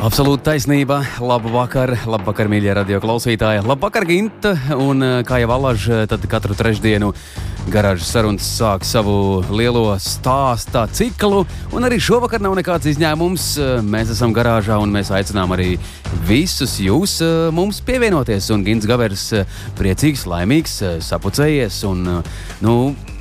Absolūti 0.00 0.46
taisnība. 0.46 1.02
Labu 1.20 1.50
vakar, 1.52 1.90
labu 2.08 2.30
vakar, 2.30 2.48
mīļie 2.48 2.72
radio 2.78 3.02
klausītāji. 3.02 3.60
Labu 3.68 3.84
vakar, 3.84 4.06
Ginta. 4.08 4.54
Un 4.72 5.04
kā 5.28 5.42
jau 5.42 5.50
Alaž, 5.52 5.84
tad 6.08 6.24
katru 6.24 6.56
trešdienu 6.56 7.10
garāžas 7.68 8.08
sarunas 8.08 8.46
sāk 8.48 8.86
savu 8.88 9.42
lielo 9.52 9.82
stāstu 10.00 10.86
ciklu. 10.96 11.42
Un 11.76 11.84
arī 11.84 12.00
šovakar 12.00 12.40
nav 12.40 12.56
nekāds 12.56 12.88
izņēmums. 12.94 13.50
Mēs 13.92 14.14
esam 14.16 14.32
garāžā 14.32 14.80
un 14.80 14.96
mēs 14.96 15.12
aicinām 15.12 15.52
arī 15.52 15.74
visus 16.24 16.78
jūs 16.80 17.18
mums 17.52 17.84
pievienoties. 17.84 18.48
Un 18.56 18.64
Gins 18.64 18.88
Gavers 18.88 19.28
priecīgs, 19.76 20.24
laimīgs, 20.32 20.80
sapucējies 21.12 21.84
un 21.92 22.06
nu, 22.64 22.76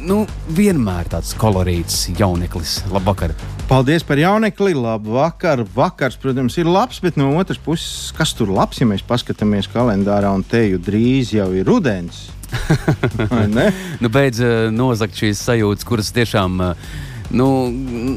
nu, 0.10 0.24
vienmēr 0.58 1.10
tāds 1.12 1.36
kolorīts 1.38 2.08
jauneklis. 2.18 2.80
Labvakar! 2.90 3.36
Paldies 3.70 4.06
par 4.08 4.18
jaunekli, 4.18 4.74
labu 4.74 5.14
vakar. 5.20 5.62
Vakars, 5.76 6.18
protams, 6.22 6.58
ir 6.58 6.70
labs, 6.70 6.98
bet 7.04 7.20
no 7.20 7.30
otras 7.38 7.60
puses, 7.62 8.10
kas 8.18 8.34
tur 8.38 8.50
labs, 8.54 8.80
ja 8.82 8.88
mēs 8.90 9.06
paskatāmies 9.06 9.70
kalendārā 9.70 10.32
un 10.34 10.42
te 10.42 10.64
jau 10.66 10.82
drīz 10.82 11.36
jau 11.38 11.52
ir 11.54 11.70
rudens. 11.70 12.28
nu, 14.02 14.10
beidz 14.10 14.42
nozagt 14.74 15.20
šīs 15.22 15.44
sajūtas, 15.46 15.86
kuras 15.86 16.10
tiešām 16.16 16.58
uh, 16.66 16.90
nu, 17.30 17.74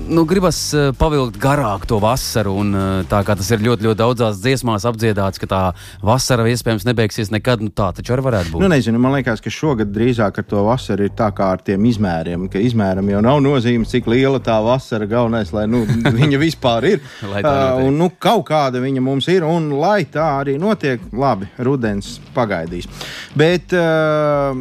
nu, 0.09 0.25
gribas 0.25 0.59
eh, 0.73 0.91
pavilkt 0.97 1.37
garāk 1.41 1.85
to 1.89 1.99
vasaru. 2.03 2.55
Un, 2.63 2.73
eh, 2.75 3.05
tā 3.11 3.21
kā 3.27 3.37
tas 3.37 3.51
ir 3.53 3.63
ļoti, 3.65 3.87
ļoti 3.87 4.01
daudzās 4.01 4.41
dziesmās 4.41 4.87
apdziedāts, 4.89 5.41
ka 5.43 5.49
tā 5.51 5.61
vasara 6.05 6.47
iespējams 6.49 6.87
nebeigsies 6.89 7.33
nekad. 7.35 7.63
Nu, 7.65 7.69
tā 7.69 7.91
taču 7.97 8.15
arī 8.15 8.25
varētu 8.29 8.55
būt. 8.55 8.65
Nu, 8.65 8.71
nezinu, 8.73 9.01
man 9.03 9.17
liekas, 9.17 9.43
ka 9.45 9.53
šogad 9.53 9.93
drīzāk 9.93 10.41
ar 10.41 10.47
to 10.49 10.65
vasaru 10.67 11.09
ir 11.09 11.15
tā 11.19 11.29
kā 11.37 11.51
ar 11.57 11.65
tiem 11.65 11.85
izmēriem. 11.91 12.49
Ka 12.53 12.63
izmēram 12.63 13.11
jau 13.13 13.21
nav 13.25 13.43
nozīme, 13.45 13.89
cik 13.89 14.09
liela 14.11 14.41
tā 14.43 14.57
vasara 14.65 15.09
galvenais, 15.11 15.53
lai 15.53 15.67
nu, 15.71 15.85
viņa 16.21 16.41
vispār 16.41 16.89
ir. 16.95 17.05
uh, 17.23 17.85
un, 17.85 18.01
nu, 18.01 18.11
kaut 18.23 18.47
kāda 18.49 18.81
viņa 18.83 19.05
mums 19.05 19.29
ir, 19.33 19.45
un 19.47 19.71
lai 19.83 20.03
tā 20.09 20.29
arī 20.41 20.57
notiek, 20.61 21.05
labi, 21.13 21.51
rudens 21.61 22.17
pagaidīs. 22.33 22.89
Bet, 23.37 23.77
uh, 23.77 24.57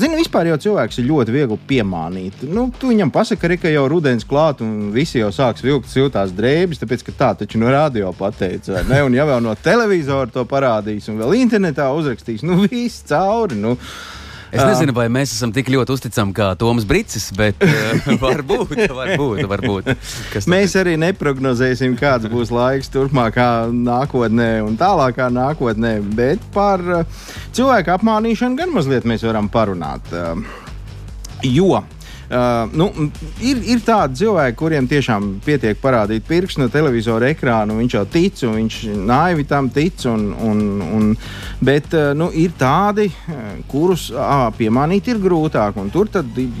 zinu, 0.00 0.18
vispār 0.18 0.50
jau 0.50 0.58
cilvēks 0.66 0.98
ir 1.00 1.08
ļoti 1.08 1.34
viegli 1.34 1.58
piemānīt. 1.70 2.44
Nu, 2.50 2.68
tu 2.78 2.90
viņam 2.90 3.12
pasaki, 3.14 3.60
ka 3.62 3.70
jau 3.70 3.86
rudens 3.92 4.26
klāt, 4.28 4.62
un 4.64 4.90
visi 4.94 5.20
jau 5.20 5.30
sāks 5.34 5.64
vilkt 5.64 5.92
siltās 5.92 6.32
drēbes, 6.36 6.80
tāpēc 6.82 7.04
ka 7.06 7.16
tā 7.18 7.30
taču 7.42 7.60
no 7.62 7.70
radio 7.72 8.14
pateica. 8.16 8.82
Un 9.04 9.14
ja 9.16 9.28
vēl 9.28 9.44
no 9.44 9.54
televizora 9.58 10.30
to 10.32 10.46
parādīs, 10.48 11.10
un 11.12 11.20
vēl 11.20 11.38
internetā 11.42 11.90
uzrakstīs, 11.94 12.44
nu 12.46 12.64
viss 12.64 13.04
cauri. 13.08 13.60
Nu. 13.60 13.76
Es 14.52 14.60
nezinu, 14.68 14.92
vai 14.92 15.06
mēs 15.08 15.30
esam 15.32 15.48
tik 15.54 15.70
ļoti 15.72 15.94
uzticami 15.94 16.34
kā 16.36 16.50
Toms 16.60 16.84
Brīsīs, 16.88 17.30
bet 17.36 17.62
uh, 17.64 18.10
varbūt, 18.24 18.74
varbūt, 18.92 19.46
varbūt. 19.48 19.88
Mēs 20.52 20.76
arī 20.76 20.98
neprognozēsim, 21.00 21.96
kāds 22.00 22.28
būs 22.32 22.52
laiks 22.52 22.92
turpmākā 22.92 23.48
nākotnē 23.72 24.50
un 24.66 24.76
tālākā 24.80 25.30
nākotnē, 25.32 25.94
bet 26.18 26.44
par 26.52 26.84
cilvēku 27.56 27.96
apmānīšanu 27.96 28.60
gan 28.60 28.76
mazliet 28.76 29.08
mēs 29.08 29.24
varam 29.24 29.48
parunāt. 29.52 30.12
Jo 31.48 31.80
Uh, 32.32 32.64
nu, 32.72 32.86
ir, 33.44 33.58
ir 33.68 33.80
tādi 33.84 34.22
cilvēki, 34.22 34.56
kuriem 34.56 34.86
tiešām 34.88 35.26
pietiek 35.44 35.76
parādīt 35.82 36.24
pirkstu 36.24 36.62
no 36.62 36.68
televizora 36.72 37.28
ekrāna, 37.28 37.76
viņš 37.76 37.96
jau 37.98 38.04
tic, 38.08 38.40
un 38.48 38.54
viņš 38.56 38.78
naivi 39.04 39.44
tam 39.50 39.68
tic. 39.68 40.00
Un, 40.08 40.30
un, 40.40 40.62
un, 40.80 41.10
bet 41.60 41.92
uh, 41.92 42.14
nu, 42.16 42.30
ir 42.32 42.54
tādi, 42.56 43.10
kurus 43.68 44.06
uh, 44.14 44.46
piemānīt 44.56 45.12
ir 45.12 45.20
grūtāk, 45.20 45.76
tur 45.92 46.08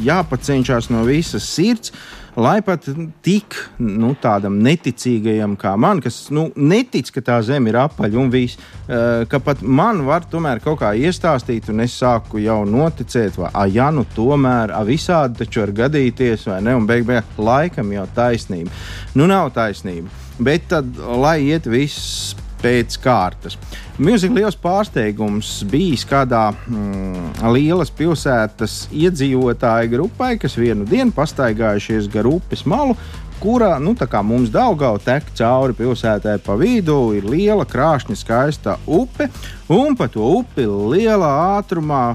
jāpacenšas 0.04 0.90
no 0.92 1.06
visas 1.08 1.48
sirds 1.48 1.96
lai 2.36 2.60
pat 2.64 2.86
tik 3.24 3.56
nu, 3.82 4.12
tādam 4.20 4.56
neticīgajam 4.64 5.56
kā 5.60 5.74
man, 5.80 6.00
kas 6.04 6.24
nu, 6.32 6.46
netic, 6.56 7.10
ka 7.12 7.24
tā 7.26 7.38
zeme 7.44 7.72
ir 7.72 7.78
apaļa 7.82 8.20
un 8.22 8.32
viss, 8.32 8.56
uh, 8.56 9.24
ka 9.28 9.40
pat 9.44 9.62
man 9.62 10.04
var 10.06 10.24
tomēr 10.30 10.62
kaut 10.64 10.80
kā 10.80 10.94
iestāstīt, 10.96 11.68
un 11.72 11.84
es 11.84 11.96
sāku 12.00 12.40
jau 12.42 12.62
noticēt, 12.68 13.36
vai 13.40 13.52
ah, 13.52 13.68
ja 13.68 13.90
nu 13.92 14.06
tomēr 14.16 14.72
ah, 14.72 14.84
visādi 14.88 15.42
taču 15.42 15.64
var 15.66 15.74
gadīties, 15.84 16.48
vai 16.48 16.60
ne, 16.64 16.76
un 16.78 16.88
beig 16.88 17.06
beigās 17.08 17.38
laikam 17.38 17.92
jau 17.92 18.06
taisnība. 18.16 18.72
Nu, 19.18 19.28
nav 19.28 19.52
taisnība. 19.56 20.08
Bet 20.42 20.70
tad, 20.72 20.96
lai 20.96 21.38
iet 21.52 21.68
viss 21.68 22.32
pēc 22.62 22.96
kārtas. 23.02 23.58
Milzīgi 24.02 24.40
liels 24.40 24.56
pārsteigums 24.58 25.50
bijis 25.70 26.06
kādā 26.08 26.48
mm, 26.52 27.42
lielas 27.52 27.92
pilsētas 27.94 28.86
iedzīvotāju 28.94 29.92
grupai, 29.92 30.36
kas 30.40 30.56
vienu 30.58 30.86
dienu 30.88 31.12
pastaigājušies 31.16 32.08
gar 32.12 32.28
upes 32.30 32.64
malu, 32.66 32.96
kurā, 33.42 33.76
nu, 33.82 33.94
mums 34.22 34.50
Daugau 34.54 34.98
tek 35.02 35.32
cauri 35.34 35.74
pilsētai 35.74 36.38
pa 36.44 36.54
vidu, 36.56 37.12
ir 37.16 37.26
liela, 37.26 37.66
krāšņa, 37.66 38.16
skaista 38.16 38.78
upe, 38.86 39.28
un 39.68 39.96
pa 39.98 40.06
to 40.08 40.22
upi 40.38 40.66
lielā 40.66 41.32
ātrumā 41.58 42.14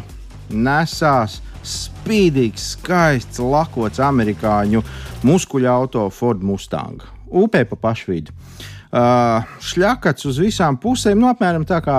nesās 0.50 1.42
spīdīgs, 1.68 2.72
skaists, 2.78 3.42
lakots 3.44 4.00
amerikāņu 4.00 4.84
muskuļu 5.28 5.68
auto 5.68 6.08
Ford 6.14 6.44
Mustang. 6.44 7.04
Upē 7.28 7.66
pa 7.68 7.76
pašvidu. 7.90 8.32
Uh, 8.98 9.44
šļakats 9.62 10.26
uz 10.26 10.38
visām 10.42 10.78
pusēm, 10.82 11.20
nu, 11.22 11.28
apmēram 11.30 11.66
tā 11.68 11.78
kā, 11.86 11.98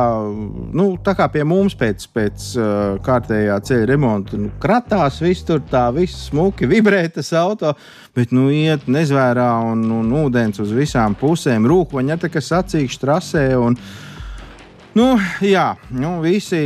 nu, 0.74 0.86
tā 1.04 1.12
kā 1.14 1.28
pie 1.30 1.44
mums 1.46 1.76
pēc, 1.78 2.06
pēc 2.16 2.46
uh, 2.58 2.70
kārtējā 3.04 3.58
ceļa 3.68 3.86
remonta. 3.90 4.38
Nu, 4.40 4.48
kratās 4.58 5.20
viss 5.22 5.46
tur 5.46 5.60
tā, 5.68 5.84
viss 5.94 6.26
smuki 6.30 6.66
vibrē 6.66 7.04
tas 7.14 7.30
auto, 7.38 7.74
bet, 8.16 8.32
nu, 8.34 8.48
iet 8.50 8.88
nezvērā 8.90 9.50
un, 9.68 9.84
un 10.00 10.16
ūdens 10.24 10.58
uz 10.64 10.72
visām 10.74 11.14
pusēm, 11.20 11.68
rūkvaņa 11.70 12.18
tā 12.24 12.32
kā 12.34 12.42
sacīkš 12.42 13.00
trasē. 13.04 13.48
Un, 13.62 13.78
Nu, 14.98 15.12
jā, 15.44 15.76
nu, 15.94 16.16
visi 16.24 16.58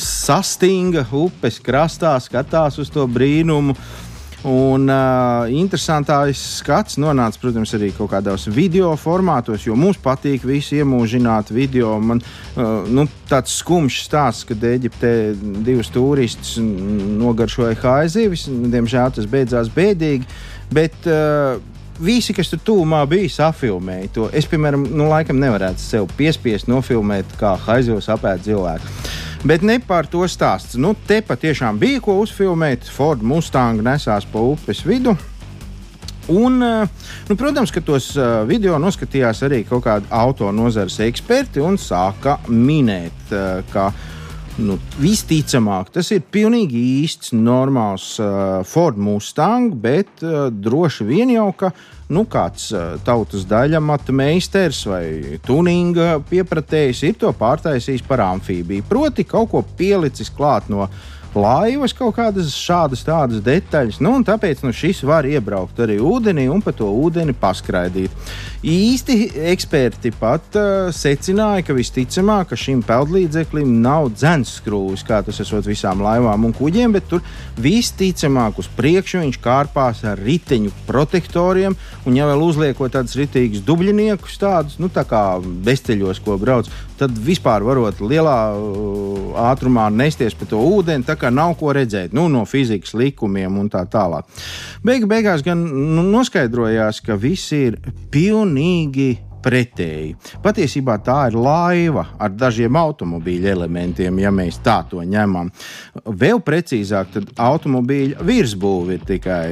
sastinga 0.00 1.02
upes 1.18 1.58
krastā, 1.60 2.14
skatās 2.22 2.78
uz 2.80 2.88
to 2.88 3.02
brīnumu. 3.10 3.74
Uh, 3.74 4.11
Un 4.48 4.88
uh, 4.90 5.46
interesantāks 5.54 6.40
skats 6.58 6.96
nonāca, 6.98 7.38
protams, 7.38 7.70
arī 7.76 7.92
kaut 7.94 8.10
kādos 8.10 8.48
video 8.50 8.90
formātos, 8.98 9.68
jo 9.68 9.76
mums 9.78 10.00
patīk 10.02 10.42
visi 10.48 10.80
iemūžināt 10.82 11.52
video. 11.54 11.94
Man 12.02 12.18
uh, 12.22 12.88
nu, 12.90 13.06
tāds 13.30 13.54
skumjš 13.62 14.00
stāsts, 14.08 14.48
kad 14.48 14.64
Eģiptē 14.66 15.12
divus 15.62 15.92
turistus 15.94 16.56
nogaršoja 16.58 17.78
haizivis. 17.84 18.48
Diemžēl 18.50 19.14
tas 19.14 19.30
beidzās 19.30 19.70
bēdīgi. 19.70 20.26
Bet, 20.74 20.98
uh, 21.06 21.62
visi, 22.02 22.34
kas 22.34 22.50
tur 22.50 22.62
tūmā 22.66 23.04
bija, 23.10 23.30
safilmēja 23.30 24.12
to. 24.16 24.28
Es, 24.34 24.48
piemēram, 24.50 24.88
nu, 24.90 25.06
laikam 25.12 25.38
nevarētu 25.42 25.82
sev 25.82 26.10
piespiest 26.18 26.70
nofilmēt, 26.70 27.36
kā 27.38 27.54
haizivs 27.68 28.10
apēd 28.10 28.48
cilvēku. 28.48 29.21
Bet 29.42 29.64
ne 29.66 29.80
par 29.82 30.06
to 30.06 30.22
stāsts. 30.30 30.76
Nu, 30.78 30.94
te 31.06 31.18
patiešām 31.26 31.78
bija 31.80 31.98
ko 32.04 32.20
uzfilmēt. 32.22 32.86
Ford 32.86 33.24
Mustang 33.26 33.82
nesās 33.82 34.26
pa 34.30 34.38
upes 34.38 34.84
vidu. 34.86 35.16
Un, 36.30 36.62
eh, 36.62 36.86
nu, 37.28 37.34
protams, 37.34 37.72
ka 37.74 37.82
tos 37.82 38.12
eh, 38.14 38.30
video 38.46 38.78
noskatījās 38.78 39.42
arī 39.42 39.64
kaut 39.66 39.82
kādi 39.88 40.06
auto 40.14 40.52
nozares 40.54 41.00
eksperti 41.02 41.62
un 41.62 41.74
sāka 41.74 42.36
minēt, 42.46 43.24
eh, 43.34 43.64
ka 43.72 43.88
nu, 44.62 44.78
visticamāk 45.02 45.90
tas 45.90 46.12
ir 46.14 46.22
pilnīgi 46.22 46.78
īsts, 47.02 47.32
normāls 47.34 48.14
Ford 48.68 48.98
Mustang, 49.00 49.72
bet 49.74 50.20
droši 50.52 51.06
vien 51.08 51.32
jau 51.32 51.48
ka 51.56 51.72
nu, 52.12 52.26
kāds 52.30 52.68
tautas 53.06 53.46
daļa 53.48 53.80
matu 53.82 54.14
meistars 54.16 54.84
vai 54.88 55.38
tuninga 55.46 56.18
piepratējs 56.28 57.02
ir 57.08 57.18
to 57.20 57.32
pārtaisījis 57.38 58.04
par 58.08 58.24
amfībiju. 58.28 58.86
Proti, 58.88 59.26
kaut 59.28 59.50
ko 59.52 59.64
pielicis 59.78 60.32
klāt 60.32 60.70
no 60.72 60.88
laivas, 61.34 61.94
kaut 61.96 62.16
kādas 62.18 62.52
šādas 62.56 63.04
tādas 63.06 63.42
detaļas. 63.44 64.00
Nu, 64.04 64.14
tāpēc 64.26 64.62
nu, 64.66 64.72
šis 64.76 65.02
var 65.08 65.26
iebraukt 65.28 65.80
arī 65.80 65.98
ūdenī 66.02 66.48
un 66.52 66.62
pa 66.64 66.74
to 66.76 66.88
ūdeni 66.92 67.34
paskraidīt. 67.38 68.12
Īsti 68.62 69.24
eksperti 69.50 70.12
pat 70.14 70.54
uh, 70.54 70.92
secināja, 70.94 71.64
ka 71.66 71.74
visticamāk, 71.74 72.52
ka 72.52 72.58
šim 72.58 72.84
peldlīdzeklim 72.86 73.72
nav 73.82 74.12
dzenskrūvis, 74.14 75.02
kā 75.02 75.18
tas 75.26 75.40
esot 75.42 75.66
visām 75.66 75.98
laivām 76.04 76.46
un 76.46 76.54
kuģiem, 76.54 76.94
bet 76.94 77.08
tur 77.10 77.24
visticamāk 77.58 78.60
uz 78.62 78.68
priekšu 78.76 79.24
viņš 79.24 79.40
kārpās 79.42 80.04
ar 80.06 80.22
riteņu 80.22 80.70
protektoriem, 80.86 81.74
un 82.06 82.14
ja 82.14 82.28
vēl 82.30 82.44
uzliekot 82.46 82.94
tādus 82.94 83.18
ritīgus 83.18 83.64
dubļiniekus, 83.66 84.38
tādus, 84.38 84.78
nu 84.78 84.86
tā 84.94 85.02
kā 85.10 85.24
bezceļos, 85.42 86.22
ko 86.22 86.38
brauc, 86.38 86.70
tad 87.02 87.18
vispār 87.18 87.66
varot 87.66 87.98
lielā 87.98 88.38
uh, 88.54 89.34
ātrumā 89.48 89.88
nesties 89.90 90.38
pa 90.38 90.46
to 90.46 90.62
ūdeni, 90.62 91.02
tā 91.02 91.18
kā 91.18 91.34
nav 91.34 91.56
ko 91.58 91.74
redzēt 91.74 92.14
nu, 92.14 92.28
no 92.30 92.44
fizikas 92.46 92.94
likumiem 92.94 93.58
un 93.58 93.66
tā 93.74 93.82
tālāk. 93.90 94.30
Beigu 94.86 95.10
beigās 95.10 95.42
gan 95.42 95.66
nu, 95.66 96.06
noskaidrojās, 96.14 97.02
ka 97.02 97.18
viss 97.18 97.50
ir 97.58 97.82
pilnīgi 98.14 98.51
pretēji. 99.42 100.14
Patiesībā 100.42 100.96
tā 101.04 101.18
ir 101.30 101.36
laiva 101.40 102.06
ar 102.22 102.32
dažiem 102.34 102.76
automobīļa 102.78 103.50
elementiem, 103.56 104.20
ja 104.22 104.30
mēs 104.34 104.60
tā 104.64 104.80
to 104.90 105.02
ņemam. 105.02 105.50
Vēl 106.06 106.42
precīzāk, 106.44 107.12
tad 107.16 107.32
automobīļa 107.42 108.22
virsbūve 108.26 108.98
ir 108.98 109.06
tikai. 109.08 109.46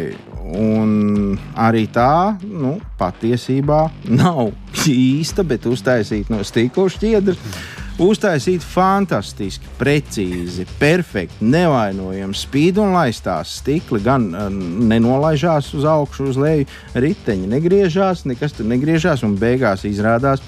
Un 0.60 1.36
arī 1.62 1.84
tā 1.94 2.36
nu, 2.42 2.78
patiesībā 2.98 3.82
nav 4.10 4.48
īsta, 4.90 5.46
bet 5.46 5.68
uztaisīta 5.70 6.34
no 6.34 6.46
stikla 6.46 6.88
šķiedras. 6.90 7.78
Uztaisīt 8.00 8.62
fantastiski, 8.64 9.68
precīzi, 9.76 10.64
perfekti, 10.80 11.44
nevainojami 11.44 12.38
spīd 12.38 12.78
un 12.80 12.94
laistās. 12.94 13.58
Stikli 13.60 14.00
gan 14.00 14.24
uh, 14.32 14.46
nenolaižās 14.88 15.68
uz 15.76 15.84
augšu, 15.84 16.30
uz 16.30 16.38
leju, 16.40 16.64
riteņi 16.96 17.50
negriežās, 17.52 18.24
nekas 18.24 18.56
tur 18.56 18.70
negriežās, 18.70 19.20
un 19.26 19.36
beigās 19.36 19.84
izrādās, 19.84 20.40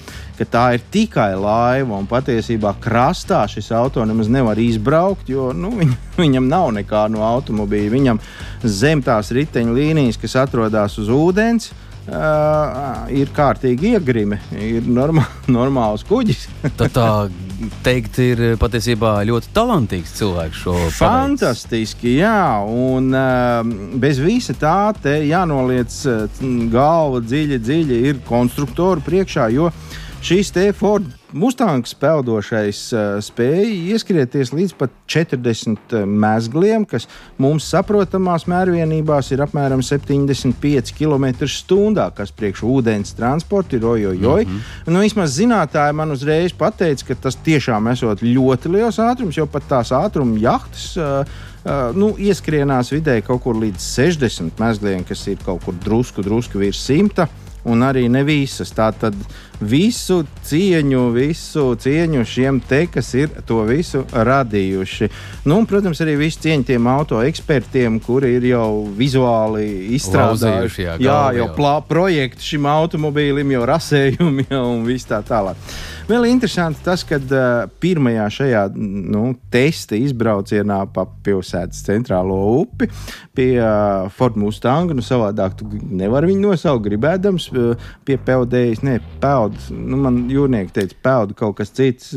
tā 0.49 0.65
ir 0.79 0.87
tikai 0.97 1.35
laiva. 1.37 1.99
Un 1.99 2.09
patiesībā 2.09 2.73
krastā 2.81 3.45
šis 3.53 3.69
auto 3.77 4.01
nemaz 4.09 4.33
nevar 4.33 4.57
izbraukt, 4.57 5.29
jo 5.29 5.51
nu, 5.53 5.75
viņ, 5.77 5.93
viņam 6.25 6.49
nav 6.49 6.73
nekā 6.81 7.05
no 7.13 7.21
automobīļa. 7.35 7.93
Viņam 7.99 8.23
zem 8.65 9.05
tās 9.05 9.29
riteņa 9.37 9.77
līnijas, 9.77 10.21
kas 10.25 10.41
atrodas 10.47 10.97
uz 11.05 11.13
ūdens, 11.13 11.69
uh, 12.09 13.07
ir 13.13 13.31
kārtīgi 13.35 13.95
iegrimi, 13.97 14.39
ir 14.59 14.87
normā, 14.89 15.25
normāls 15.59 16.05
kuģis. 16.09 16.47
Tad 16.79 16.95
tā 16.97 17.09
teikt, 17.87 18.19
ir 18.23 18.43
patiesībā 18.61 19.15
ļoti 19.29 19.53
talantīgs 19.55 20.17
cilvēks 20.19 20.63
šo 20.65 20.77
Fantastiski, 20.97 22.17
jā, 22.19 22.63
un 22.67 23.13
uh, 23.15 23.63
bez 24.03 24.21
visa 24.23 24.57
tā 24.59 24.93
te 24.99 25.19
jānoliec 25.29 25.95
uh, 26.11 26.45
galva 26.73 27.23
dziļi, 27.23 27.61
dziļi 27.63 28.05
ir 28.11 28.23
konstruktoru 28.29 29.05
priekšā, 29.07 29.51
jo 29.55 29.71
šīs 30.23 30.55
te 30.55 30.71
Ford 30.77 31.07
Mustangs 31.33 31.95
peldošais 31.97 32.81
uh, 32.93 33.17
spēja 33.25 33.69
ieskrieties 33.95 34.53
līdz 34.53 34.75
pat 34.79 34.95
40 35.11 35.95
mezgliem, 36.07 36.85
kas 36.89 37.09
mums 37.41 37.67
saprotamās 37.73 38.45
mērvienībās 38.51 39.33
ir 39.33 39.45
apmēram 39.45 39.83
75 39.85 40.93
km/h, 40.99 42.09
kas 42.17 42.35
priekš 42.37 42.65
ūdens 42.69 43.17
transporta 43.17 43.77
ir 43.77 43.87
ojojoj. 43.87 44.45
Mm 44.45 44.51
-hmm. 44.51 44.93
nu, 44.93 45.01
vismaz 45.01 45.39
zinātāji 45.39 45.93
man 45.93 46.11
uzreiz 46.11 46.53
pateica, 46.53 47.07
ka 47.07 47.15
tas 47.15 47.37
tiešām 47.37 47.93
esot 47.93 48.23
ļoti 48.23 48.73
liels 48.73 48.99
ātrums, 48.99 49.37
jo 49.37 49.47
pat 49.47 49.69
tās 49.69 49.93
ātruma 49.93 50.39
jahtas. 50.39 50.97
Uh, 50.97 51.27
Uh, 51.63 51.93
nu, 51.95 52.09
ieskrienās 52.19 52.89
vidēji 52.91 53.23
kaut 53.23 53.45
kur 53.45 53.55
līdz 53.55 53.79
60 53.79 54.59
mezgliem, 54.59 55.05
kas 55.07 55.21
ir 55.31 55.39
kaut 55.47 55.63
kur 55.63 55.75
drusku, 55.85 56.23
drusku 56.23 56.59
virs 56.59 56.81
100 56.91 57.29
un 57.71 57.85
arī 57.87 58.09
ne 58.11 58.25
visas. 58.27 58.73
Tātad 58.75 59.15
visu 59.63 60.23
cieņu, 60.47 61.03
visu 61.15 61.65
cieņu 61.81 62.25
šiem 62.29 62.61
te, 62.69 62.85
kas 62.91 63.13
ir 63.19 63.31
to 63.47 63.63
visu 63.69 64.03
radījuši. 64.13 65.09
Nu, 65.47 65.61
un, 65.61 65.69
protams, 65.71 66.03
arī 66.05 66.17
visu 66.21 66.43
cieņu 66.45 66.69
tiem 66.73 66.91
auto 66.91 67.23
ekspertiem, 67.25 68.01
kuri 68.03 68.35
ir 68.39 68.49
jau 68.53 68.69
vizuāli 68.99 69.95
izstrādājuši 69.99 70.87
jā, 70.87 70.99
jā, 71.03 71.21
jau 71.39 71.49
plā, 71.57 71.79
projektu 71.89 72.53
šim 72.53 72.69
automobīlim, 72.71 73.55
jau 73.57 73.65
rasējumi 73.73 74.49
jau 74.53 74.67
un 74.75 74.87
viss 74.89 75.09
tā 75.09 75.23
tālāk. 75.27 75.59
Vēl 76.09 76.27
interesanti 76.27 76.83
tas, 76.83 77.05
ka 77.07 77.17
uh, 77.17 77.71
pirmajā 77.81 78.25
šajā 78.37 78.63
nu, 78.75 79.23
testa 79.53 79.97
izbraucienā 79.97 80.81
pa 80.93 81.07
pilsētas 81.25 81.85
centrālo 81.87 82.39
upi 82.59 82.89
pie 83.37 83.55
uh, 83.57 84.11
Ford 84.13 84.37
Mustanga, 84.41 84.97
nu 84.97 85.05
savādāk 85.05 85.55
tu 85.61 85.69
nevari 85.71 86.33
viņu 86.33 86.51
nosaukt, 86.51 86.85
gribēdams 86.89 87.49
uh, 87.55 87.87
pie 88.05 88.19
peldējas, 88.19 88.83
ne, 88.85 88.99
peld, 89.53 89.79
nu 89.89 89.97
man 90.01 90.19
jūrnieki 90.31 90.73
teica, 90.73 90.97
peld 91.03 91.35
kaut 91.37 91.57
kas 91.59 91.73
cits, 91.75 92.13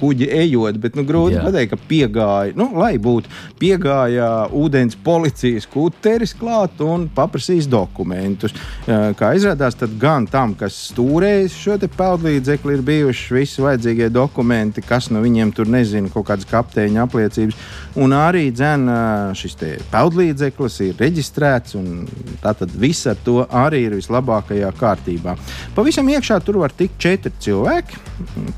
kuģi 0.00 0.28
ejot, 0.40 0.78
bet 0.80 0.96
nu 0.96 1.04
grūti 1.04 1.36
Jā. 1.36 1.44
pateikt, 1.44 1.74
ka 1.74 1.78
piegāja, 1.88 2.54
nu 2.56 2.70
lai 2.78 2.96
būtu, 2.98 3.30
piegāja 3.60 4.48
ūdens 4.52 4.96
policijas 5.04 5.66
kuteris 5.70 6.34
klāt 6.34 6.80
un 6.80 7.08
paprasīs 7.14 7.68
dokumentus. 7.70 8.54
Kā 8.86 9.32
izrādās, 9.36 9.76
tad 9.78 9.96
gan 10.00 10.26
tam, 10.30 10.54
kas 10.54 10.76
stūrējis 10.90 11.56
šo 11.56 11.78
te 11.80 11.88
peldlīdzekli, 11.88 12.78
ir 12.78 12.84
bijuši 12.86 13.36
visi 13.36 13.64
vajadzīgie 13.64 14.10
dokumenti, 14.12 14.84
kas 14.84 15.10
no 15.10 15.22
viņiem 15.22 15.52
tur 15.56 15.70
nezina, 15.70 16.10
kaut 16.12 16.28
kādas 16.30 16.48
kapteiņa 16.50 17.04
apliecības. 17.06 17.58
Un 18.00 18.14
arī 18.14 18.48
dzēn, 18.54 18.86
šis 19.36 19.58
peldlīdzeklis 19.90 20.80
ir 20.86 21.00
reģistrēts, 21.00 21.76
un 21.78 22.06
tātad 22.42 22.72
viss 22.80 23.08
ar 23.10 23.18
to 23.24 23.42
arī 23.44 23.84
ir 23.88 23.96
vislabākajā 23.98 24.70
kārtībā. 24.78 25.36
Pavisam 25.76 26.08
iekšā 26.10 26.38
tur 26.44 26.60
var 26.62 26.69
tikt 26.78 26.98
četri 27.02 27.32
cilvēki, 27.42 27.98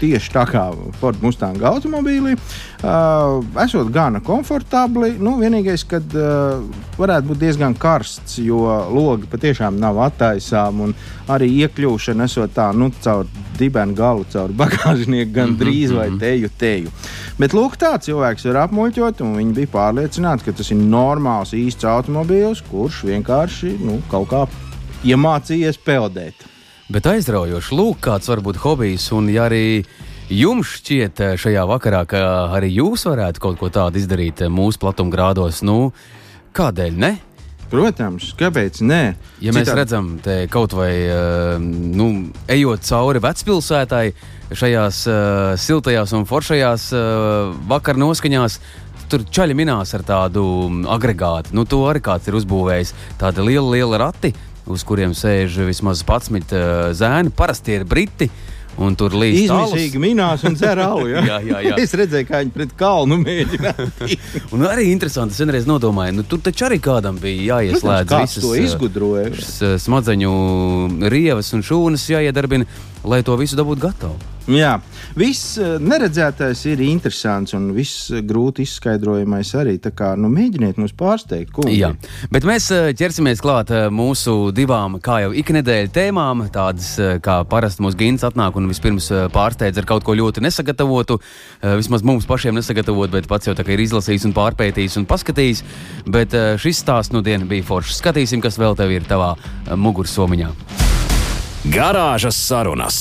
tieši 0.01 0.33
tā 0.35 0.45
kā 0.51 0.65
Ford 1.01 1.23
Mustang 1.23 1.63
automobīlī. 1.73 2.35
Uh, 2.83 3.45
esot 3.63 3.93
gana 3.95 4.23
komfortabli, 4.25 5.15
nu, 5.23 5.37
vienīgais, 5.41 5.85
kad 5.89 6.17
uh, 6.19 6.65
varētu 6.99 7.31
būt 7.31 7.43
diezgan 7.43 7.77
karsts, 7.79 8.41
jo 8.43 8.65
logi 8.91 9.31
patiešām 9.31 9.79
nav 9.81 10.01
attaisām, 10.09 10.89
arī 11.31 11.51
iekļūšana 11.63 12.27
esot 12.27 12.57
tā, 12.57 12.71
nu, 12.75 12.91
caur 13.05 13.29
dibenu 13.59 13.95
galu, 13.97 14.27
caur 14.33 14.53
bagāžnieku, 14.59 15.33
gan 15.37 15.57
drīz 15.61 15.95
vai 15.95 16.09
teju, 16.19 16.51
teju. 16.59 16.93
Bet 17.39 17.55
lūk, 17.57 17.79
tā 17.81 17.95
cilvēks 18.03 18.49
var 18.51 18.65
apmuļķot, 18.67 19.23
un 19.25 19.37
viņi 19.39 19.57
bija 19.57 19.73
pārliecināti, 19.73 20.49
ka 20.49 20.57
tas 20.59 20.73
ir 20.75 20.83
normāls, 20.83 21.55
īsts 21.57 21.87
automobīls, 21.89 22.65
kurš 22.71 23.05
vienkārši 23.09 23.77
nu, 23.83 24.01
kaut 24.11 24.31
kā 24.33 24.47
iemācījies 25.07 25.81
peldēt. 25.83 26.52
Bet 26.93 27.07
aizraujoši, 27.09 27.73
lūk, 27.73 28.03
kāds 28.05 28.29
var 28.29 28.43
būt 28.45 28.59
hobijs, 28.61 29.07
un 29.17 29.31
ja 29.33 29.47
arī 29.49 29.81
jums 30.29 30.75
šķiet 30.77 31.23
šajā 31.41 31.63
vakarā, 31.71 32.03
ka 32.05 32.21
arī 32.53 32.69
jūs 32.75 33.07
varētu 33.09 33.41
kaut 33.41 33.57
ko 33.63 33.71
tādu 33.73 33.97
izdarīt 33.97 34.43
mūsu 34.53 34.83
platumgrādos, 34.83 35.63
nu, 35.65 35.95
kādēļ 36.53 36.99
ne? 37.01 37.13
Protams, 37.73 38.35
kāpēc 38.37 38.83
nē? 38.85 39.01
Ja 39.41 39.57
mēs 39.57 39.71
Citā... 39.71 39.79
redzam, 39.79 40.13
te 40.21 40.43
kaut 40.53 40.77
vai 40.77 40.93
nu, 41.65 42.11
ejot 42.53 42.85
cauri 42.85 43.25
vecpilsētai, 43.25 44.05
šajās 44.53 45.03
uh, 45.09 45.57
siltajās 45.57 46.13
un 46.13 46.29
foršajās 46.29 46.89
uh, 46.93 47.57
vakar 47.73 47.97
noskaņās. 47.97 48.61
Tur 49.09 49.25
čaļi 49.33 49.57
minās 49.57 49.97
ar 49.97 50.05
tādu 50.05 50.45
agregātu. 50.93 51.57
Nu, 51.57 51.65
to 51.65 51.87
arī 51.89 52.05
kāds 52.05 52.29
ir 52.29 52.37
uzbūvējis. 52.37 52.93
Tāda 53.21 53.45
liela, 53.45 53.69
liela 53.73 54.05
rati, 54.11 54.37
uz 54.71 54.85
kuriem 54.87 55.15
sēž 55.17 55.63
vismaz 55.67 56.05
11 56.07 56.57
uh, 56.57 56.91
zēni. 56.97 57.33
Parasti 57.37 57.79
ir 57.79 57.87
briti. 57.89 58.31
Un 58.81 58.95
tur 58.97 59.13
līdzi 59.13 59.43
izmisīgi 59.45 60.01
minās 60.01 60.47
un 60.49 60.55
dzer 60.57 60.81
alu. 60.81 61.05
Ja? 61.11 61.21
jā, 61.31 61.39
jā, 61.45 61.59
jā. 61.67 61.75
Es 61.83 61.93
redzēju, 61.99 62.29
kā 62.29 62.41
viņi 62.41 62.55
pret 62.55 62.73
kalnu 62.79 63.19
mēģināja. 63.21 63.89
un 64.55 64.65
arī 64.65 64.87
interesanti, 64.89 65.37
es 65.37 65.43
vienreiz 65.45 65.69
nodomāju, 65.69 66.17
nu 66.17 66.25
tur 66.29 66.41
taču 66.45 66.65
arī 66.71 66.81
kādam 66.83 67.19
bija 67.21 67.59
jāieslēdz 67.59 68.09
Protams, 68.09 68.39
visas 68.39 68.47
to 68.47 68.55
izgudroja. 68.57 69.77
Smadzeņu 69.83 70.33
rievas 71.13 71.53
un 71.53 71.67
šūnas 71.69 72.07
jāiedarbina, 72.15 72.69
lai 73.05 73.23
to 73.27 73.37
visu 73.41 73.59
dabūtu 73.59 73.89
gatavu. 73.89 74.33
Jā, 74.51 74.73
viss 75.15 75.55
eh, 75.61 75.77
neredzētais 75.79 76.65
ir 76.67 76.81
interesants 76.83 77.55
un 77.55 77.69
viss 77.77 78.09
eh, 78.11 78.25
grūti 78.27 78.65
izskaidrojamais 78.67 79.53
arī. 79.61 79.77
Tā 79.83 79.93
kā 79.95 80.13
nu, 80.19 80.27
mēģiniet 80.33 80.81
mums 80.83 80.95
pārsteigt, 80.99 81.53
ko 81.55 81.69
Jā, 81.71 81.93
bet 82.35 82.47
mēs 82.49 82.67
eh, 82.75 82.91
ķersimies 82.99 83.43
klāt 83.45 83.71
mūsu 83.95 84.51
divām, 84.55 84.99
kā 85.03 85.21
jau 85.23 85.31
iknedēļa 85.39 85.93
tēmām. 85.95 86.47
Tādas 86.53 86.91
kā 87.23 87.39
parasti 87.47 87.87
mūsu 87.87 88.01
gins 88.01 88.27
atnāk 88.27 88.59
un 88.59 88.67
vispirms 88.71 89.13
pārsteidz 89.33 89.79
ar 89.79 89.87
kaut 89.89 90.07
ko 90.07 90.17
ļoti 90.19 90.43
nesagatavotu. 90.43 91.21
Vismaz 91.79 92.03
mums 92.07 92.27
pašiem 92.29 92.59
nesagatavot, 92.59 93.13
bet 93.15 93.31
pats 93.31 93.47
jau 93.47 93.55
tā 93.57 93.67
kā 93.67 93.77
ir 93.77 93.85
izlasījis 93.87 94.27
un 94.29 94.35
pārpētījis 94.37 94.99
un 95.01 95.07
paskatījis. 95.11 95.63
Bet 96.11 96.35
šis 96.63 96.83
stāsts 96.83 97.15
nu 97.15 97.23
diena 97.23 97.47
bija 97.49 97.67
foršs. 97.69 98.01
Skatīsim, 98.03 98.43
kas 98.43 98.59
vēl 98.61 98.77
tev 98.79 98.91
ir 98.95 99.07
tavā 99.09 99.37
mugursomiņā. 99.71 100.92
Garāžas 101.63 102.35
sarunas. 102.43 102.97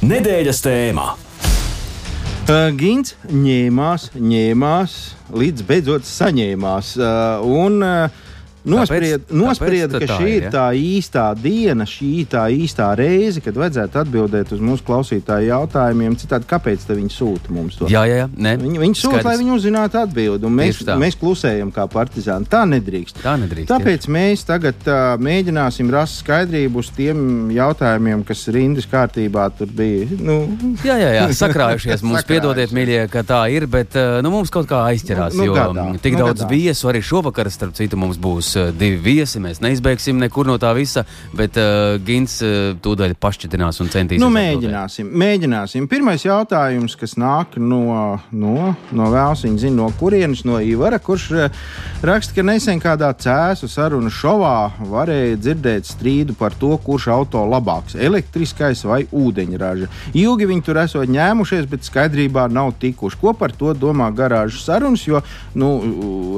Nedēļas 0.00 0.62
tēmā. 0.64 1.10
Uh, 1.12 2.70
Gins 2.72 3.12
ņēmās, 3.28 4.06
ņēmās, 4.16 4.94
līdz 5.36 5.66
beidzot 5.68 6.08
saņēmās. 6.08 6.94
Uh, 6.96 7.44
un, 7.44 7.76
uh, 7.84 8.22
Nospried, 8.64 9.22
Kāpēc- 9.24 9.36
nospried 9.40 9.90
kāpēc 9.90 10.00
ka 10.04 10.06
tā 10.10 10.16
šī 10.20 10.26
ir, 10.28 10.36
ir 10.36 10.42
ja? 10.42 10.50
tā 10.52 10.64
īstā 10.76 11.24
diena, 11.40 11.84
šī 11.88 12.10
tā 12.28 12.42
īstā 12.52 12.88
reize, 12.98 13.40
kad 13.40 13.54
vajadzētu 13.56 14.00
atbildēt 14.02 14.52
uz 14.52 14.60
mūsu 14.60 14.84
klausītāju 14.84 15.46
jautājumiem. 15.48 16.16
Citādi, 16.20 16.44
kāpēc 16.50 16.84
viņi 16.90 17.10
sūta 17.14 17.50
mums 17.56 17.78
to? 17.80 17.88
Jā, 17.88 18.02
jā, 18.04 18.16
jā. 18.24 18.28
Nē, 18.36 18.56
Viņi, 18.60 18.78
viņi 18.82 18.98
sūta, 19.00 19.22
lai 19.24 19.36
viņi 19.40 19.54
uzzinātu 19.56 19.96
atbildi, 20.02 20.44
un 20.44 20.52
mēs, 20.58 20.82
Tieši 20.82 20.98
mēs 21.00 21.16
klusējam 21.16 21.72
kā 21.72 21.86
partizāni. 21.88 22.44
Tā 22.50 22.66
nedrīkst. 22.68 23.22
Tā 23.24 23.36
nedrīkst. 23.40 23.70
Tāpēc 23.72 24.08
mēs 24.12 24.44
tagad 24.44 24.76
uh, 24.86 25.16
mēģināsim 25.22 25.88
rast 25.90 26.20
skaidrību 26.20 26.82
uz 26.84 26.90
tiem 26.96 27.48
jautājumiem, 27.54 28.24
kas 28.28 28.44
rindas 28.52 28.84
kārtībā 28.90 29.48
tur 29.56 29.66
bija. 29.72 30.06
Nu, 30.20 30.36
Jā, 30.84 30.98
jā, 31.00 31.10
jā, 31.16 31.24
sakrājušies. 31.44 32.02
Mums 32.04 32.24
piedodiet, 32.28 32.74
mīļie, 32.76 33.00
ka 33.12 33.22
tā 33.24 33.40
ir, 33.54 33.66
bet 33.70 33.96
uh, 33.96 34.20
nu, 34.24 34.30
mums 34.36 34.50
kaut 34.52 34.68
kā 34.68 34.84
aizķerās. 34.92 35.32
Nu, 35.34 35.46
nu 35.46 35.50
jo 35.50 35.54
gadā, 35.56 35.86
tik 36.02 36.18
nu 36.18 36.26
daudz 36.26 36.42
gadā. 36.44 36.50
viesu 36.52 36.90
arī 36.92 37.00
šovakar, 37.04 37.48
starp 37.50 37.74
citu, 37.78 37.96
mums 38.00 38.18
būs 38.20 38.49
uh, 38.58 38.70
divi 38.74 38.98
viesi. 39.02 39.40
Mēs 39.42 39.62
neizbēgsim 39.64 40.18
nekur 40.20 40.48
no 40.48 40.58
tā 40.60 40.72
visa, 40.76 41.04
bet 41.36 41.58
uh, 41.60 41.98
Gins 42.04 42.40
uh, 42.44 42.72
tūdaļ 42.82 43.16
pašķitinās 43.20 43.80
un 43.84 43.92
centīsies. 43.92 44.22
Nu, 44.22 44.30
atbildēt. 44.30 44.70
mēģināsim, 44.70 45.10
mēģināsim. 45.24 45.88
Pirmais 45.90 46.24
jautājums, 46.24 46.96
kas 46.98 47.16
nāk 47.20 47.56
no, 47.60 48.20
no, 48.32 48.74
no 48.96 49.10
vēlas, 49.12 49.44
viņa 49.46 49.64
zina, 49.64 49.76
no 49.82 49.88
kurienes, 50.00 50.44
no 50.48 50.60
Ivara, 50.62 50.98
kurš 51.02 51.26
eh, 51.34 51.60
raksta, 52.06 52.34
ka 52.36 52.44
nesen 52.46 52.80
kādā 52.82 53.10
cēsu 53.20 53.68
sarunu 53.70 54.10
šovā 54.12 54.54
varēja 54.90 55.38
dzirdēt 55.40 55.88
strīdu 55.88 56.36
par 56.38 56.54
to, 56.58 56.72
kurš 56.84 57.08
auto 57.14 57.42
labāks- 57.48 57.96
elektriskais 58.08 58.84
vai 58.84 59.02
ūdeņraža. 59.06 59.88
Ilgi 60.14 60.48
viņi 60.50 60.64
tur 60.66 60.80
esot 60.84 61.08
ņēmušies, 61.08 61.68
bet 61.70 61.86
skaidrībā 61.86 62.48
nav 62.50 62.74
tikuši. 62.80 63.20
Ko 63.20 63.34
par 63.34 63.52
to 63.52 63.74
domā 63.74 64.10
garāžas 64.14 64.64
sarunas, 64.64 65.06
jo 65.06 65.22
nu, 65.54 65.70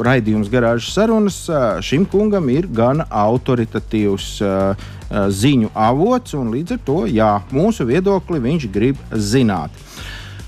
raidījums 0.04 0.50
garāžas 0.50 0.92
sarunas 0.94 1.48
eh, 1.48 1.80
šim 2.02 2.10
kungam 2.10 2.48
ir 2.50 2.66
gana 2.66 3.06
autoritatīvs. 3.10 4.40
uh, 4.42 4.74
ziņu 5.12 5.68
avots, 5.76 6.32
un 6.34 6.50
līdz 6.54 6.72
ar 6.72 6.78
to 6.86 7.02
jā, 7.06 7.42
mūsu 7.52 7.84
viedokli 7.84 8.40
viņš 8.40 8.68
grib 8.72 8.96
zināt. 9.12 9.70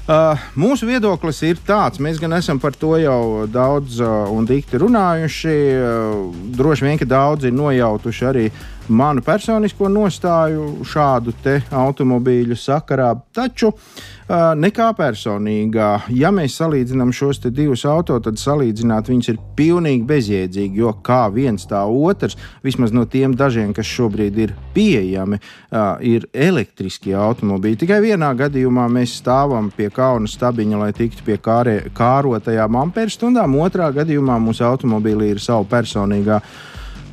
Uh, 0.04 0.36
mūsu 0.56 0.84
viedoklis 0.88 1.42
ir 1.44 1.60
tāds, 1.64 2.00
mēs 2.00 2.18
gan 2.20 2.32
esam 2.32 2.58
par 2.60 2.72
to 2.72 2.96
jau 3.00 3.46
daudz 3.48 4.00
uh, 4.00 4.28
un 4.32 4.44
dikti 4.44 4.80
runājuši. 4.80 5.54
Uh, 5.76 6.32
droši 6.56 6.84
vien, 6.84 6.98
ka 7.00 7.08
daudzi 7.08 7.48
ir 7.48 7.56
nojautuši 7.56 8.26
arī 8.28 8.50
manu 8.88 9.22
personisko 9.24 9.88
nostāju 9.88 10.84
šādu 10.86 11.32
automobīļu 11.70 12.56
sakarā. 12.58 13.10
Taču 13.34 13.70
uh, 13.70 14.52
nekā 14.58 14.90
personīgā, 14.98 15.88
ja 16.14 16.30
mēs 16.34 16.58
salīdzinām 16.60 17.12
šos 17.14 17.42
divus 17.48 17.84
autos, 17.88 18.22
tad 18.26 18.40
salīdzināt 18.40 19.08
viņus 19.10 19.30
ir 19.32 19.40
pilnīgi 19.56 20.04
bezjēdzīgi, 20.08 20.82
jo 20.82 20.92
kā 21.04 21.22
viens 21.32 21.66
tā 21.70 21.84
otrs, 21.84 22.36
vismaz 22.64 22.92
no 22.92 23.06
tiem 23.10 23.36
dažiem, 23.38 23.72
kas 23.76 23.88
šobrīd 23.88 24.38
ir 24.44 24.54
pieejami, 24.76 25.40
uh, 25.40 25.96
ir 26.04 26.28
elektriskie 26.32 27.16
automobīļi. 27.16 27.80
Tikai 27.84 28.02
vienā 28.04 28.34
gadījumā 28.38 28.86
mēs 28.92 29.16
stāvam 29.22 29.72
pie 29.74 29.88
kauna 29.94 30.30
stabiņa, 30.30 30.84
lai 30.84 30.92
tiktu 30.96 31.26
pie 31.26 31.40
kārē, 31.40 31.80
kārotajām 31.96 32.80
amperstundām. 32.84 33.58
Otrā 33.64 33.90
gadījumā 33.94 34.38
mūsu 34.42 34.66
automobīlī 34.68 35.34
ir 35.34 35.42
savu 35.42 35.68
personīgā 35.70 36.40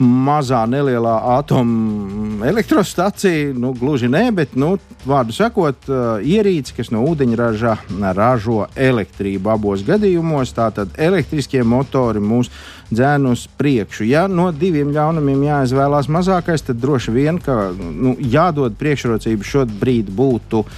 mazā, 0.02 0.66
nelielā 0.70 1.38
atomelektrostacija. 1.38 3.54
Nu, 3.54 3.74
gluži 3.78 4.08
nē, 4.12 4.32
bet, 4.36 4.56
nu, 4.60 4.78
vārdu 5.08 5.32
sakot, 5.36 5.78
uh, 5.90 5.96
ierīce, 6.26 6.74
kas 6.78 6.92
no 6.94 7.00
ūdeņraža 7.12 7.74
ražo 8.18 8.66
elektrību 8.76 9.50
abos 9.54 9.84
gadījumos. 9.88 10.54
Tātad 10.58 10.88
elektriskie 10.98 11.64
motori 11.64 12.20
mūs 12.24 12.48
dzēn 12.92 13.26
uz 13.32 13.48
priekšu. 13.58 14.04
Ja 14.10 14.28
no 14.28 14.52
diviem 14.52 14.92
ļaunumiem 14.96 15.44
jāizvēlās 15.48 16.08
mazākais, 16.12 16.62
tad 16.68 16.78
droši 16.82 17.12
vien, 17.16 17.40
ka 17.42 17.54
nu, 17.78 18.16
jādod 18.20 18.72
priekšrocība 18.80 19.44
šobrīd 19.54 20.08
būtu 20.18 20.58
uh, 20.66 20.72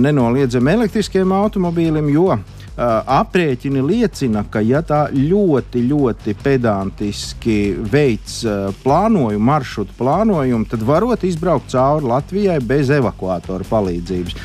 nenoliedzami 0.00 0.70
elektriskiem 0.76 1.28
automobīļiem, 1.32 2.08
jo 2.12 2.26
Uh, 2.36 2.65
aprēķini 2.76 3.80
liecina, 3.80 4.42
ka, 4.52 4.60
ja 4.60 4.82
tā 4.84 5.06
ļoti, 5.14 5.80
ļoti 5.88 6.34
pedantiski 6.42 7.58
veids 7.92 8.42
uh, 8.44 8.68
plānojumu, 8.82 9.44
maršrutu 9.48 9.96
plānojumu, 9.96 10.68
tad 10.68 10.84
varot 10.84 11.24
izbraukt 11.24 11.72
cauri 11.72 12.10
Latvijai 12.12 12.60
bez 12.60 12.92
evakuatora 12.92 13.64
palīdzības. 13.70 14.36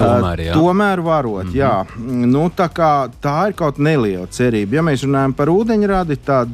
Tomēr, 0.00 0.42
jā. 0.46 0.56
Tomēr 0.56 1.02
varot, 1.04 1.44
mm 1.44 1.50
-hmm. 1.50 1.56
jā. 1.56 2.26
Nu, 2.26 2.48
tā, 2.56 2.68
kā, 2.72 3.10
tā 3.22 3.48
ir 3.48 3.54
kaut 3.58 3.78
neliela 3.78 4.26
cerība. 4.26 4.80
Ja 4.80 4.82
mēs 4.82 5.04
runājam 5.04 5.34
par 5.36 5.48
ūdeņradi, 5.48 6.16
tad 6.24 6.48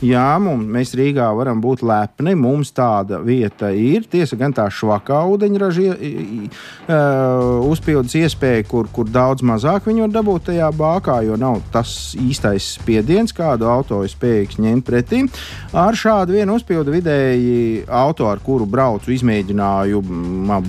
jā, 0.00 0.38
mums, 0.38 0.66
mēs 0.66 0.94
Rīgā 0.94 1.28
varam 1.36 1.60
būt 1.60 1.82
lepni. 1.82 2.34
Mums 2.34 2.72
tāda 2.72 3.18
vieta 3.24 3.70
ir. 3.70 4.04
Tiesa 4.10 4.36
gan 4.36 4.52
tā 4.52 4.68
švakā 4.70 5.20
ūdeņraža 5.34 5.82
uh, 5.90 7.70
uzpildes 7.70 8.14
iespēja, 8.14 8.64
kur, 8.68 8.88
kur 8.92 9.08
daudz 9.08 9.42
mazāk 9.42 9.86
viņu 9.88 10.06
var 10.06 10.14
dabūt 10.14 10.48
tajā 10.50 10.70
bākā, 10.72 11.20
jo 11.26 11.36
nav 11.36 11.60
tas 11.72 12.14
īstais 12.20 12.74
spiediens, 12.78 13.32
kādu 13.32 13.68
auto 13.70 14.02
ir 14.04 14.12
spējīgs 14.12 14.60
ņemt 14.62 14.86
pretī. 14.86 15.24
Ar 15.72 15.96
šādu 15.96 16.36
vienu 16.36 16.54
uzpildu 16.58 16.94
vidēji 16.94 17.84
auto, 17.88 18.28
ar 18.30 18.42
kuru 18.44 18.66
braucu, 18.66 19.12
izmēģināju 19.14 20.02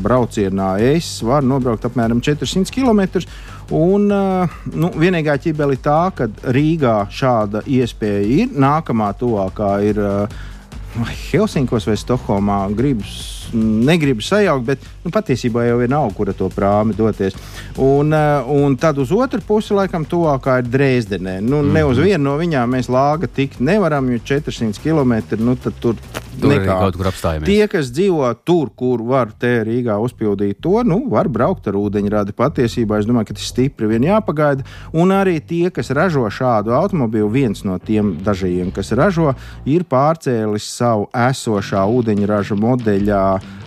braucienā, 0.02 0.76
es 0.94 1.20
varu 1.26 1.50
nobraukt 1.54 1.86
apmēram 1.86 2.15
400 2.24 2.72
km. 2.74 3.24
Un, 3.76 4.10
uh, 4.14 4.58
nu, 4.74 4.92
vienīgā 4.96 5.38
ķibele 5.42 5.78
ir 5.78 5.84
tā, 5.84 6.02
ka 6.16 6.30
Rīgā 6.56 6.98
šāda 7.12 7.64
iespēja 7.66 8.26
ir. 8.44 8.54
Nākamā 8.54 9.12
tuvākā 9.20 9.72
ir 9.90 10.02
vai 10.96 11.16
Helsinkos 11.32 11.88
vai 11.90 11.98
Stokholmā. 12.00 12.60
Gribas, 12.78 13.35
negribu 13.54 14.22
sajaukt, 14.22 14.66
bet 14.66 14.86
nu, 15.04 15.12
patiesībā 15.12 15.66
jau 15.68 15.80
ir 15.84 15.90
nav, 15.90 16.12
kura 16.18 16.34
to 16.34 16.50
prāmi 16.54 16.96
doties. 16.98 17.38
Un, 17.78 18.14
uh, 18.14 18.48
un 18.52 18.76
tad 18.80 18.98
uz 18.98 19.12
otru 19.12 19.42
pusi, 19.46 19.74
laikam, 19.76 20.06
tuvākā 20.06 20.60
ir 20.62 20.70
Dresdenē. 20.70 21.40
Nu, 21.42 21.62
mm 21.62 21.70
-hmm. 21.70 21.74
Ne 21.74 21.86
uz 21.86 21.98
vienu 21.98 22.24
no 22.24 22.38
viņām 22.38 22.72
mēs 22.72 22.90
lāga 22.90 23.28
tikt 23.28 23.60
nevaram, 23.60 24.10
jo 24.12 24.20
400 24.20 24.80
km 24.80 25.44
nu, 25.44 25.58
tur 25.80 25.96
nekā. 26.42 26.78
kaut 26.80 26.98
kur 26.98 27.10
apstājamies. 27.10 27.48
Tie, 27.48 27.68
kas 27.72 27.92
dzīvo 27.94 28.30
tur, 28.48 28.70
kur 28.76 29.04
var 29.08 29.32
te 29.40 29.64
Rīgā 29.68 29.98
uzpildīt 30.04 30.60
to, 30.64 30.82
nu, 30.88 31.02
var 31.12 31.30
braukt 31.32 31.68
ar 31.68 31.78
ūdeņradi. 31.80 32.36
Patiesībā 32.38 33.00
es 33.00 33.08
domāju, 33.10 33.32
ka 33.32 33.38
tas 33.40 33.50
stipri 33.52 33.90
vien 33.92 34.04
jāpagaida. 34.04 34.66
Un 34.94 35.14
arī 35.16 35.40
tie, 35.40 35.70
kas 35.74 35.92
ražo 35.96 36.26
šādu 36.32 36.76
automobīlu, 36.76 37.30
viens 37.32 37.64
no 37.68 37.78
tiem 37.80 38.16
dažajiem, 38.26 38.72
kas 38.76 38.92
ražo, 38.98 39.34
ir 39.66 39.86
pārcēlis 39.90 40.70
savu 40.78 41.10
esošā 41.14 41.86
ūdeņraža 41.98 42.60
modeļā. 42.60 43.26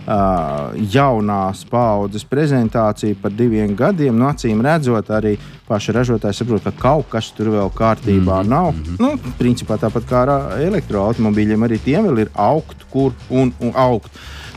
Uh, 0.09 0.71
jaunās 0.89 1.59
paudzes 1.69 2.23
prezentācija 2.25 3.13
par 3.21 3.29
diviem 3.37 3.75
gadiem. 3.77 4.15
No 4.17 4.31
acīm 4.31 4.63
redzot, 4.65 5.11
arī 5.13 5.35
paši 5.67 5.93
ražotāji 5.93 6.39
saprot, 6.39 6.63
ka 6.65 6.73
kaut 6.73 7.11
kas 7.11 7.29
tur 7.37 7.51
vēl 7.53 7.69
kārtībā 7.75 8.39
mm 8.39 8.47
-hmm. 8.47 8.49
nav. 8.49 8.73
Nu, 8.97 9.11
principā 9.37 9.77
tāpat 9.77 10.09
kā 10.09 10.23
ar 10.23 10.59
elektroautomobīļiem, 10.65 11.67
arī 11.67 11.77
tiem 11.83 12.07
vēl 12.07 12.25
ir 12.25 12.31
augt, 12.33 12.87
kur 12.89 13.13
un, 13.29 13.53
un 13.59 13.71
augt. 13.75 14.09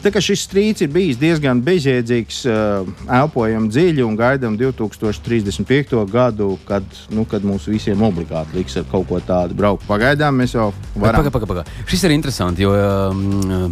Tā 0.02 0.10
kā 0.10 0.18
šis 0.18 0.40
strīds 0.48 0.82
ir 0.82 0.90
bijis 0.90 1.18
diezgan 1.20 1.60
bezjēdzīgs, 1.62 2.38
uh, 2.50 2.88
elpojam 3.06 3.68
dziļi 3.70 4.02
un 4.02 4.16
gaidām 4.18 4.56
2035. 4.58 5.94
gadu, 6.10 6.56
kad, 6.66 6.82
nu, 7.14 7.22
kad 7.30 7.46
mums 7.46 7.68
visiem 7.70 8.02
obligāti 8.02 8.58
liks 8.58 8.74
ar 8.80 8.88
kaut 8.90 9.06
ko 9.06 9.20
tādu 9.22 9.54
braukt. 9.58 9.86
Pagaidām 9.86 10.42
mēs 10.42 10.56
jau 10.56 10.72
varam. 10.96 11.22
Paga, 11.22 11.30
paga, 11.36 11.50
paga. 11.52 11.64
Šis 11.86 12.02
ir 12.08 12.16
interesanti, 12.16 12.66
jo 12.66 12.74
um, 12.74 13.22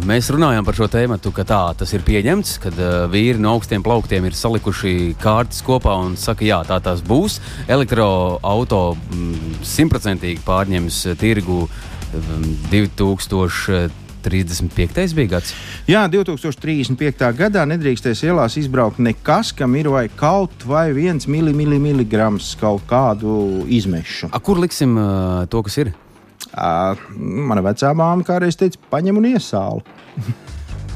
mēs 0.07 0.31
runājam 0.31 0.63
par 0.67 0.79
šo 0.79 0.87
tēmu, 0.91 1.19
ka 1.35 1.43
tā 1.47 1.61
tas 1.81 1.91
ir 1.97 2.07
pieņemts, 2.07 2.55
kad 2.63 2.79
uh, 2.79 2.91
vīri 3.11 3.41
no 3.43 3.57
augstiem 3.57 3.83
plauktiem 3.83 4.29
ir 4.29 4.37
salikuši 4.37 5.17
kārtas 5.19 5.59
kopā 5.67 5.97
un 6.05 6.15
saka, 6.19 6.47
jā, 6.47 6.61
tā 6.67 6.79
tas 6.83 7.03
būs. 7.03 7.41
Elektroautorāta 7.67 9.01
simtprocentīgi 9.67 10.45
pārņems 10.47 11.03
tirgu 11.19 11.65
um, 11.67 12.47
2000. 12.71 14.10
35. 14.23 15.15
bija 15.17 15.33
gads. 15.35 15.53
Jā, 15.89 16.05
2035. 16.11 17.31
gadā 17.37 17.65
nedrīkstēs 17.69 18.23
ielās 18.27 18.57
izbraukt 18.61 19.01
nekas, 19.01 19.53
kam 19.57 19.75
ir 19.79 19.91
vai 19.93 20.05
kaut 20.09 20.65
vai 20.67 20.89
viens 20.95 21.27
mili, 21.27 21.53
mili, 21.55 21.79
miligrams 21.81 22.53
kaut 22.61 22.85
kādu 22.89 23.65
izmešu. 23.71 24.31
A, 24.31 24.39
kur 24.43 24.61
liksim 24.61 24.95
uh, 24.99 25.43
to, 25.51 25.63
kas 25.65 25.81
ir? 25.83 25.93
Uh, 26.51 26.99
mana 27.17 27.63
vecā 27.63 27.93
māma 27.95 28.25
kādreiz 28.27 28.57
teica, 28.59 28.79
paņem 28.91 29.21
un 29.21 29.29
iesāli. 29.33 29.85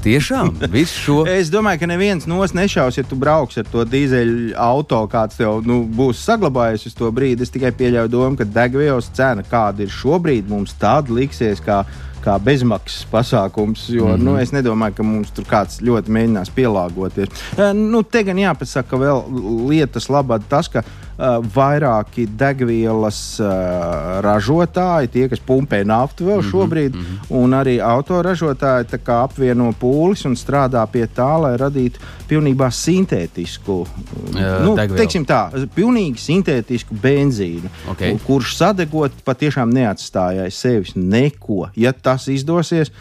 Tiešām, 0.06 0.52
visu 0.70 1.00
šo. 1.02 1.14
Es 1.40 1.50
domāju, 1.50 1.80
ka 1.82 1.88
neviens 1.90 2.28
nos 2.30 2.52
nešaus, 2.54 3.00
ja 3.00 3.04
tu 3.10 3.18
brauks 3.18 3.58
ar 3.58 3.66
to 3.72 3.82
dīzeļu 3.90 4.52
auto, 4.62 5.00
kāds 5.10 5.40
tev 5.40 5.66
nu, 5.66 5.80
būs 5.90 6.22
saglabājies 6.28 6.86
uz 6.92 6.94
to 6.98 7.10
brīdi. 7.10 7.42
Es 7.42 7.54
tikai 7.54 7.72
pieļauju 7.74 8.12
domu, 8.14 8.38
ka 8.38 8.46
degvielas 8.46 9.10
cena, 9.18 9.42
kāda 9.50 9.88
ir 9.88 9.90
šobrīd, 9.90 10.46
mums 10.52 10.78
tāda 10.78 11.10
liksies. 11.10 11.64
Kā 11.66 11.82
kā 12.26 12.36
bezmaksas 12.42 13.06
pasākums, 13.12 13.88
jo 13.90 14.08
mm 14.08 14.14
-hmm. 14.14 14.24
nu, 14.28 14.38
es 14.42 14.52
nedomāju, 14.52 14.98
ka 14.98 15.04
mums 15.04 15.32
tur 15.32 15.46
kāds 15.46 15.82
ļoti 15.82 16.12
mēģinās 16.12 16.52
pielāgoties. 16.56 17.30
E, 17.58 17.74
nu, 17.74 18.04
te 18.04 18.24
gan 18.24 18.38
jāpasaka 18.38 18.98
vēl 18.98 19.24
lietas 19.70 20.10
labā 20.10 20.40
tas, 20.50 20.70
ka 20.70 20.84
vairāki 21.18 22.26
degvielas 22.28 23.40
uh, 23.40 24.20
ražotāji, 24.26 25.12
tie, 25.14 25.28
kas 25.32 25.40
pumpē 25.40 25.84
naftu 25.88 26.28
vēl 26.28 26.44
šobrīd, 26.44 26.96
mm 26.96 27.06
-hmm. 27.06 27.36
un 27.40 27.56
arī 27.56 27.78
autoražotāji 27.80 29.00
apvieno 29.16 29.72
pūles 29.80 30.26
un 30.26 30.36
strādā 30.36 30.86
pie 30.92 31.08
tā, 31.08 31.42
lai 31.42 31.56
radītu 31.58 32.00
pilnībā 32.28 32.70
sintētisku, 32.72 33.88
Jā, 34.36 34.60
nu, 34.66 34.76
teiksim 34.76 35.26
tā, 35.26 35.50
pilnīgi 35.76 36.18
sintētisku 36.20 36.96
benzīnu, 37.02 37.70
Ok. 37.90 38.04
kurš 38.26 38.58
sadegot 38.58 39.12
patiešām 39.26 39.72
neatstāja 39.72 40.44
aiz 40.44 40.56
sevis 40.56 40.96
neko. 40.96 41.70
Ja 41.76 41.94
tas 41.94 42.28
izdosies, 42.28 42.92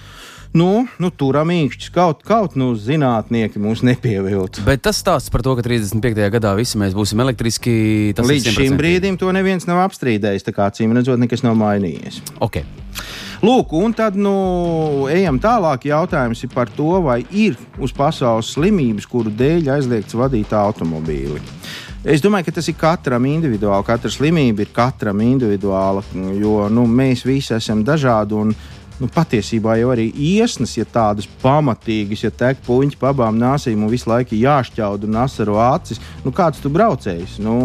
nu, 0.55 0.85
nu 1.03 1.11
turam 1.11 1.51
īkšķis, 1.51 1.91
kaut, 1.95 2.23
kaut 2.27 2.55
nu, 2.59 2.71
zinātnieki 2.79 3.61
mūs 3.63 3.83
nepieviltu. 3.87 4.63
Bet 4.67 4.85
tas 4.87 5.01
stāsts 5.03 5.33
par 5.35 5.45
to, 5.47 5.57
ka 5.59 5.65
35. 5.67 6.29
gadā 6.37 6.55
visi 6.59 6.81
mēs 6.81 6.95
būsim 6.97 7.23
elektriski. 7.25 7.75
Līdz 8.15 8.51
šim 8.53 8.75
100%. 8.75 8.81
brīdim 8.81 9.19
to 9.21 9.33
neviens 9.35 9.67
nav 9.71 9.83
apstrīdējis. 9.89 10.47
Tā 10.47 10.55
kā 10.57 10.71
cīm 10.75 10.95
redzot, 10.97 11.21
nekas 11.21 11.45
nav 11.47 11.59
mainījies. 11.61 12.23
Ok. 12.45 12.63
Lūk, 13.45 13.75
un 13.77 13.93
tad 13.93 14.15
nu, 14.17 14.35
ejam 15.13 15.41
tālāk. 15.43 15.89
Jautājums 15.91 16.41
ir 16.47 16.53
par 16.55 16.71
to, 16.73 17.03
vai 17.05 17.19
ir 17.29 17.59
uz 17.83 17.93
pasaules 17.93 18.55
slimības, 18.55 19.09
kuru 19.11 19.33
dēļ 19.35 19.75
aizliegts 19.75 20.17
vadīt 20.17 20.55
automobīli. 20.57 21.43
Es 22.05 22.21
domāju, 22.21 22.47
ka 22.49 22.59
tas 22.59 22.67
ir 22.69 22.77
katram 22.77 23.25
individuāli. 23.29 23.85
Katra 23.89 24.11
slimība 24.13 24.65
ir 24.65 24.73
katram 24.77 25.23
individuāla, 25.25 26.03
jo 26.37 26.67
nu, 26.69 26.85
mēs 26.85 27.25
visi 27.25 27.55
esam 27.57 27.81
dažādi. 27.85 28.37
Un, 28.37 28.51
Nu, 29.05 29.11
patiesībā 29.13 29.75
jau 29.77 29.91
arī 29.93 30.07
iesnas, 30.17 30.79
ja 30.79 30.87
tādas 30.89 31.27
pamatīgas, 31.43 32.23
ja 32.25 32.31
tek 32.33 32.63
puņķi 32.65 32.97
pa 32.97 33.11
abām 33.13 33.37
nāsīm 33.37 33.83
un 33.85 33.91
visu 33.93 34.09
laiku 34.09 34.39
jāšķaud 34.39 35.05
un 35.05 35.19
asaro 35.21 35.59
acis, 35.61 36.01
nu 36.25 36.33
kāds 36.33 36.63
tu 36.65 36.73
braucējs? 36.73 37.37
Nu, 37.45 37.59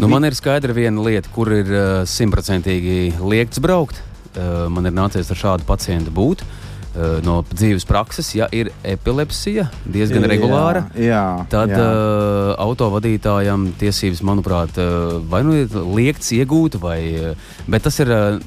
Nu, 0.00 0.08
man 0.08 0.24
ir 0.24 0.32
skaidra 0.32 0.72
viena 0.72 1.02
lieta, 1.04 1.28
kur 1.34 1.50
ir 1.52 1.68
uh, 1.68 1.88
simtprocentīgi 2.08 3.18
liekts 3.20 3.60
braukt. 3.60 4.00
Uh, 4.30 4.64
man 4.72 4.88
ir 4.88 4.94
nācies 4.96 5.28
ar 5.28 5.36
šādu 5.36 5.66
pacientu 5.68 6.14
būt. 6.14 6.46
Uh, 6.90 7.18
no 7.22 7.42
dzīves 7.52 7.84
prakses, 7.86 8.32
ja 8.34 8.48
ir 8.56 8.72
epilepsija 8.82 9.68
diezgan 9.84 10.24
regulāra, 10.26 10.86
Jā, 10.96 11.04
jā, 11.04 11.24
tad 11.52 11.70
jā. 11.70 11.84
uh, 11.84 12.54
autovadītājam 12.64 13.68
tiesības, 13.78 14.24
manuprāt, 14.26 14.80
uh, 14.80 15.20
vai 15.30 15.44
nu 15.46 15.54
ir 15.60 15.76
liekts 16.00 16.32
iegūt, 16.34 16.80
vai, 16.82 16.98
uh, 17.20 17.52
bet 17.70 17.84
tas 17.86 18.00
ir 18.02 18.10
uh, 18.10 18.40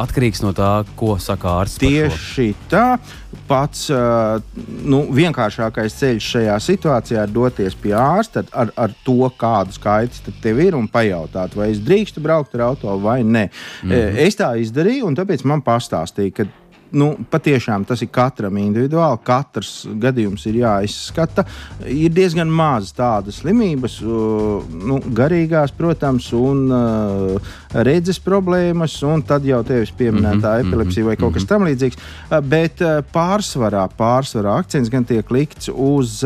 atkarīgs 0.00 0.42
no 0.44 0.52
tā, 0.56 0.70
ko 0.98 1.16
saka 1.20 1.60
ārsts. 1.60 1.80
Tieši 1.82 2.52
tā. 2.70 2.98
Pats 3.50 3.88
nu, 3.90 5.00
vienkāršākais 5.14 5.96
ceļš 5.98 6.28
šajā 6.34 6.56
situācijā 6.62 7.24
ir 7.26 7.34
doties 7.34 7.74
pie 7.78 7.94
ārsta 7.98 8.44
ar, 8.54 8.70
ar 8.78 8.94
to, 9.06 9.18
kādas 9.38 9.78
kaitas 9.82 10.22
tev 10.42 10.62
ir 10.62 10.78
un 10.78 10.86
pajautāt, 10.90 11.56
vai 11.58 11.70
es 11.74 11.82
drīkstu 11.82 12.22
braukt 12.22 12.54
ar 12.58 12.68
auto 12.70 12.96
vai 13.02 13.20
nē. 13.22 13.48
Mm 13.82 13.90
-hmm. 13.90 14.18
Es 14.26 14.38
tā 14.38 14.54
izdarīju, 14.62 15.06
un 15.06 15.16
tāpēc 15.16 15.44
man 15.44 15.62
pastāstīja, 15.62 16.34
ka 16.34 16.46
nu, 16.92 17.10
patiešām 17.30 17.84
tas 17.88 18.02
ir 18.04 18.10
katram 18.12 18.58
individuāli. 18.60 19.20
Katrs 19.24 19.72
gadījums 20.00 20.46
ir 20.50 20.60
jāizskata. 20.62 21.44
Ir 21.86 22.12
diezgan 22.14 22.50
maz 22.50 22.92
tādas 22.96 23.40
slimības, 23.42 24.00
nu, 24.02 25.00
garīgās, 25.16 25.74
protams, 25.76 26.30
un 26.36 26.66
redzes 27.72 28.20
problēmas, 28.22 28.96
un 29.06 29.24
tad 29.26 29.46
jau 29.46 29.62
tevis 29.66 29.92
pieminētā 29.96 30.40
mm 30.40 30.60
-hmm, 30.60 30.68
epilepsija 30.68 31.06
vai 31.06 31.16
kaut 31.16 31.34
kas 31.34 31.48
tamlīdzīgs. 31.50 31.96
Uh, 31.96 32.40
bet 32.40 32.82
pārsvarā, 33.14 33.88
pārsvarā 33.98 34.58
akcents 34.58 34.90
gan 34.90 35.04
tiek 35.04 35.30
likts 35.30 35.70
uz. 35.74 36.24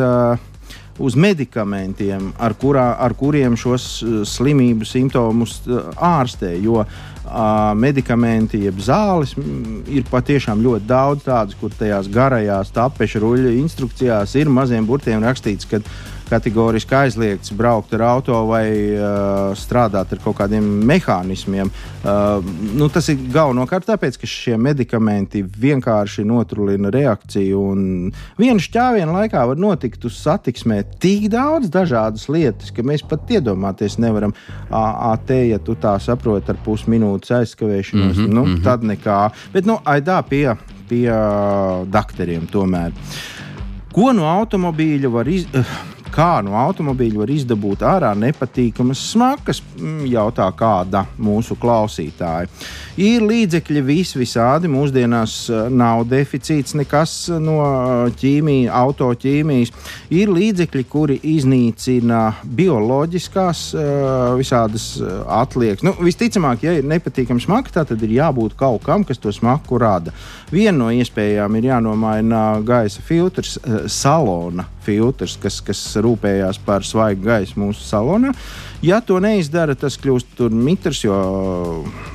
Uz 0.95 1.17
medikamentiem, 1.19 2.29
ar, 2.39 2.55
kurā, 2.55 2.95
ar 3.03 3.15
kuriem 3.19 3.57
šos 3.57 4.05
slimību 4.31 4.87
simptomus 4.87 5.57
ārstē. 5.99 6.53
Jo 6.63 6.85
uh, 6.85 6.87
medikamenti, 7.81 8.61
jeb 8.67 8.81
zāles, 8.85 9.35
ir 9.89 10.05
patiešām 10.11 10.63
ļoti 10.65 10.89
daudz 10.89 11.25
tādas, 11.25 11.57
kur 11.61 11.73
tajās 11.73 12.11
garajās 12.13 12.73
tapeša 12.75 13.23
ruļļu 13.23 13.55
instrukcijās 13.63 14.35
ir 14.37 14.53
maziem 14.53 14.87
burtiem 14.87 15.25
rakstīts, 15.25 15.69
ka 15.71 15.81
kategoriski 16.29 16.95
aizliegts 16.95 17.53
braukt 17.57 17.95
ar 17.95 18.03
auto 18.09 18.39
vai 18.49 18.67
uh, 18.95 19.53
strādāt 19.59 20.13
ar 20.15 20.21
kaut 20.25 20.39
kādiem 20.39 20.65
mehānismiem. 20.89 21.71
Uh, 22.05 22.45
nu, 22.77 22.89
tas 22.93 23.09
ir 23.13 23.21
galvenokārt 23.33 23.87
tāpēc, 23.89 24.19
ka 24.21 24.29
šie 24.29 24.57
medikamenti 24.61 25.43
vienkārši 25.45 26.25
notrulina 26.29 26.93
reakciju. 26.95 27.63
Vienu 28.41 28.65
šķāvienu 28.65 29.17
laikā 29.19 29.45
var 29.51 29.61
notikt 29.61 30.05
uz 30.09 30.19
satiksmē 30.23 30.83
tik 31.03 31.29
daudz 31.33 31.71
dažādas 31.73 32.29
lietas, 32.33 32.73
ka 32.75 32.85
mēs 32.87 33.05
pat 33.09 33.31
iedomāties 33.31 33.99
nevaram. 34.03 34.35
AT, 34.75 35.31
ja 35.49 35.61
tu 35.63 35.77
tā 35.81 35.97
saproti, 36.03 36.51
ar 36.53 36.61
pusminūtes 36.65 37.33
aizskavēšanos, 37.41 38.17
mm 38.17 38.25
-hmm, 38.25 38.35
nu, 38.35 38.45
mm 38.45 38.55
-hmm. 38.55 38.65
tad 38.65 38.83
nekā. 38.83 39.31
Bet, 39.53 39.67
nu, 39.67 39.79
aidā 39.85 40.23
pie, 40.23 40.57
pie 40.89 41.09
uh, 41.11 41.89
doktoriem 41.89 42.47
tomēr. 42.47 42.93
Ko 43.95 44.13
no 44.13 44.27
automobīļa 44.27 45.11
var 45.11 45.29
izdarīt? 45.29 45.94
Kā 46.15 46.39
no 46.47 46.55
automobīļa 46.61 47.19
var 47.19 47.31
izdabūt 47.35 47.83
ārā 47.83 48.13
nepatīkamas 48.15 49.01
smakas, 49.11 49.63
Mm, 49.75 50.05
jautā 50.07 50.47
kāda 50.55 51.03
mūsu 51.19 51.57
klausītāja. 51.59 52.47
Ir 53.01 53.25
līdzekļi 53.27 53.81
vis 53.83 54.13
visādi. 54.15 54.71
Mūsdienās 54.71 55.35
eh, 55.51 55.65
nav 55.75 56.05
deficīts 56.07 56.77
nekas 56.79 57.15
no 57.43 57.57
ķīmijas, 58.21 58.71
autoķīmijas. 58.79 59.73
Ir 60.15 60.31
līdzekļi, 60.31 60.85
kuri 60.91 61.19
iznīcina 61.35 62.21
bioloģiskās 62.47 63.65
eh, 63.75 63.89
visādas 64.39 64.87
eh, 65.01 65.17
atliekas. 65.41 65.83
Nu, 65.87 65.97
visticamāk, 65.99 66.63
ja 66.69 66.77
ir 66.79 66.87
nepatīkama 66.87 67.43
smaka, 67.43 67.83
tad 67.83 68.07
ir 68.07 68.15
jābūt 68.21 68.55
kaut 68.61 68.87
kam, 68.87 69.03
kas 69.09 69.19
to 69.19 69.35
smaku 69.35 69.83
rada. 69.83 70.15
Viena 70.55 70.77
no 70.85 70.93
iespējām 70.95 71.59
ir 71.59 71.71
jānomaina 71.73 72.45
gaisa 72.63 73.03
filtrs, 73.03 73.59
eh, 73.59 73.91
salona 73.91 74.69
filtrs, 74.85 75.39
kas, 75.41 75.61
kas 75.65 75.81
rūpējās 76.05 76.61
par 76.67 76.87
svaigu 76.87 77.27
gaisu 77.27 77.61
mūsu 77.65 77.85
salonā. 77.89 78.35
Ja 78.85 78.99
to 79.01 79.17
neizdara, 79.23 79.73
tas 79.81 79.95
kļūst 79.97 80.43
mitrs, 80.53 80.99
jo 81.07 81.15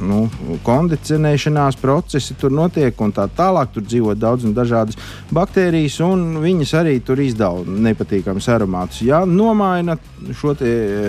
nu, 0.05 0.19
kondicionēšanās 0.61 1.79
procesi 1.81 2.35
tur 2.37 2.53
notiek 2.53 2.99
un 3.01 3.13
tā 3.15 3.25
tālāk. 3.33 3.71
Tur 3.73 3.87
dzīvo 3.87 4.13
daudz 4.13 4.45
un 4.45 4.53
dažādas 4.53 4.99
baktērijas, 5.33 5.95
un 6.05 6.37
viņas 6.43 6.73
arī 6.77 6.99
tur 7.05 7.21
izdala 7.23 7.63
nepatīkamus 7.65 8.49
aromātus. 8.53 9.01
Ja 9.07 9.23
nomaina 9.25 9.97
šo 10.37 10.53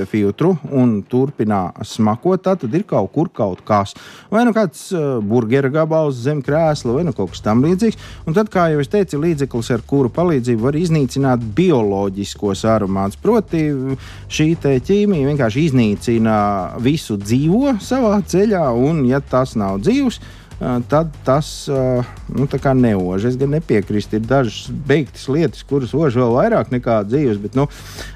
filtru 0.09 0.55
un 0.73 1.03
turpina 1.11 1.67
smakot, 1.85 2.41
tad 2.47 2.65
ir 2.73 2.87
kaut 2.89 3.13
kur 3.13 3.29
kaut 3.29 3.61
kas. 3.67 3.93
Vai 4.33 4.47
nu 4.49 4.57
kāds 4.57 4.87
uh, 4.95 5.19
burgeru 5.21 5.69
gabals 5.75 6.23
zem 6.25 6.41
krēsla, 6.47 6.97
vai 6.97 7.05
nu 7.05 7.13
kaut 7.13 7.35
kas 7.35 7.45
tamlīdzīgs. 7.45 8.01
Un 8.25 8.39
tad, 8.39 8.49
kā 8.49 8.71
jau 8.73 8.81
es 8.81 8.89
teicu, 8.89 9.21
līdzeklis, 9.21 9.73
ar 9.77 9.85
kuru 9.85 10.09
palīdzību 10.15 10.71
var 10.71 10.81
iznīcināt 10.81 11.45
bioloģiskos 11.61 12.65
aromātus. 12.71 13.21
Proti, 13.23 13.65
šī 14.33 14.51
ķīmija 14.61 15.31
vienkārši 15.33 15.67
iznīcina 15.69 16.37
visu 16.83 17.19
dzīvo 17.21 17.79
savā 17.85 18.19
ceļā, 18.27 18.67
un, 18.77 19.05
ja 19.09 19.21
tas 19.21 19.57
nav 19.59 19.81
dzīvs, 19.85 20.21
uh, 20.21 20.37
tad 20.89 21.09
tas 21.25 21.69
uh, 21.69 22.05
nu, 22.29 22.47
neož. 22.75 23.25
Es 23.25 23.37
gan 23.41 23.55
nepiekrītu. 23.55 24.19
Ir 24.19 24.27
dažas 24.29 24.69
beigtas 24.69 25.27
lietas, 25.29 25.65
kuras 25.65 25.95
ož 25.97 26.19
vēl 26.21 26.35
vairāk 26.37 26.73
nekā 26.75 27.01
dzīves, 27.09 27.41
bet 27.41 27.57
nu, 27.57 27.67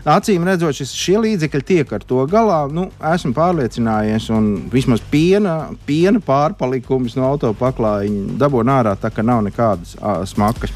acīm 0.04 0.44
redzot, 0.44 0.76
šis, 0.76 0.92
šie 0.92 1.16
līdzekļi 1.24 1.64
tiek 1.64 1.92
ar 1.96 2.04
to 2.04 2.26
galā. 2.30 2.64
Nu, 2.72 2.90
esmu 3.14 3.32
pārliecinājies, 3.36 4.28
un 4.34 4.68
vismaz 4.72 5.02
piena, 5.10 5.72
piena 5.88 6.20
pārpalikums 6.24 7.16
no 7.16 7.30
autopaklājiņa 7.32 8.38
dabūna 8.40 8.80
ārā, 8.82 8.96
tā 9.00 9.12
ka 9.14 9.24
nav 9.24 9.44
nekādas 9.48 9.96
uh, 9.96 10.22
smakas. 10.28 10.74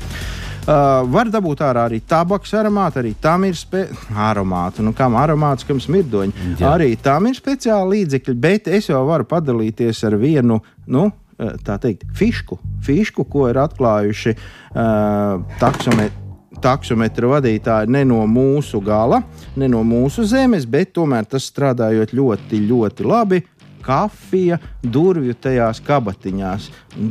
Uh, 0.68 1.00
var 1.08 1.30
dabūt 1.32 1.62
ārā 1.64 1.86
arī 1.88 2.02
tabaks 2.04 2.50
aromātu, 2.52 3.00
arī 3.00 3.14
tam 3.16 3.46
ir 3.48 3.56
aromāti. 4.12 4.84
Nu, 4.84 4.92
kam 4.92 5.16
aromāts, 5.16 5.64
kam 5.64 5.80
smirdoņi. 5.80 6.50
Jā. 6.60 6.74
Arī 6.74 6.90
tam 7.00 7.30
ir 7.30 7.38
speciāli 7.38 8.02
līdzekļi, 8.02 8.34
bet 8.36 8.68
es 8.68 8.90
jau 8.90 9.00
varu 9.08 9.24
padalīties 9.24 10.04
ar 10.04 10.18
vienu. 10.20 10.60
Nu, 10.86 11.08
uh, 11.08 11.56
Tā 11.64 11.78
teikt, 11.80 12.04
fišku, 12.18 12.60
fišku 12.84 13.24
ko 13.32 13.48
ir 13.48 13.62
atklājuši 13.64 14.36
uh, 14.36 15.44
taksometri 15.60 16.26
taksometra 16.58 17.28
vadītāji 17.30 17.90
ne 17.94 18.00
no 18.08 18.24
mūsu 18.26 18.80
gala, 18.82 19.20
ne 19.56 19.68
no 19.70 19.84
mūsu 19.86 20.24
zemes, 20.26 20.66
bet 20.66 20.90
tomēr 20.96 21.28
tas 21.30 21.46
strādājot 21.52 22.14
ļoti, 22.18 22.60
ļoti 22.66 23.06
labi. 23.06 23.42
Kafija, 23.88 24.58
durvju 24.84 25.32
tajās 25.40 25.80
kabatiņās. 25.86 26.68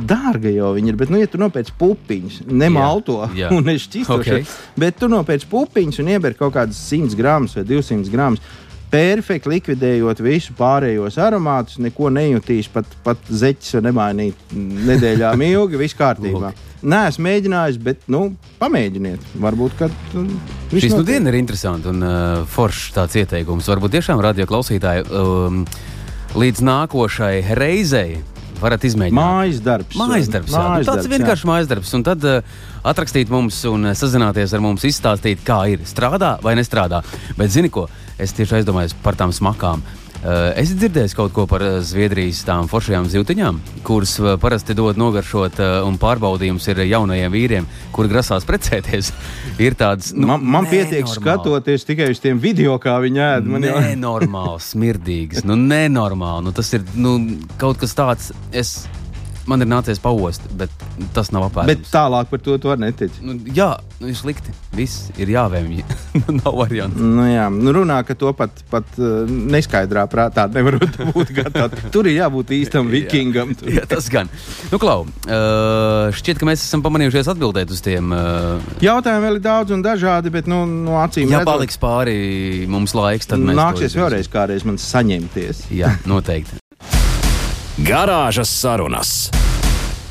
Dārga 0.08 0.52
jau 0.54 0.70
viņi 0.76 0.92
ir, 0.92 0.98
bet, 1.00 1.10
nu, 1.10 1.18
ja 1.18 1.26
tu 1.30 1.40
nopērci 1.42 1.74
pupiņas, 1.80 2.38
nemalto 2.46 3.24
Jā, 3.32 3.48
jā. 3.48 3.50
un 3.58 3.74
es 3.74 3.88
šķistošu, 3.88 4.20
Ok. 4.20 4.30
okay. 4.30 4.46
bet 4.78 5.00
tu 5.02 5.10
nopērci 5.10 5.50
pupiņas 5.50 5.98
un 6.04 6.14
ieber 6.14 6.38
kaut 6.38 6.54
kādas 6.54 6.78
100 6.92 7.18
gramus 7.18 7.58
vai 7.58 7.66
200 7.66 8.14
gramus. 8.14 8.40
perfekti 8.88 9.50
likvidējot 9.52 10.22
visu 10.24 10.54
pārējos 10.56 11.18
aromātus, 11.20 11.74
neko 11.84 12.08
nejutīs, 12.08 12.70
pat, 12.72 12.86
pat 13.04 13.18
zeķis 13.28 13.74
var 13.76 13.82
nemainīt 13.84 14.54
nedēļām 14.88 15.42
ilgi, 15.44 15.76
viss 15.82 15.98
kārtībā. 15.98 16.54
Nē, 16.88 17.00
esmu 17.10 17.26
mēģinājis, 17.26 17.76
bet, 17.84 18.06
nu, 18.08 18.22
pamēģiniet. 18.62 19.26
Varbūt, 19.42 19.74
ka. 19.76 19.90
Šis 20.72 20.94
nu 20.94 21.02
diena 21.04 21.28
ir 21.28 21.36
interesants 21.40 21.90
un 21.90 22.00
uh, 22.06 22.46
foršs 22.48 22.94
tāds 22.96 23.18
ieteikums. 23.18 23.68
Varbūt 23.68 23.98
tiešām 23.98 24.22
radio 24.24 24.46
klausītāji 24.48 25.04
um, 25.10 25.64
līdz 26.36 26.64
nākošai 26.64 27.34
reizei 27.56 28.18
varat 28.58 28.84
izmēģināt. 28.88 29.18
Mājas 29.18 29.60
darbs. 29.64 29.96
Mājas 29.98 30.30
darbs. 30.32 30.52
Jā. 30.52 30.64
Mājas 30.64 30.88
tāds 30.88 31.04
darbs, 31.04 31.12
vienkārši 31.14 31.46
jā. 31.46 31.50
mājas 31.50 31.70
darbs. 31.70 31.92
Un 31.96 32.04
tad 32.06 32.26
uh, 32.26 32.58
atrakstīt 32.92 33.30
mums 33.32 33.60
un 33.70 33.92
sazināties 33.98 34.54
ar 34.56 34.64
mums, 34.64 34.84
izstāstīt, 34.88 35.44
kā 35.46 35.60
ir. 35.74 35.86
Strādā 35.88 36.36
vai 36.44 36.56
nestrādā. 36.58 37.02
Bet 37.38 37.54
zini 37.54 37.70
ko? 37.72 37.86
Es 38.18 38.34
tieši 38.34 38.58
aizdomājos 38.58 38.96
par 39.04 39.18
tām 39.18 39.32
smakām. 39.34 39.84
Uh, 40.18 40.50
es 40.58 40.72
dzirdēju 40.74 41.14
kaut 41.14 41.34
ko 41.36 41.44
par 41.46 41.62
Zviedrijas 41.86 42.40
tām 42.46 42.66
foršajām 42.70 43.06
zīltiņām, 43.12 43.60
kuras 43.86 44.16
uh, 44.18 44.32
parasti 44.40 44.74
dod 44.74 44.98
nogaršot, 44.98 45.60
un 45.86 45.98
pārbaudījums 46.00 46.66
ir 46.72 46.82
jaunajiem 46.88 47.30
vīriem, 47.30 47.68
kuri 47.94 48.10
grasās 48.10 48.46
precēties. 48.48 49.12
ir 49.66 49.78
tāds, 49.78 50.10
nu, 50.16 50.26
man, 50.32 50.42
man 50.42 50.66
pietiek 50.70 51.06
skatoties 51.06 51.86
tikai 51.86 52.10
uz 52.10 52.22
tiem 52.24 52.42
video, 52.42 52.74
kā 52.82 52.98
viņi 53.04 53.24
ēd. 53.28 53.50
Man 53.54 53.68
jau 53.68 53.78
nenormāls, 53.84 54.72
smirdīgs, 54.74 55.46
nu, 55.46 55.54
nenormāli. 55.54 56.48
Nu, 56.48 56.54
tas 56.56 56.74
ir 56.74 56.82
nu, 56.98 57.18
kaut 57.60 57.78
kas 57.78 57.94
tāds. 57.94 58.32
Es 58.50 58.80
man 59.48 59.64
ir 59.64 59.68
nācies 59.70 60.00
paost, 60.02 60.44
bet 60.58 60.72
tas 61.16 61.30
nav 61.34 61.48
apēdams. 61.48 61.70
Bet 61.70 61.90
tālāk 61.92 62.30
par 62.30 62.42
to 62.44 62.56
tu 62.60 62.70
vari 62.70 62.84
netikt. 62.84 63.20
Nu, 63.24 63.36
jā, 63.54 63.70
nu, 63.98 64.10
ir 64.10 64.18
slikti. 64.18 64.52
Viss 64.76 65.08
ir 65.20 65.32
jāvēmj. 65.32 65.80
nav 66.40 66.58
variantu. 66.58 67.02
Nu, 67.02 67.24
jā, 67.28 67.48
nu, 67.52 67.72
runā, 67.74 68.00
ka 68.06 68.16
to 68.18 68.32
pat, 68.36 68.62
pat 68.72 68.98
uh, 69.00 69.24
neskaidrā 69.28 70.04
prātā 70.10 70.46
nevar 70.52 70.78
būt 71.14 71.32
gatavs. 71.40 71.88
Tur 71.94 72.10
ir 72.10 72.18
jābūt 72.20 72.52
īstam 72.58 72.90
vikingam. 72.94 73.56
jā, 73.64 73.86
tas 73.88 74.10
gan. 74.12 74.30
Nu, 74.72 74.80
Klau, 74.82 75.06
uh, 75.08 76.12
šķiet, 76.14 76.40
ka 76.40 76.48
mēs 76.48 76.64
esam 76.66 76.84
pamanījušies 76.84 77.32
atbildēt 77.34 77.72
uz 77.74 77.82
tiem. 77.84 78.12
Uh... 78.14 78.70
Jautājumi 78.84 79.26
vēl 79.28 79.40
ir 79.40 79.44
daudz 79.48 79.74
un 79.76 79.84
dažādi, 79.84 80.32
bet 80.34 80.50
nu, 80.50 80.62
no 80.68 81.00
acīm 81.02 81.28
redzot, 81.28 81.40
ja 81.40 81.44
paliks 81.48 81.80
pāri 81.80 82.18
mums 82.70 82.94
laiks, 82.98 83.30
tad 83.30 83.42
mēs 83.42 83.58
nāksies 83.58 83.98
vēlreiz 83.98 84.30
kādreiz 84.32 84.68
man 84.68 84.80
saņemties. 84.82 85.68
jā, 85.74 85.96
noteikti. 86.08 86.60
Garāžas 87.78 88.50
sarunas. 88.50 89.28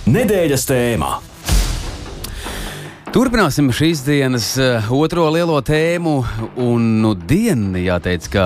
Nedēļas 0.07 0.61
tēmā. 0.69 1.07
Turpināsim 3.11 3.73
šīs 3.75 4.05
dienas 4.05 4.53
uh, 4.61 4.85
otro 4.95 5.25
lielo 5.35 5.57
tēmu. 5.59 6.13
Un 6.63 6.85
nu 7.03 7.11
dienu 7.17 7.81
jāteic, 7.81 8.29
ka 8.31 8.45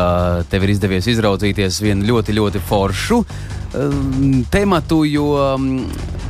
tev 0.50 0.66
ir 0.66 0.74
izdevies 0.74 1.10
izraudzīties 1.12 1.78
vienu 1.86 2.08
ļoti, 2.08 2.34
ļoti 2.40 2.64
foršu 2.66 3.20
uh, 3.22 4.00
tematu, 4.50 5.04
jo 5.06 5.36
um, 5.38 5.70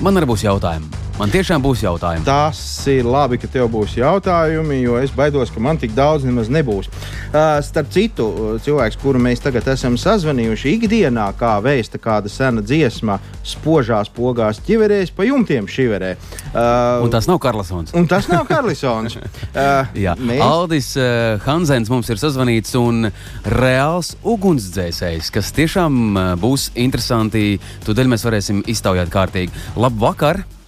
man 0.03 0.19
arī 0.19 0.33
būs 0.33 0.43
jautājumi. 0.49 1.00
Man 1.21 1.29
tiešām 1.29 1.61
būs 1.61 1.83
jautājumi. 1.83 2.25
Tas 2.25 2.57
ir 2.89 3.05
labi, 3.05 3.37
ka 3.37 3.45
tev 3.45 3.67
būs 3.69 3.91
jautājumi, 3.93 4.79
jo 4.81 4.95
es 4.97 5.11
baidos, 5.13 5.51
ka 5.53 5.61
man 5.61 5.77
tik 5.77 5.91
daudz 5.93 6.23
nemaz 6.25 6.47
nebūs. 6.49 6.87
Uh, 6.89 7.59
starp 7.61 7.91
citu, 7.93 8.25
cilvēks, 8.65 8.97
kuru 9.03 9.19
mēs 9.21 9.43
tagad 9.43 9.67
esam 9.69 9.99
sazvanījuši 10.01 10.71
ikdienā, 10.79 11.27
kā 11.37 11.51
vēsta 11.61 11.99
kāda 12.01 12.31
sena 12.31 12.63
dziesma, 12.65 13.19
spožās 13.45 14.09
pogās 14.15 14.57
ķiverēs, 14.65 15.11
pa 15.13 15.27
jumtiem 15.27 15.67
šiverē. 15.69 16.15
Uh, 16.55 17.03
un 17.05 17.13
tas 17.13 17.29
nav 17.29 17.37
Karlsons. 17.43 17.93
Un 17.93 18.09
tas 18.09 18.25
nav 18.31 18.47
Karlsons. 18.49 19.19
uh, 19.21 19.91
Jā, 19.93 20.15
mēs... 20.17 20.41
Aldis 20.41 20.89
uh, 20.97 21.35
Hansens 21.45 21.91
mums 21.93 22.09
ir 22.09 22.17
sazvanīts 22.23 22.73
un 22.81 23.11
reāls 23.45 24.15
ugunsdzēsējs, 24.25 25.29
kas 25.37 25.53
tiešām 25.59 26.01
uh, 26.15 26.33
būs 26.41 26.71
interesanti. 26.81 27.59
Tūdaļ 27.85 28.11
mēs 28.15 28.25
varēsim 28.25 28.65
iztaujāt 28.73 29.13
kārtīgi. 29.13 29.53
Labvakar! 29.77 30.41
Labvakar! 30.41 30.60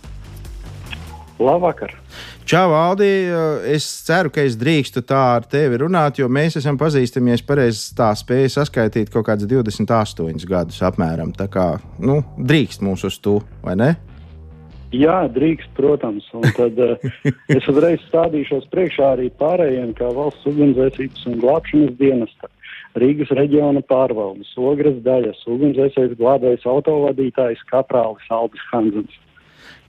Čau, 2.45 2.73
Aldi! 2.77 3.09
Es 3.73 3.87
ceru, 4.05 4.29
ka 4.33 4.43
es 4.45 4.57
drīkstu 4.59 5.01
tā 5.07 5.21
ar 5.39 5.47
tevi 5.49 5.79
runāt, 5.81 6.19
jo 6.21 6.29
mēs 6.29 6.59
esam 6.59 6.77
pazīstami, 6.77 7.33
es 7.33 7.43
pareizi 7.45 7.93
tā 7.97 8.11
spēju 8.17 8.51
saskaitīt 8.53 9.09
kaut 9.13 9.25
kādus 9.31 9.49
28 9.49 10.47
gadus 10.49 10.81
apmēram. 10.85 11.33
Tā 11.35 11.49
kā 11.51 11.67
nu, 11.99 12.21
drīkst 12.37 12.85
mūs 12.85 13.07
uz 13.09 13.17
to, 13.23 13.39
vai 13.65 13.77
ne? 13.79 13.93
Jā, 14.93 15.23
drīkst, 15.33 15.71
protams. 15.73 16.25
Un 16.37 16.45
tad 16.53 16.77
uh, 16.77 17.01
es 17.57 17.67
uzreiz 17.71 18.03
stādīšos 18.11 18.69
priekšā 18.73 19.15
arī 19.15 19.31
pārējiem, 19.39 19.95
kā 19.97 20.11
valsts 20.13 20.45
ugunsdzēsības 20.51 21.25
un 21.31 21.39
glābšanas 21.41 21.95
dienesta. 21.97 22.51
Rīgas 23.01 23.31
reģiona 23.33 23.81
pārvaldes, 23.89 24.51
ogres 24.61 24.99
daļas, 25.01 25.39
ugunsdzēsējs 25.49 26.13
glābējs 26.19 26.67
autovadītājs 26.69 27.63
Kaprālis 27.71 28.27
Albis 28.29 28.61
Hansens. 28.69 29.17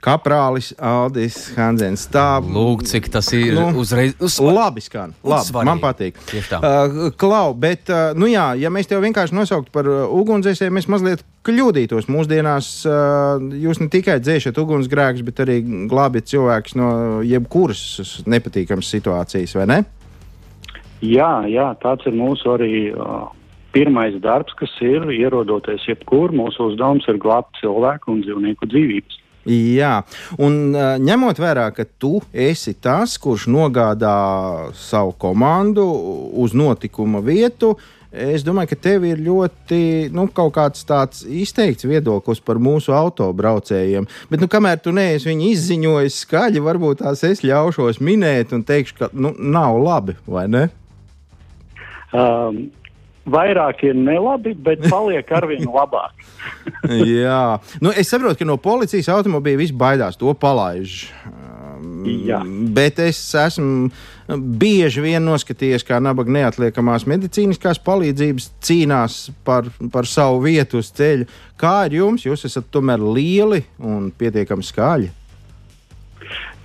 Kaprālis 0.05 0.73
Aldis 0.77 1.39
Hansens. 1.57 2.05
Tā, 2.13 2.37
Lūk, 2.45 2.85
cik 2.89 3.09
tas 3.13 3.31
ir 3.33 3.55
nu, 3.57 3.71
uzreiz. 3.81 4.13
Uz, 4.23 4.37
labi 4.45 4.85
skan, 4.85 5.15
labi, 5.25 5.47
svarīgi. 5.49 5.69
man 5.71 5.81
patīk. 5.81 6.19
Uh, 6.59 7.09
Klau, 7.21 7.55
bet, 7.57 7.89
uh, 7.89 8.13
nu 8.19 8.29
jā, 8.29 8.51
ja 8.61 8.73
mēs 8.75 8.91
tev 8.91 9.01
vienkārši 9.05 9.37
nosauktu 9.37 9.73
par 9.75 9.89
uh, 9.89 10.03
ugunsdzēsēju, 10.13 10.75
mēs 10.77 10.91
mazliet 10.93 11.25
kļūdītos. 11.49 12.11
Mūsdienās 12.13 12.71
uh, 12.89 13.41
jūs 13.65 13.81
ne 13.81 13.89
tikai 13.93 14.19
dzēšat 14.21 14.61
ugunsgrēkus, 14.61 15.25
bet 15.25 15.41
arī 15.47 15.61
glābjat 15.89 16.29
cilvēkus 16.35 16.77
no 16.81 16.91
jebkuras 17.25 17.85
nepatīkamas 18.29 18.93
situācijas, 18.93 19.57
vai 19.57 19.71
ne? 19.73 19.81
Jā, 21.05 21.33
jā, 21.49 21.71
tāds 21.81 22.05
ir 22.09 22.21
mūsu 22.21 22.53
arī. 22.59 22.75
Uh 22.93 23.33
pirmais 23.75 24.15
darbs, 24.23 24.55
kas 24.55 24.71
ir 24.87 25.03
ierodoties 25.11 25.83
jebkur, 25.89 26.31
mūsu 26.31 26.71
uzdevums 26.71 27.09
ir 27.11 27.19
glābt 27.19 27.59
cilvēku 27.59 28.13
un 28.13 28.21
dzīvnieku 28.23 28.69
dzīvības. 28.71 29.17
Jā, 29.45 29.99
un 30.41 30.73
ņemot 31.05 31.41
vērā, 31.41 31.67
ka 31.77 31.85
tu 32.01 32.17
esi 32.33 32.73
tas, 32.81 33.19
kurš 33.21 33.45
nogādā 33.53 34.15
savu 34.79 35.13
komandu 35.21 35.85
uz 36.41 36.55
notikuma 36.57 37.21
vietu, 37.25 37.75
es 38.09 38.45
domāju, 38.47 38.71
ka 38.73 38.79
tev 38.87 39.05
ir 39.05 39.21
ļoti 39.21 39.81
nu, 40.15 40.25
tāds 40.33 41.25
izteikts 41.29 41.85
viedoklis 41.85 42.41
par 42.41 42.57
mūsu 42.63 42.95
autobraucējiem. 42.97 44.07
Bet, 44.31 44.41
nu, 44.41 44.49
kamēr 44.49 44.81
tu 44.81 44.95
neesi 44.97 45.29
viņu 45.29 45.51
izziņojis 45.51 46.23
skaļi, 46.25 46.63
varbūt 46.65 47.03
tās 47.03 47.25
es 47.27 47.45
ļaušos 47.45 48.01
minēt 48.01 48.55
un 48.57 48.65
teikšu, 48.65 48.97
ka 48.97 49.11
nu, 49.13 49.35
nav 49.37 49.77
labi, 49.83 50.17
vai 50.25 50.47
ne? 50.49 50.65
Um 52.15 52.65
vairāk 53.25 53.85
ir 53.89 53.97
nelabi, 53.97 54.55
bet 54.55 54.85
paliek 54.91 55.31
arvien 55.33 55.65
labāk. 55.69 56.24
Jā, 57.23 57.61
nu, 57.81 57.93
es 57.95 58.11
saprotu, 58.13 58.41
ka 58.43 58.49
no 58.49 58.59
policijas 58.61 59.11
automobīļa 59.15 59.61
viss 59.61 59.77
baidās, 59.85 60.19
to 60.21 60.33
palaiž. 60.37 61.05
Jā. 62.05 62.41
Bet 62.75 62.99
es 63.03 63.19
esmu 63.39 63.91
bieži 64.61 65.03
vien 65.05 65.25
noskatījies, 65.25 65.85
kā 65.85 65.99
nabaga 66.03 66.33
neatliekamās 66.37 67.07
medicīniskās 67.09 67.81
palīdzības 67.85 68.49
cīnās 68.65 69.19
par, 69.45 69.69
par 69.93 70.09
savu 70.09 70.43
vietu 70.47 70.81
uz 70.81 70.91
ceļa. 70.97 71.29
Kā 71.61 71.75
ir 71.89 71.99
jums? 72.01 72.25
Jūs 72.25 72.47
esat 72.49 72.71
tomēr 72.73 73.03
lieli 73.05 73.63
un 73.81 74.09
pietiekami 74.17 74.65
skaļi. 74.65 75.11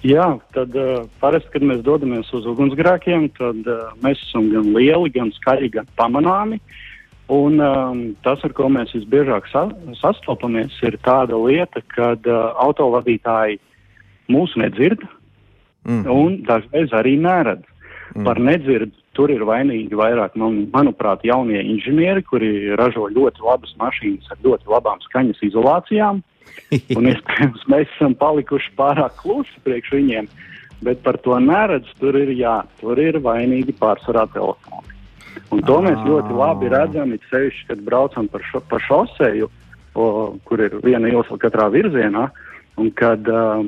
Jā, 0.07 0.29
tad 0.55 0.75
uh, 0.79 1.01
parasti, 1.19 1.51
kad 1.51 1.65
mēs 1.67 1.81
dodamies 1.83 2.29
uz 2.35 2.45
ugunsgrēkiem, 2.47 3.25
tad 3.35 3.65
uh, 3.67 3.89
mēs 4.03 4.21
esam 4.29 4.47
gan 4.53 4.69
lieli, 4.77 5.11
gan 5.11 5.33
skaļi, 5.35 5.73
gan 5.73 5.89
pamanāmi. 5.99 6.61
Un 7.29 7.61
um, 7.61 7.99
tas, 8.25 8.41
ar 8.41 8.53
ko 8.57 8.71
mēs 8.73 8.93
visbiežāk 8.95 9.45
sa 9.51 9.67
sastopamies, 9.99 10.73
ir 10.81 10.97
tāda 11.05 11.37
lieta, 11.37 11.83
ka 11.93 12.15
uh, 12.17 12.39
autovadītāji 12.65 13.59
mūs 14.33 14.55
nedzird 14.57 15.03
mm. 15.85 16.07
un 16.09 16.39
dažreiz 16.47 16.95
arī 16.97 17.19
neredz. 17.21 17.65
Mm. 18.15 18.25
Par 18.25 18.41
nedzird 18.41 18.95
tur 19.13 19.29
ir 19.29 19.43
vainīgi 19.45 19.97
vairāk, 19.99 20.33
man, 20.39 20.63
manuprāt, 20.73 21.21
jaunie 21.27 21.61
inženieri, 21.61 22.23
kuri 22.25 22.73
ražo 22.79 23.05
ļoti 23.13 23.45
labas 23.45 23.73
mašīnas 23.81 24.33
ar 24.33 24.41
ļoti 24.45 24.71
labām 24.73 25.01
skaņas 25.05 25.43
izolācijām. 25.51 26.23
Un 26.97 27.09
iespējams, 27.11 27.65
mēs 27.69 27.89
esam 27.93 28.15
palikuši 28.17 28.73
pārāk 28.79 29.19
klusi 29.21 29.61
priekš 29.65 29.93
viņiem, 29.99 30.29
bet 30.85 31.03
par 31.05 31.19
to 31.21 31.37
neredz. 31.43 31.91
Tur 32.01 32.17
ir 32.17 32.33
jā, 32.33 32.61
tur 32.81 32.99
ir 33.01 33.21
vainīgi 33.21 33.75
pārsvarā 33.77 34.25
telefoni. 34.33 34.98
Un 35.55 35.63
to 35.65 35.79
mēs 35.81 35.97
ļoti 36.05 36.35
labi 36.38 36.69
redzam, 36.69 37.13
it 37.15 37.25
sevišķi, 37.31 37.65
kad 37.71 37.81
braucam 37.85 38.27
par, 38.29 38.43
šo, 38.45 38.62
par 38.69 38.83
šoseju, 38.85 39.49
o, 39.97 40.05
kur 40.45 40.62
ir 40.62 40.77
viena 40.83 41.09
iela 41.09 41.39
katrā 41.41 41.69
virzienā, 41.73 42.27
un 42.79 42.91
kad 42.95 43.25
uh, 43.33 43.65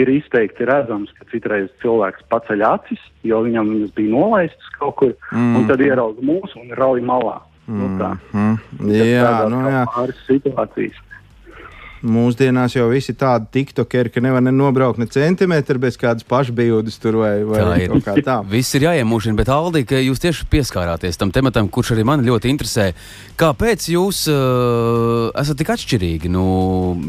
ir 0.00 0.12
izteikti 0.12 0.68
redzams, 0.68 1.10
ka 1.16 1.26
citreiz 1.32 1.68
cilvēks 1.82 2.26
paceļ 2.32 2.64
acis, 2.68 3.02
jo 3.26 3.42
viņam 3.46 3.72
viņas 3.72 3.96
bija 3.96 4.12
nolaistas 4.12 4.70
kaut 4.78 4.96
kur, 5.00 5.16
mm. 5.32 5.58
un 5.58 5.68
tad 5.70 5.82
ieraudzīja 5.84 6.30
mūsu 6.30 6.62
un 6.62 6.74
rauj 6.78 7.02
malā. 7.06 7.40
Mm. 7.66 7.80
Nu, 7.80 7.90
tā. 7.98 8.12
mm. 8.30 8.92
Jā, 8.94 9.32
nu, 9.50 9.62
pāris 9.96 10.22
situācijas. 10.28 11.02
Mūsdienās 12.04 12.74
jau 12.76 12.86
visi 12.90 13.14
tādi 13.16 13.46
tiktokeri, 13.56 14.10
ka 14.12 14.20
nevar 14.20 14.42
ne 14.44 14.52
nobraukt 14.52 15.00
ne 15.00 15.06
centimetru 15.08 15.80
bez 15.80 15.96
kādas 15.96 16.26
pašbijūdas 16.28 16.98
tur 17.00 17.16
vai, 17.22 17.32
vai 17.48 17.62
Tā 17.62 17.78
ir. 17.80 17.94
kā 18.04 18.16
tā. 18.20 18.36
Viss 18.52 18.76
ir 18.76 18.84
jāiemūžina, 18.84 19.36
bet 19.38 19.48
Aldi, 19.52 19.82
ka 19.88 20.00
jūs 20.02 20.20
tieši 20.20 20.48
pieskārāties 20.52 21.16
tam 21.16 21.32
tematam, 21.32 21.70
kurš 21.72 21.94
arī 21.96 22.04
man 22.04 22.24
ļoti 22.26 22.52
interesē. 22.52 22.90
Kāpēc 23.40 23.88
jūs 23.94 24.26
uh, 24.28 25.32
esat 25.40 25.56
tik 25.62 25.72
atšķirīgi? 25.72 26.30
Nu, 26.32 26.44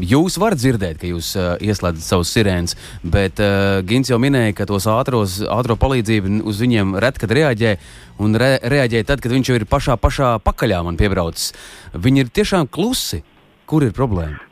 jūs 0.00 0.40
varat 0.40 0.62
dzirdēt, 0.62 0.98
ka 1.02 1.12
jūs 1.12 1.34
uh, 1.36 1.52
ieslēdzat 1.60 2.08
savus 2.08 2.32
sirēnas, 2.32 2.76
bet 3.04 3.44
uh, 3.44 3.84
Gins 3.88 4.08
jau 4.08 4.18
minēja, 4.22 4.56
ka 4.56 4.68
tos 4.72 4.88
ātros, 4.88 5.38
ātro 5.44 5.76
palīdzību 5.76 6.40
uz 6.48 6.64
viņiem 6.64 6.96
ret, 7.04 7.20
kad 7.20 7.36
reaģē. 7.36 7.76
Un 8.24 8.34
re, 8.34 8.56
reaģēja 8.66 9.12
tad, 9.12 9.20
kad 9.22 9.30
viņš 9.30 9.52
jau 9.52 9.60
ir 9.60 9.68
pašā, 9.70 9.94
pašā 10.00 10.34
pakaļā 10.42 10.80
man 10.82 10.98
piebraucis. 10.98 11.52
Viņi 11.94 12.24
ir 12.24 12.32
tiešām 12.40 12.66
klusi. 12.72 13.22
Kur 13.68 13.84
ir 13.84 13.92
problēma? 13.92 14.47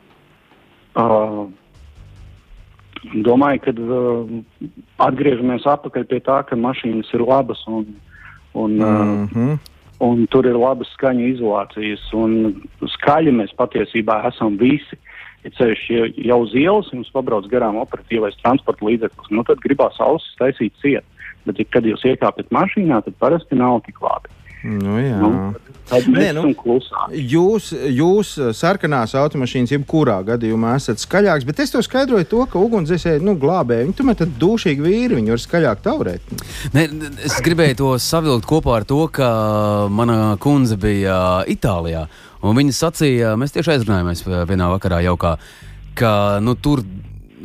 Uh, 0.97 1.45
domāju, 3.21 3.61
ka 3.67 3.73
uh, 3.77 4.29
atgriežamies 5.05 5.67
atpakaļ 5.69 6.05
pie 6.09 6.21
tā, 6.25 6.41
ka 6.49 6.57
mašīnas 6.57 7.11
ir 7.13 7.21
labas 7.21 7.61
un, 7.69 7.91
un, 8.57 8.79
uh, 8.81 9.03
Mm 9.05 9.27
-hmm. 9.27 9.59
un 9.99 10.25
tur 10.27 10.45
ir 10.45 10.57
labas 10.57 10.89
skaņu 10.97 11.27
izolācijas. 11.33 12.01
Un 12.13 12.61
skaļi 12.81 13.31
mēs 13.31 13.53
patiesībā 13.57 14.25
esam 14.27 14.57
visi. 14.57 14.97
Ja 15.43 15.49
ceļš 15.49 15.81
ja 15.89 16.05
jau 16.31 16.39
uz 16.41 16.53
ielas 16.55 16.89
jums 16.93 17.11
pabrauc 17.13 17.45
garām 17.47 17.77
operatīvais 17.77 18.41
transporta 18.41 18.85
līdzeklis, 18.85 19.29
nu 19.29 19.43
tad 19.43 19.57
gribās 19.61 19.99
ausis 19.99 20.35
taisīt 20.39 20.73
ciet. 20.81 21.05
Bet, 21.45 21.61
kad 21.69 21.85
jūs 21.85 22.03
iekāpjat 22.03 22.49
mašīnā, 22.51 23.03
tad 23.03 23.13
parasti 23.19 23.55
nav 23.55 23.81
tik 23.85 24.01
labi. 24.01 24.29
Nu, 24.67 24.97
jā. 24.99 25.17
Nu, 25.21 25.53
Nē, 26.11 26.33
nu-. 26.35 26.49
Jūs, 27.15 27.69
jūs 27.95 28.33
sarkanās 28.57 29.13
automašīnas, 29.15 29.71
jebkurā 29.71 30.17
gadījumā 30.27 30.73
esat 30.75 30.99
skaļāks, 30.99 31.47
bet 31.47 31.61
es 31.63 31.71
to 31.71 31.79
skaidroju 31.85 32.27
to, 32.27 32.41
ka 32.51 32.59
ugunsdzēsēji 32.59 33.23
nu, 33.23 33.37
glābēji. 33.39 33.87
Viņi 33.87 33.97
tomēr 34.01 34.25
ir 34.25 34.33
dušīgi 34.41 34.83
vīri, 34.83 35.19
viņi 35.21 35.31
var 35.31 35.43
skaļāk 35.43 35.83
taurēt. 35.85 36.35
Ne, 36.75 36.87
es 37.23 37.37
gribēju 37.45 37.79
to 37.79 37.93
savilkt 38.03 38.49
kopā 38.49 38.81
ar 38.81 38.87
to, 38.89 39.05
ka 39.07 39.29
mana 39.87 40.35
kundze 40.43 40.75
bija 40.81 41.45
Itālijā. 41.47 42.07
Un 42.43 42.59
viņa 42.59 42.75
sacīja, 42.75 43.33
mēs 43.39 43.55
tieši 43.55 43.77
aizrunājāmies 43.77 44.27
vienā 44.27 44.67
vakarā 44.75 44.99
jaukā, 45.07 45.37
ka 45.97 46.11
nu, 46.43 46.59
tur 46.59 46.83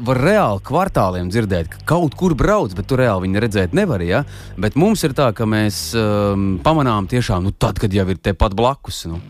var 0.07 0.21
reāli 0.23 0.63
kvartāliem 0.67 1.31
dzirdēt, 1.33 1.71
ka 1.73 1.85
kaut 1.95 2.17
kur 2.19 2.35
brauc, 2.39 2.75
bet 2.77 2.89
tur 2.91 3.03
reāli 3.03 3.29
viņi 3.29 3.45
redzēt 3.45 3.77
nevar. 3.77 4.03
Ja? 4.05 4.25
Bet 4.61 4.79
mums 4.79 5.05
ir 5.07 5.15
tā, 5.19 5.31
ka 5.37 5.47
mēs 5.49 5.93
um, 5.99 6.57
pamanām 6.65 7.09
tiešām 7.11 7.47
nu, 7.47 7.55
tad, 7.55 7.81
kad 7.83 7.95
jau 7.95 8.09
ir 8.11 8.21
tepat 8.23 8.57
blakus. 8.59 9.05
Nu. 9.11 9.21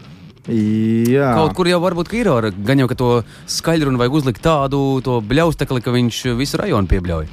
Jā, 0.50 1.28
Kaut 1.38 1.52
kur 1.54 1.68
jau 1.70 1.78
varbūt 1.84 2.10
ir 2.18 2.26
ar 2.32 2.48
gan 2.50 2.80
jau 2.82 2.88
ka 2.90 2.96
to 2.98 3.10
skaļrunu 3.46 4.00
vajag 4.00 4.16
uzlikt 4.18 4.42
tādu 4.42 4.98
to 5.06 5.20
bļaustekli, 5.22 5.84
ka 5.84 5.94
viņš 5.94 6.24
visu 6.40 6.58
rajonu 6.58 6.90
piebļauj. 6.90 7.28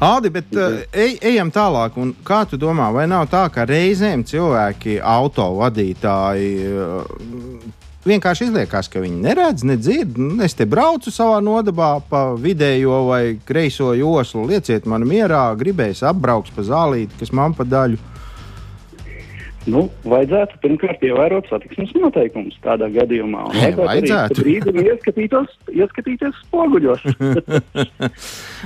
Aldi, 0.00 0.30
bet 0.32 0.54
uh, 0.56 0.78
ej, 0.96 1.18
ejam 1.28 1.50
tālāk. 1.52 1.98
Un 2.00 2.14
Kā 2.24 2.44
tu 2.48 2.56
domā, 2.60 2.88
vai 2.94 3.04
nav 3.10 3.26
tā, 3.28 3.44
ka 3.52 3.66
reizēm 3.68 4.24
cilvēki, 4.24 4.96
autovadītāji, 5.04 6.54
uh, 6.72 7.84
vienkārši 8.08 8.48
izliekas, 8.48 8.88
ka 8.90 9.02
viņi 9.02 9.20
neredz, 9.22 9.64
nedzird? 9.68 10.16
Es 10.44 10.56
te 10.58 10.66
braucu 10.68 11.12
savā 11.14 11.38
nodabā 11.44 11.90
pa 12.10 12.22
vidējo 12.38 13.04
vai 13.08 13.22
kreiso 13.48 13.92
joslu, 13.96 14.46
lieciet 14.48 14.88
man 14.88 15.06
mierā, 15.08 15.46
gribēs 15.60 16.04
apbraukt 16.06 16.54
pa 16.56 16.64
zālīti, 16.66 17.20
kas 17.20 17.34
man 17.36 17.56
pa 17.58 17.66
daļu. 17.68 18.00
Nu, 19.68 19.84
vajadzētu 20.08 20.58
pirmkārt 20.62 21.02
ievērot 21.04 21.48
satiksmes 21.50 21.92
noteikumus 21.98 22.56
tādā 22.64 22.88
gadījumā. 22.94 23.44
Un 23.50 23.58
Nē, 23.58 23.70
vajadzētu 23.76 24.40
brīdim 24.40 24.80
ieskatītos, 24.84 25.52
ieskatīties 25.74 26.38
spoguļos. 26.46 27.04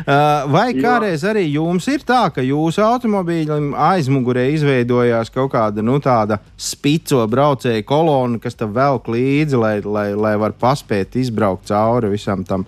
Uh, 0.03 0.47
vai 0.49 0.71
kādreiz 0.73 1.21
arī 1.29 1.43
jums 1.53 1.85
ir 1.93 2.01
tā, 2.09 2.23
ka 2.33 2.41
jūsu 2.41 2.81
automobīļam 2.81 3.75
aizmugurē 3.77 4.47
izveidojās 4.55 5.29
kaut 5.35 5.51
kāda 5.53 5.85
nu, 5.85 5.99
tāda 6.03 6.39
spico 6.57 7.21
braucēju 7.29 7.85
kolona, 7.87 8.41
kas 8.41 8.57
tam 8.57 8.73
velk 8.73 9.11
līdzi, 9.13 9.61
lai, 9.61 9.75
lai, 9.85 10.07
lai 10.17 10.33
var 10.41 10.57
paspēt 10.57 11.19
izbraukt 11.21 11.69
cauri 11.69 12.15
visam 12.15 12.41
tam, 12.49 12.65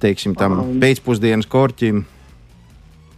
teiksim, 0.00 0.32
tam 0.40 0.56
Um. 0.62 0.80
pēcpusdienas 0.80 1.50
korķim? 1.52 2.06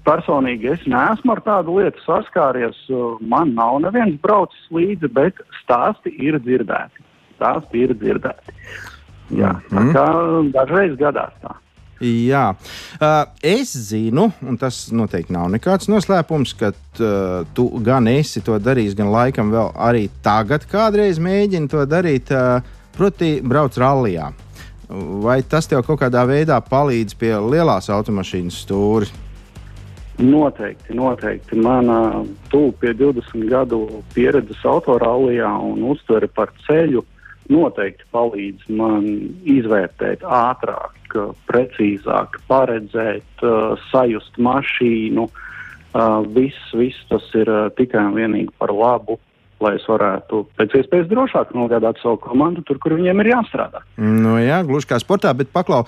Personīgi 0.07 0.71
es 0.71 0.85
neesmu 0.87 1.35
ar 1.35 1.41
tādu 1.43 1.81
lietu 1.81 1.99
saskāries. 2.07 2.79
Man 3.21 3.55
nav 3.59 3.81
neviens 3.83 4.15
braucis 4.23 4.69
līdzi, 4.71 5.11
bet 5.13 5.41
stāsti 5.65 6.13
ir 6.23 6.39
dzirdēti. 6.45 7.03
Stāsti 7.37 7.83
ir 7.83 7.95
dzirdēti. 7.99 8.55
Jā, 9.35 9.57
tā 9.73 9.81
Mhm. 9.83 10.53
dažreiz 10.55 10.97
gadās 10.97 11.33
tā. 11.43 11.57
Jā, 11.99 12.51
uh, 13.01 13.25
es 13.43 13.73
zinu, 13.73 14.31
un 14.45 14.57
tas 14.61 14.91
noteikti 14.93 15.33
nav 15.33 15.49
nekāds 15.49 15.89
noslēpums, 15.89 16.53
ka 16.59 16.69
uh, 16.69 17.45
tu 17.55 17.71
gan 17.81 18.07
esi 18.07 18.43
to 18.45 18.59
darījis, 18.61 18.95
gan 18.95 19.09
laikam 19.09 19.51
vēl 19.51 19.73
arī 19.75 20.11
tagad 20.23 20.67
kādreiz 20.69 21.19
mēģini 21.19 21.71
to 21.73 21.87
darīt, 21.89 22.31
uh, 22.31 22.61
proti, 22.97 23.41
brauc 23.41 23.73
rallijā. 23.81 24.33
Vai 25.25 25.41
tas 25.43 25.67
tev 25.67 25.83
kaut 25.87 25.99
kādā 26.01 26.23
veidā 26.29 26.61
palīdz 26.63 27.17
pie 27.19 27.33
lielās 27.33 27.89
automašīnas 27.89 28.61
stūra? 28.67 29.09
Noteikti, 30.19 30.95
noteikti. 30.97 31.57
Mana 31.61 32.25
tuvu 32.49 32.73
pie 32.81 32.95
20 32.97 33.51
gadu 33.51 33.83
pieredzes 34.15 34.63
autorālijā 34.65 35.51
un 35.61 35.83
uztvere 35.93 36.29
par 36.33 36.55
ceļu 36.65 37.05
noteikti 37.53 38.07
palīdz 38.15 38.71
man 38.79 39.05
izvērtēt 39.45 40.25
ātrāk, 40.25 41.17
precīzāk, 41.51 42.41
paredzēt, 42.49 43.45
sajust 43.91 44.41
mašīnu. 44.41 45.29
Viss, 46.33 46.73
viss 46.77 47.07
tas 47.11 47.29
ir 47.39 47.51
tikai 47.77 48.09
un 48.09 48.17
vienīgi 48.17 48.53
par 48.59 48.73
labu, 48.75 49.21
lai 49.65 49.73
es 49.79 49.87
varētu 49.89 50.43
pēc 50.59 50.75
iespējas 50.81 51.09
drošāk 51.11 51.55
nogādāt 51.57 52.01
savu 52.03 52.19
komandu 52.25 52.65
tur, 52.67 52.81
kur 52.83 52.97
viņiem 52.99 53.23
ir 53.25 53.33
jāstrādā. 53.33 53.81
Nu, 53.97 54.37
jā, 54.43 54.61
gluži 54.69 54.91
kā 54.91 54.99
sportā, 55.01 55.33
bet 55.37 55.53
paklau, 55.55 55.85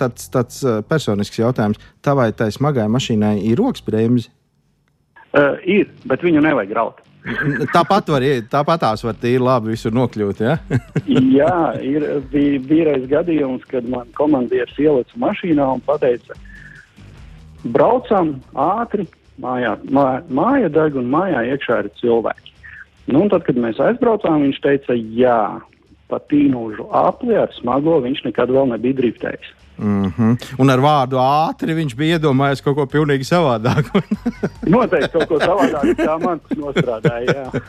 tāds, 0.00 0.26
tāds 0.34 0.64
personisks 0.90 1.38
jautājums. 1.38 1.78
Tavai 2.02 2.32
tai 2.34 2.50
smagai 2.54 2.88
mašīnai 2.90 3.36
ir 3.46 3.62
rokas 3.62 3.84
bremzi? 3.86 4.32
Uh, 5.30 5.54
ir, 5.62 5.86
bet 6.10 6.24
viņu 6.26 6.42
nevajag 6.42 6.74
raut. 6.74 6.98
Tāpat 7.76 8.08
var, 8.10 8.24
iet- 8.24 8.48
tāpat 8.50 8.80
tās 8.82 9.04
var 9.04 9.14
tīri 9.20 9.42
labi 9.42 9.74
visur 9.74 9.94
nokļūt. 9.94 10.42
Ja? 10.42 10.56
Jā, 11.38 11.56
ir 11.92 12.06
bija 12.32 12.60
vīrais 12.66 13.06
gadījums, 13.10 13.66
kad 13.70 13.86
man 13.90 14.10
komandieris 14.18 14.78
ielica 14.80 15.20
mašīnā 15.20 15.66
un 15.76 15.84
teica, 16.02 16.38
braucam 17.62 18.38
ātri, 18.56 19.06
mājā, 19.40 19.76
mā, 19.92 20.06
māja 20.32 20.72
deg 20.72 20.96
un 20.98 21.10
mājā 21.12 21.44
iekšā 21.52 21.84
ir 21.84 21.92
cilvēki. 22.00 22.49
Nu, 23.10 23.26
tad, 23.32 23.44
kad 23.46 23.58
mēs 23.58 23.80
aizbraucām, 23.82 24.44
viņš 24.46 24.60
teica, 24.62 24.94
jā, 24.94 25.40
pa 26.10 26.20
tīnūžu 26.30 26.90
apli 26.94 27.38
ar 27.38 27.50
smago 27.58 27.98
viņš 28.04 28.24
nekad 28.28 28.52
vēl 28.54 28.70
nebija 28.74 28.98
driftējis. 29.00 29.56
Mm 29.80 30.12
-hmm. 30.12 30.32
Un 30.60 30.70
ar 30.70 30.80
vārdu 30.84 31.16
ātri 31.16 31.74
viņš 31.74 31.94
bija 31.96 32.18
iedomājies 32.18 32.60
kaut 32.60 32.76
ko 32.76 32.86
pilnīgi 32.86 33.24
savādāku. 33.24 34.02
Noteikti 34.74 35.12
kaut 35.14 35.28
ko 35.28 35.38
savādāk, 35.40 35.94
kā 35.96 36.18
man 36.20 36.40
tas 36.40 36.58
nostrādāja. 36.58 37.36
Jā. 37.36 37.46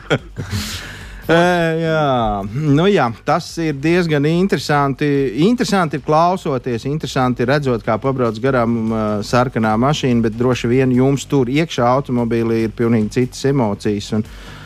Ē, 1.22 1.78
jā. 1.78 2.42
Nu, 2.52 2.86
jā, 2.90 3.06
tas 3.24 3.58
ir 3.58 3.74
diezgan 3.78 4.26
interesanti. 4.26 5.06
Interesanti 5.46 5.96
ir 5.96 6.02
klausoties, 6.02 6.84
interesanti 6.84 7.44
redzot, 7.44 7.84
kā 7.86 7.96
pabrauc 7.98 8.40
garām 8.42 8.92
uh, 8.92 8.98
sarkanā 9.22 9.76
mašīna, 9.78 10.22
bet 10.22 10.34
droši 10.36 10.68
vien 10.68 10.92
jums 10.92 11.24
tur 11.24 11.46
iekšā 11.46 11.86
automobīlī 11.86 12.64
ir 12.64 12.74
pilnīgi 12.76 13.08
citas 13.08 13.44
emocijas. 13.44 14.12
Un, 14.12 14.26
Uh, 14.26 14.61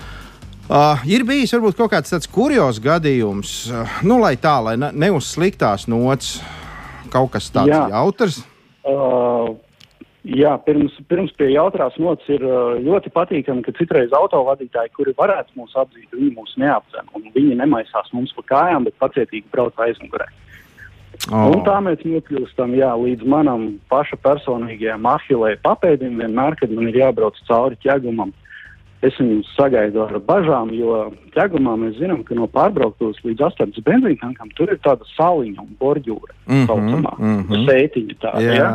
ir 1.07 1.23
bijis 1.27 1.53
varbūt 1.55 1.77
kaut 1.79 1.93
kāds 1.93 2.11
tāds 2.11 2.27
kurjos 2.31 2.81
gadījums, 2.83 3.53
uh, 3.71 3.99
nu, 4.03 4.19
lai 4.23 4.35
tā, 4.41 4.57
lai 4.65 4.75
ne, 4.81 4.91
ne 4.91 5.13
uz 5.15 5.29
sliktās 5.31 5.87
nots, 5.91 6.41
kaut 7.13 7.31
kas 7.37 7.47
tāds 7.55 7.71
Jā. 7.71 7.85
jautrs. 7.93 8.41
Uh, 8.87 9.53
jā, 10.27 10.57
pirms, 10.67 10.97
pirms 11.11 11.31
pie 11.39 11.53
jautrās 11.53 11.95
nots 12.03 12.27
ir 12.33 12.43
uh, 12.43 12.75
ļoti 12.83 13.13
patīkami, 13.15 13.63
ka 13.67 13.75
citreiz 13.79 14.15
autovadītāji, 14.17 14.91
kuri 14.99 15.15
varētu 15.19 15.55
mūs 15.61 15.77
atzīt, 15.79 16.09
viņi 16.15 16.33
mūs 16.35 16.57
neapzina. 16.59 17.07
un 17.15 17.31
Viņi 17.37 17.61
nemaisās 17.61 18.11
mums 18.17 18.35
pa 18.35 18.47
kājām, 18.51 18.89
bet 18.89 18.99
pacietīgi 19.03 19.47
brauc 19.55 19.79
aizmugurē. 19.87 20.27
Oh. 21.31 21.53
Un 21.55 21.63
tā 21.67 21.77
mēs 21.83 22.03
nokļūstam 22.07 22.75
jā, 22.77 22.91
līdz 23.01 23.27
manam 23.27 23.69
paša 23.91 24.19
personīgajam 24.23 25.07
ahilē 25.11 25.55
papēdim, 25.65 26.19
vienmēr, 26.21 26.59
kad 26.59 26.75
man 26.75 26.91
ir 26.91 27.01
jābrauc 27.01 27.39
cauri 27.49 27.79
ķegumam. 27.83 28.35
Es 29.07 29.19
viņu 29.21 29.43
sagaidu 29.53 30.03
ar 30.07 30.17
bažām, 30.25 30.71
jo 30.75 31.01
ķegumā 31.35 31.75
mēs 31.83 31.99
zinām, 32.01 32.23
ka 32.27 32.37
no 32.39 32.49
pārbrauktos 32.51 33.21
līdz 33.27 33.45
astotnes 33.51 33.85
benzīntankam 33.87 34.49
tur 34.59 34.73
ir 34.73 34.81
tāda 34.85 35.07
saliņa 35.15 35.61
un 35.63 35.75
borģūra. 35.83 36.33
Mhm, 36.47 36.65
saucamā, 36.71 37.13
mhm. 37.19 37.69
sētiņa 37.69 38.19
tāda, 38.25 38.47
Jā. 38.47 38.57
jā. 38.63 38.73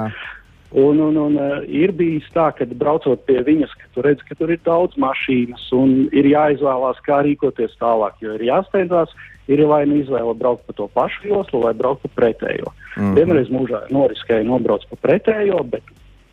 Un, 0.72 1.02
un, 1.04 1.17
un 1.20 1.34
uh, 1.36 1.58
ir 1.67 1.91
bijis 1.91 2.30
tā, 2.32 2.46
ka 2.56 2.63
braucot 2.80 3.26
pie 3.28 3.41
viņas, 3.44 3.74
ka 3.76 3.89
tu 3.91 4.06
redz, 4.06 4.22
ka 4.24 4.38
tur 4.39 4.54
ir 4.54 4.62
daudz 4.63 4.96
mašīnas 5.04 5.65
un 5.76 6.06
ir 6.15 6.30
jāizvēlās, 6.32 7.02
kā 7.04 7.20
rīkoties 7.28 7.76
tālāk. 7.82 8.15
Jo 8.24 8.38
ir 8.38 8.46
jāsteidzās, 8.48 9.12
ir 9.52 9.65
vai 9.67 9.82
nu 9.89 10.00
izvēle 10.00 10.32
braukt 10.39 10.63
pa 10.70 10.76
to 10.78 10.88
pašu 10.96 11.28
joslu 11.28 11.65
vai 11.65 11.74
braukt 11.76 12.06
pa 12.06 12.22
pretējo. 12.22 12.72
Mm 12.72 13.04
-hmm. 13.04 13.15
Vienreiz 13.20 13.52
mūžā 13.52 13.82
noriskēju 13.91 14.48
nobraukt 14.48 14.88
pa 14.89 14.96
pretējo, 15.08 15.60
bet 15.63 15.84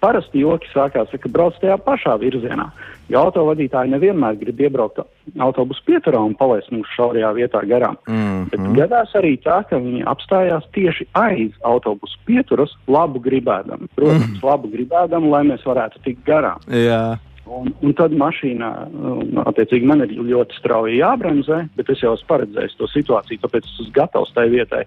Parasti 0.01 0.45
joki 0.45 0.69
sākās, 0.71 1.11
ka 1.11 1.29
brauc 1.33 1.57
tajā 1.63 1.77
pašā 1.83 2.15
virzienā. 2.23 2.69
Jo 3.09 3.23
autovadītāji 3.25 3.91
nevienmēr 3.95 4.37
grib 4.39 4.61
iebraukt 4.61 5.01
autobusu 5.41 5.83
pieturā 5.87 6.21
un 6.21 6.35
palaist 6.39 6.69
mūsu 6.75 6.91
šaurajā 6.97 7.31
vietā 7.39 7.63
garām. 7.69 7.97
Mm 8.07 8.15
-hmm. 8.15 8.51
Bet 8.51 8.61
gadās 8.77 9.15
arī 9.15 9.37
tā, 9.43 9.63
ka 9.69 9.77
viņi 9.77 10.05
apstājās 10.05 10.69
tieši 10.73 11.07
aiz 11.13 11.53
autobusu 11.63 12.19
pieturas, 12.27 12.77
labu 12.87 13.21
gribēdami. 13.21 13.89
Protams, 13.95 14.27
mm 14.27 14.35
-hmm. 14.35 14.45
labu 14.45 14.69
gribēdami, 14.69 15.31
lai 15.31 15.43
mēs 15.45 15.65
varētu 15.65 16.03
tikt 16.05 16.25
garām. 16.27 16.61
Jā. 16.69 17.19
Un, 17.49 17.71
un 17.81 17.95
tad 17.97 18.13
mašīnā, 18.13 18.69
un, 18.93 19.39
attiecīgi, 19.49 19.87
man 19.89 20.03
ir 20.05 20.11
ļoti 20.17 20.59
strauji 20.59 20.99
jābremzē, 20.99 21.63
bet 21.79 21.89
es 21.95 22.03
jau 22.05 22.13
esmu 22.17 22.29
paredzējis 22.29 22.77
to 22.77 22.89
situāciju, 22.93 23.41
tāpēc 23.41 23.65
es 23.65 23.79
esmu 23.79 23.95
gatavs 23.97 24.35
tai 24.37 24.45
vietai. 24.53 24.83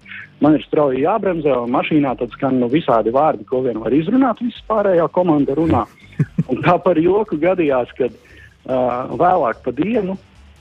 Man 0.45 0.57
ir 0.57 0.65
strauji 0.67 1.01
jābremzē, 1.01 1.55
un 1.63 1.73
mašīnā 1.73 2.13
tad 2.19 2.35
skan 2.37 2.59
nu, 2.61 2.69
visādi 2.69 3.13
vārdi, 3.15 3.47
ko 3.49 3.63
vien 3.65 3.81
var 3.81 3.95
izrunāt, 3.97 4.43
viss 4.45 4.61
pārējā 4.69 5.07
komanda 5.15 5.57
runā. 5.57 5.87
Un 6.51 6.61
tā 6.61 6.75
par 6.83 6.99
joku 7.01 7.39
gadījās, 7.41 7.89
kad 7.97 8.13
uh, 8.13 9.09
vēlāk 9.17 9.63
pa 9.65 9.73
dienu 9.73 10.19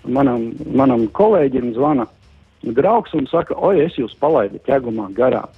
manam, 0.09 0.51
manam 0.73 1.05
kolēģim 1.17 1.75
zvana 1.77 2.09
draugs 2.77 3.13
un 3.17 3.29
saka, 3.29 3.57
oi, 3.57 3.85
es 3.85 3.97
jūs 4.01 4.17
palaidu 4.21 4.61
ķegumā 4.67 5.11
garām. 5.17 5.53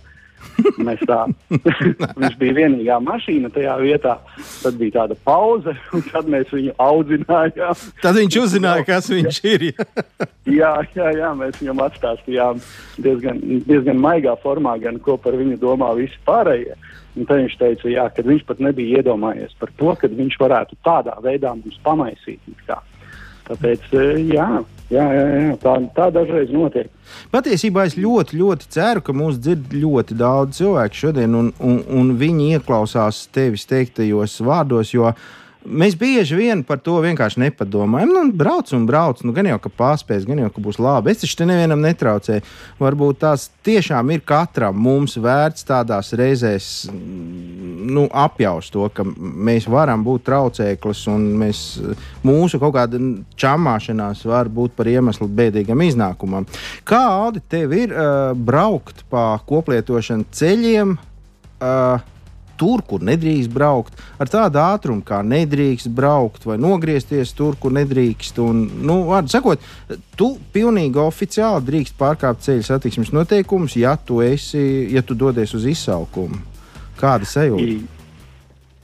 Mēs 0.82 1.00
tā, 1.08 1.24
viņš 2.20 2.36
bija 2.40 2.56
vienīgā 2.56 2.98
mašīna 3.02 3.50
tajā 3.54 3.76
vietā. 3.80 4.16
Tad 4.62 4.78
bija 4.80 4.96
tāda 5.00 5.16
pauze, 5.26 5.74
un 5.94 6.04
tad 6.08 6.28
mēs 6.30 6.52
viņu 6.54 6.74
audzinājām. 6.82 7.84
Tad 8.02 8.18
viņš 8.20 8.38
uzzināja, 8.44 8.86
kas 8.88 9.10
viņš 9.12 9.40
ir. 9.52 9.68
jā, 10.60 10.72
jā, 10.96 11.10
jā, 11.18 11.32
mēs 11.38 11.58
viņam 11.60 11.84
atstāstījām 11.86 12.62
diezgan, 13.02 13.42
diezgan 13.68 14.02
maigā 14.02 14.36
formā, 14.42 14.76
gan 14.82 15.00
ko 15.02 15.18
par 15.20 15.38
viņu 15.40 15.58
domā 15.62 15.92
visi 15.98 16.18
pārējie. 16.28 16.78
Un 17.12 17.28
tad 17.28 17.42
viņš 17.42 17.56
teica, 17.60 17.88
jā, 17.92 18.06
ka 18.14 18.24
viņš 18.24 18.46
pat 18.48 18.62
nebija 18.64 19.02
iedomājies 19.02 19.52
par 19.60 19.72
to, 19.76 19.92
ka 20.00 20.08
viņš 20.08 20.38
varētu 20.40 20.78
tādā 20.86 21.18
veidā 21.24 21.52
mums 21.58 21.76
pamaisīt. 21.84 22.40
Tāpēc, 23.48 23.90
jā, 24.32 24.46
jā, 24.92 25.06
jā, 25.16 25.26
jā 25.34 25.58
tā, 25.62 25.74
tā 25.96 26.08
dažreiz 26.14 26.52
notiek. 26.54 26.90
Patiesībā 27.32 27.86
es 27.88 27.96
ļoti, 27.98 28.38
ļoti 28.40 28.70
ceru, 28.72 29.02
ka 29.04 29.14
mūs 29.16 29.40
dzird 29.42 29.74
ļoti 29.74 30.16
daudz 30.20 30.60
cilvēku 30.60 31.00
šodien, 31.04 31.36
un, 31.38 31.52
un, 31.60 31.78
un 31.92 32.12
viņi 32.20 32.52
ieklausās 32.58 33.26
tevis 33.34 33.66
teiktajos 33.70 34.38
vārdos, 34.46 34.94
jo 34.94 35.12
Mēs 35.62 35.94
bieži 35.94 36.34
vien 36.34 36.64
par 36.66 36.80
to 36.82 36.96
vienkārši 37.04 37.38
nepadomājam. 37.44 38.10
Nu, 38.10 38.22
brauc 38.34 38.72
un 38.74 38.86
brauc, 38.88 39.20
nu, 39.22 39.34
gan 39.36 39.46
jau 39.46 39.60
ka 39.62 39.70
pārspēs, 39.70 40.26
gan 40.26 40.40
jau 40.42 40.48
ka 40.50 40.62
būs 40.64 40.80
labi. 40.82 41.12
Es 41.12 41.22
taču 41.22 41.38
te 41.38 41.46
nevienam 41.46 41.82
netraucēju. 41.84 42.42
Varbūt 42.82 43.20
tās 43.22 43.46
tiešām 43.66 44.10
ir 44.14 44.24
katram 44.26 44.80
mums 44.82 45.14
vērts 45.22 45.68
tādās 45.68 46.10
reizēs 46.18 46.68
nu, 46.90 48.08
apjaust 48.10 48.74
to, 48.74 48.88
ka 48.94 49.06
mēs 49.06 49.68
varam 49.70 50.02
būt 50.06 50.26
traucēklis 50.26 51.04
un 51.12 51.28
mēs, 51.44 51.62
mūsu 52.26 52.58
kaut 52.62 52.74
kāda 52.76 52.98
čamāšanās 53.38 54.26
var 54.26 54.50
būt 54.52 54.74
par 54.78 54.90
iemeslu 54.90 55.30
bēdīgam 55.30 55.86
iznākumam. 55.86 56.48
Kā 56.88 57.04
Audi 57.22 57.42
tev 57.52 57.74
ir 57.78 57.94
uh, 57.94 58.32
braukt 58.34 59.04
pa 59.12 59.36
koplietošanu 59.46 60.26
ceļiem? 60.34 60.96
Uh, 61.62 62.02
tur, 62.62 62.84
kur 62.86 63.02
nedrīkst 63.02 63.50
braukt, 63.52 63.98
ar 64.22 64.30
tādu 64.30 64.60
ātrumu, 64.62 65.02
kā 65.06 65.20
nedrīkst 65.26 65.90
braukt, 65.94 66.46
vai 66.46 66.58
nogriezties 66.62 67.34
tur, 67.38 67.58
kur 67.58 67.74
nedrīkst. 67.74 68.38
Un, 68.42 68.62
nu, 68.86 69.02
vārdu 69.10 69.34
sakot, 69.34 69.66
tu 70.18 70.34
pilnīgi 70.54 71.02
oficiāli 71.02 71.66
drīkst 71.66 71.98
pārkāpt 71.98 72.46
ceļu 72.46 72.68
satiksmes 72.68 73.12
noteikumus, 73.14 73.76
ja 73.80 73.96
tu, 73.98 74.22
esi, 74.24 74.62
ja 74.94 75.02
tu 75.02 75.18
dodies 75.18 75.54
uz 75.58 75.66
izsaukumu. 75.74 76.38
Kāda 77.00 77.26
sajūta? 77.26 78.00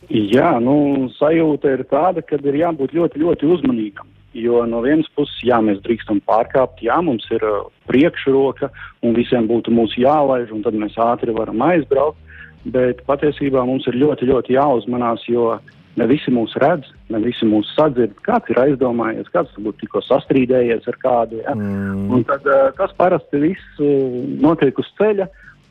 Jā, 0.08 0.54
nu, 0.64 1.08
sajūta 1.18 1.74
ir 1.76 1.84
tāda, 1.90 2.24
ka 2.24 2.38
ir 2.40 2.62
jābūt 2.64 2.94
ļoti, 2.96 3.20
ļoti 3.22 3.50
uzmanīgam. 3.54 4.08
Jo 4.38 4.62
no 4.68 4.80
vienas 4.84 5.08
puses, 5.16 5.36
jā, 5.44 5.56
mēs 5.64 5.80
drīkstam 5.84 6.20
pārkāpt, 6.28 6.82
jā, 6.84 6.98
mums 7.04 7.24
ir 7.32 7.42
uh, 7.44 7.68
priekšroka 7.88 8.68
un 9.04 9.16
visiem 9.16 9.48
būtu 9.48 9.72
mūsu 9.74 10.02
jālaiž, 10.04 10.52
un 10.54 10.62
tad 10.64 10.76
mēs 10.78 10.96
ātri 11.00 11.34
varam 11.36 11.64
aizbraukt 11.64 12.27
bet 12.64 13.02
patiesībā 13.06 13.64
mums 13.66 13.86
ir 13.90 13.98
ļoti, 13.98 14.28
ļoti 14.30 14.56
jāuzmanās, 14.56 15.24
jo 15.28 15.56
ne 15.98 16.06
visi 16.10 16.32
mūs 16.34 16.54
redz, 16.62 16.90
ne 17.12 17.20
visi 17.22 17.46
mūs 17.48 17.70
sadzird. 17.74 18.14
Kāds 18.26 18.50
ir 18.52 18.60
aizdomājies, 18.62 19.30
kāds 19.34 19.54
varbūt 19.56 19.80
tikko 19.82 20.02
sastrīdējies 20.06 20.86
ar 20.90 20.98
kādu. 21.02 21.42
Ja? 21.42 21.56
Mm. 21.58 22.06
Un 22.14 22.24
tad, 22.28 22.46
uh, 22.46 22.70
tas 22.78 22.94
parasti 22.98 23.42
viss 23.42 23.82
uh, 23.82 24.22
notiek 24.42 24.78
uz 24.78 24.90
ceļa, 25.00 25.28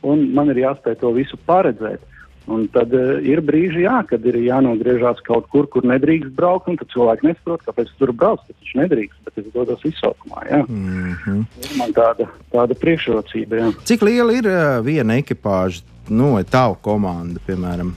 un 0.08 0.28
man 0.36 0.52
ir 0.54 0.64
jāspēj 0.66 1.00
to 1.02 1.14
visu 1.16 1.40
paredzēt. 1.50 2.04
Un 2.48 2.64
tad 2.72 2.94
uh, 2.96 3.18
ir 3.28 3.42
brīži, 3.44 3.84
jā, 3.84 3.98
kad 4.08 4.24
ir 4.26 4.38
jānogriežās 4.40 5.20
kaut 5.28 5.50
kur, 5.52 5.68
kur 5.68 5.84
nedrīkst 5.84 6.32
braukt, 6.38 6.70
un 6.72 6.78
tad 6.80 6.88
cilvēki 6.94 7.28
nesaprot, 7.28 7.66
kāpēc 7.68 7.92
tur 8.00 8.14
brauc. 8.16 8.40
Tas 8.48 8.56
viņš 8.62 8.78
nedrīkst, 8.84 9.20
bet 9.26 9.42
es 9.44 9.52
dodos 9.52 9.84
izsaukumā. 9.84 10.46
Jā. 10.48 10.64
Mm 10.68 11.14
-hmm. 11.26 11.44
Man 11.78 11.92
tāda, 11.92 12.30
tāda 12.56 12.80
priekšrocība. 12.80 13.56
Jā. 13.56 13.72
Cik 13.84 14.02
liela 14.02 14.34
ir 14.34 14.48
uh, 14.48 14.86
viena 14.86 15.20
ekipāža? 15.20 15.84
nu, 16.10 16.32
vai 16.34 16.44
tavu 16.44 16.78
komandu, 16.82 17.42
piemēram? 17.48 17.94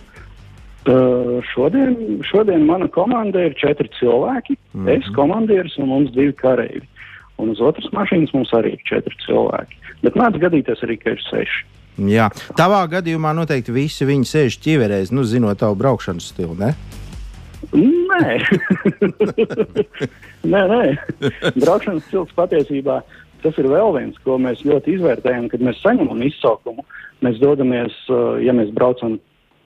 Uh, 0.89 1.39
šodien, 1.53 1.97
šodien 2.25 2.65
mana 2.67 2.89
komanda 2.89 3.43
ir 3.45 3.55
četri 3.59 3.89
cilvēki. 3.99 4.57
Mm 4.73 4.87
-hmm. 4.87 4.99
Es, 4.99 5.15
komandieris 5.15 5.79
un 5.79 5.89
mums 5.89 6.11
divi 6.13 6.33
kareivi. 6.33 6.87
Un 7.37 7.51
uz 7.51 7.61
otras 7.61 7.93
mašīnas 7.93 8.33
mums 8.33 8.51
arī 8.53 8.73
ir 8.73 8.83
četri 8.85 9.17
cilvēki. 9.27 9.77
Bet 10.03 10.15
mēdz 10.15 10.41
gadīties 10.41 10.83
arī, 10.83 10.97
ka 10.97 11.11
ir 11.11 11.21
seši. 11.31 11.65
Jā, 12.09 12.31
tavā 12.57 12.85
gadījumā 12.89 13.35
noteikti 13.37 13.75
visi 13.75 14.09
viņi 14.09 14.29
sēž 14.29 14.61
ķiverēs, 14.65 15.13
nu, 15.13 15.27
zinot 15.29 15.61
tavu 15.61 15.77
braukšanas 15.81 16.31
stilu. 16.33 16.57
Ne? 16.57 16.73
Nē, 17.77 18.39
nē, 20.53 20.63
nē. 20.73 20.85
braukšanas 21.61 22.07
stils 22.09 22.33
patiesībā 22.37 23.03
tas 23.41 23.57
ir 23.61 23.69
vēl 23.73 23.95
viens, 23.97 24.17
ko 24.25 24.37
mēs 24.41 24.65
ļoti 24.69 24.97
izvērtējam, 24.97 25.47
kad 25.49 25.63
mēs 25.65 25.79
saņemam 25.81 26.19
izsaukumu. 26.25 26.85
Uh, 26.85 26.97
mēs 27.25 27.41
dodamies, 27.41 27.97
uh, 28.09 28.39
ja 28.43 28.55
mēs 28.57 28.73
braucam 28.77 29.19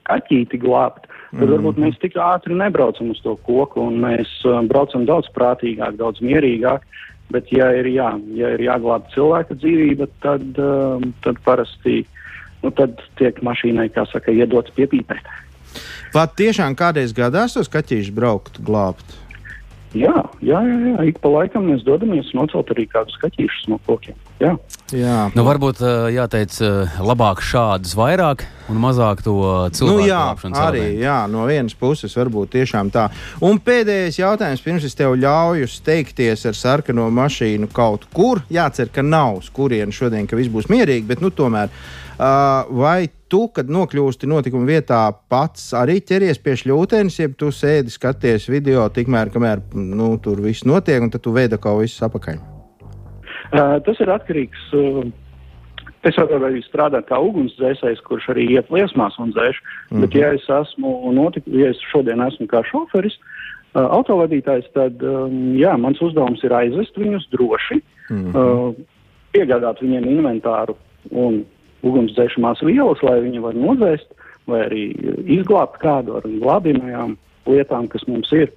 kaķīti 0.08 0.60
glābt, 0.60 1.06
tad 1.06 1.40
-hmm. 1.40 1.52
varbūt 1.54 1.80
mēs 1.80 1.98
tik 2.02 2.18
ātri 2.20 2.56
nebraucam 2.58 3.10
uz 3.10 3.20
to 3.24 3.36
koku 3.46 3.80
un 3.80 4.00
mēs 4.02 4.28
uh, 4.44 4.60
braucam 4.68 5.06
daudz 5.06 5.30
prātīgāk, 5.36 5.96
daudz 5.96 6.20
mierīgāk. 6.20 6.84
Bet, 7.32 7.48
ja 7.52 7.70
ir, 7.72 7.86
jā, 7.88 8.10
ja 8.36 8.50
ir 8.52 8.60
jāglābj 8.60 9.14
cilvēka 9.14 9.56
dzīvība, 9.56 10.06
tad, 10.20 10.44
uh, 10.60 11.00
tad 11.24 11.40
parasti 11.44 12.04
nu, 12.64 12.72
tad 12.74 13.02
tiek 13.20 13.40
mašīnai, 13.44 13.90
kā 13.94 14.06
saka, 14.10 14.32
iedots 14.32 14.74
piepīpēt. 14.76 15.28
Pat 16.14 16.36
tiešām 16.38 16.76
kādreiz 16.78 17.12
gadās 17.14 17.56
tos 17.56 17.70
kaķīšus 17.72 18.14
braukt, 18.14 18.62
glābt? 18.64 19.20
Jā, 19.94 20.24
jā, 20.42 20.58
jā, 20.58 20.76
jā. 20.88 21.02
ik 21.06 21.20
pa 21.22 21.30
laikam 21.30 21.68
mēs 21.70 21.84
dodamies 21.86 22.32
nocelt 22.34 22.70
arī 22.74 22.88
kādus 22.90 23.14
kaķīšus 23.22 23.68
no 23.70 23.78
kokiem. 23.86 24.16
Jā. 24.42 24.56
Jā. 24.90 25.18
Nu, 25.38 25.44
varbūt 25.46 25.78
jāteic, 26.10 26.56
labāk 26.98 27.42
šādus 27.46 27.94
vairāk 27.98 28.42
un 28.72 28.80
mazāk 28.82 29.22
to 29.22 29.36
cilvēku 29.76 30.00
nu, 30.00 30.08
jā, 30.08 30.22
arī 30.64 30.84
jā, 30.98 31.16
no 31.30 31.46
vienas 31.46 31.76
puses, 31.78 32.14
varbūt 32.18 32.56
tiešām 32.56 32.90
tā. 32.94 33.06
Un 33.46 33.62
pēdējais 33.62 34.18
jautājums, 34.18 34.64
pirms 34.66 34.86
es 34.88 34.98
tev 34.98 35.14
ļauju 35.14 35.70
steigties 35.70 36.42
ar 36.50 36.58
sarkano 36.58 37.06
mašīnu 37.14 37.70
kaut 37.74 38.08
kur. 38.14 38.42
Jācer, 38.50 38.90
ka 38.90 39.06
nav 39.06 39.44
uz 39.44 39.50
kurienu 39.54 39.94
šodien, 39.94 40.26
ka 40.26 40.38
viss 40.38 40.50
būs 40.50 40.70
mierīgi, 40.74 41.06
bet 41.06 41.22
nu, 41.22 41.30
tomēr. 41.30 41.70
Vai 42.18 43.08
tu, 43.28 43.48
kad 43.54 43.70
nokļūsti 43.72 44.28
notikuma 44.30 44.68
vietā, 44.68 45.00
pats 45.30 45.72
arī 45.74 45.98
ķeries 46.06 46.38
pie 46.38 46.54
šļūtenes, 46.60 47.18
jeb 47.18 47.34
tu 47.40 47.50
sēdi, 47.50 47.90
skaties 47.90 48.46
video, 48.52 48.86
tikmēr, 48.94 49.32
kamēr 49.34 49.64
nu, 49.74 50.14
tur 50.22 50.42
viss 50.44 50.66
notiek, 50.68 51.02
un 51.02 51.10
tad 51.10 51.24
tu 51.24 51.34
veidi 51.34 51.58
kaut 51.58 51.80
ko 51.80 51.82
visu 51.82 52.04
apakaļ? 52.06 52.38
Uh, 53.54 53.76
tas 53.86 54.00
ir 54.02 54.10
atkarīgs. 54.14 54.62
Uh, 54.74 55.10
es 56.04 56.16
varu 56.20 56.60
strādāt 56.66 57.08
kā 57.08 57.18
ugunsdzēsējs, 57.22 58.02
kurš 58.06 58.28
arī 58.34 58.46
iet 58.54 58.70
liesmās 58.70 59.16
un 59.18 59.32
dzēš. 59.32 59.58
Mm 59.58 59.96
-hmm. 59.96 60.00
Bet, 60.04 60.14
ja 60.14 60.32
es 60.34 60.46
esmu 60.48 61.12
notik, 61.12 61.44
ja 61.46 61.70
es 61.70 61.80
šodien 61.90 62.20
esmu 62.20 62.46
kā 62.46 62.62
šoferis, 62.70 63.18
uh, 63.74 63.88
autovadītājs, 63.98 64.70
tad 64.74 65.02
um, 65.02 65.56
jā, 65.58 65.76
mans 65.76 66.00
uzdevums 66.00 66.44
ir 66.44 66.52
aizvest 66.52 66.96
viņus 66.96 67.28
droši, 67.30 67.80
mm 68.10 68.32
-hmm. 68.32 68.34
uh, 68.34 68.74
piegādāt 69.32 69.82
viņiem 69.82 70.04
inventāru 70.06 70.76
un 71.10 71.44
ugunsdzēšamās 71.84 72.62
vielas, 72.66 73.02
lai 73.06 73.18
viņi 73.24 73.42
var 73.44 73.58
nodzēst, 73.58 74.08
vai 74.50 74.64
arī 74.66 74.84
izglābt 75.38 75.80
kādu 75.82 76.18
ar 76.18 76.28
glābjamajām 76.28 77.16
lietām, 77.48 77.88
kas 77.92 78.06
mums 78.08 78.32
ir. 78.36 78.52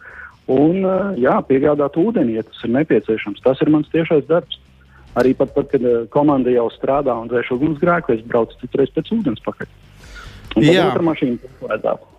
Un, 0.48 0.80
jā, 1.20 1.36
piegādāt 1.48 1.98
ūdeni, 2.00 2.38
ja 2.40 2.46
tas 2.48 2.64
ir 2.64 2.72
nepieciešams. 2.78 3.44
Tas 3.44 3.60
ir 3.64 3.72
mans 3.74 3.90
tiešais 3.92 4.28
darbs. 4.30 4.62
Arī 5.18 5.34
pat, 5.36 5.52
pat 5.56 5.72
kad 5.72 5.84
komanda 6.14 6.52
jau 6.54 6.68
strādā 6.72 7.16
un 7.18 7.32
dzēš 7.32 7.56
ugunsgrēku, 7.56 8.14
es 8.16 8.28
braucu 8.28 8.60
citreiz 8.62 8.92
pēc 8.94 9.10
ūdens 9.16 9.42
pakaļ. 9.44 9.72
Un 10.58 10.68
jā, 10.68 10.86
ar 10.94 11.04
mašīnu 11.04 11.52
vajadzētu. 11.64 12.17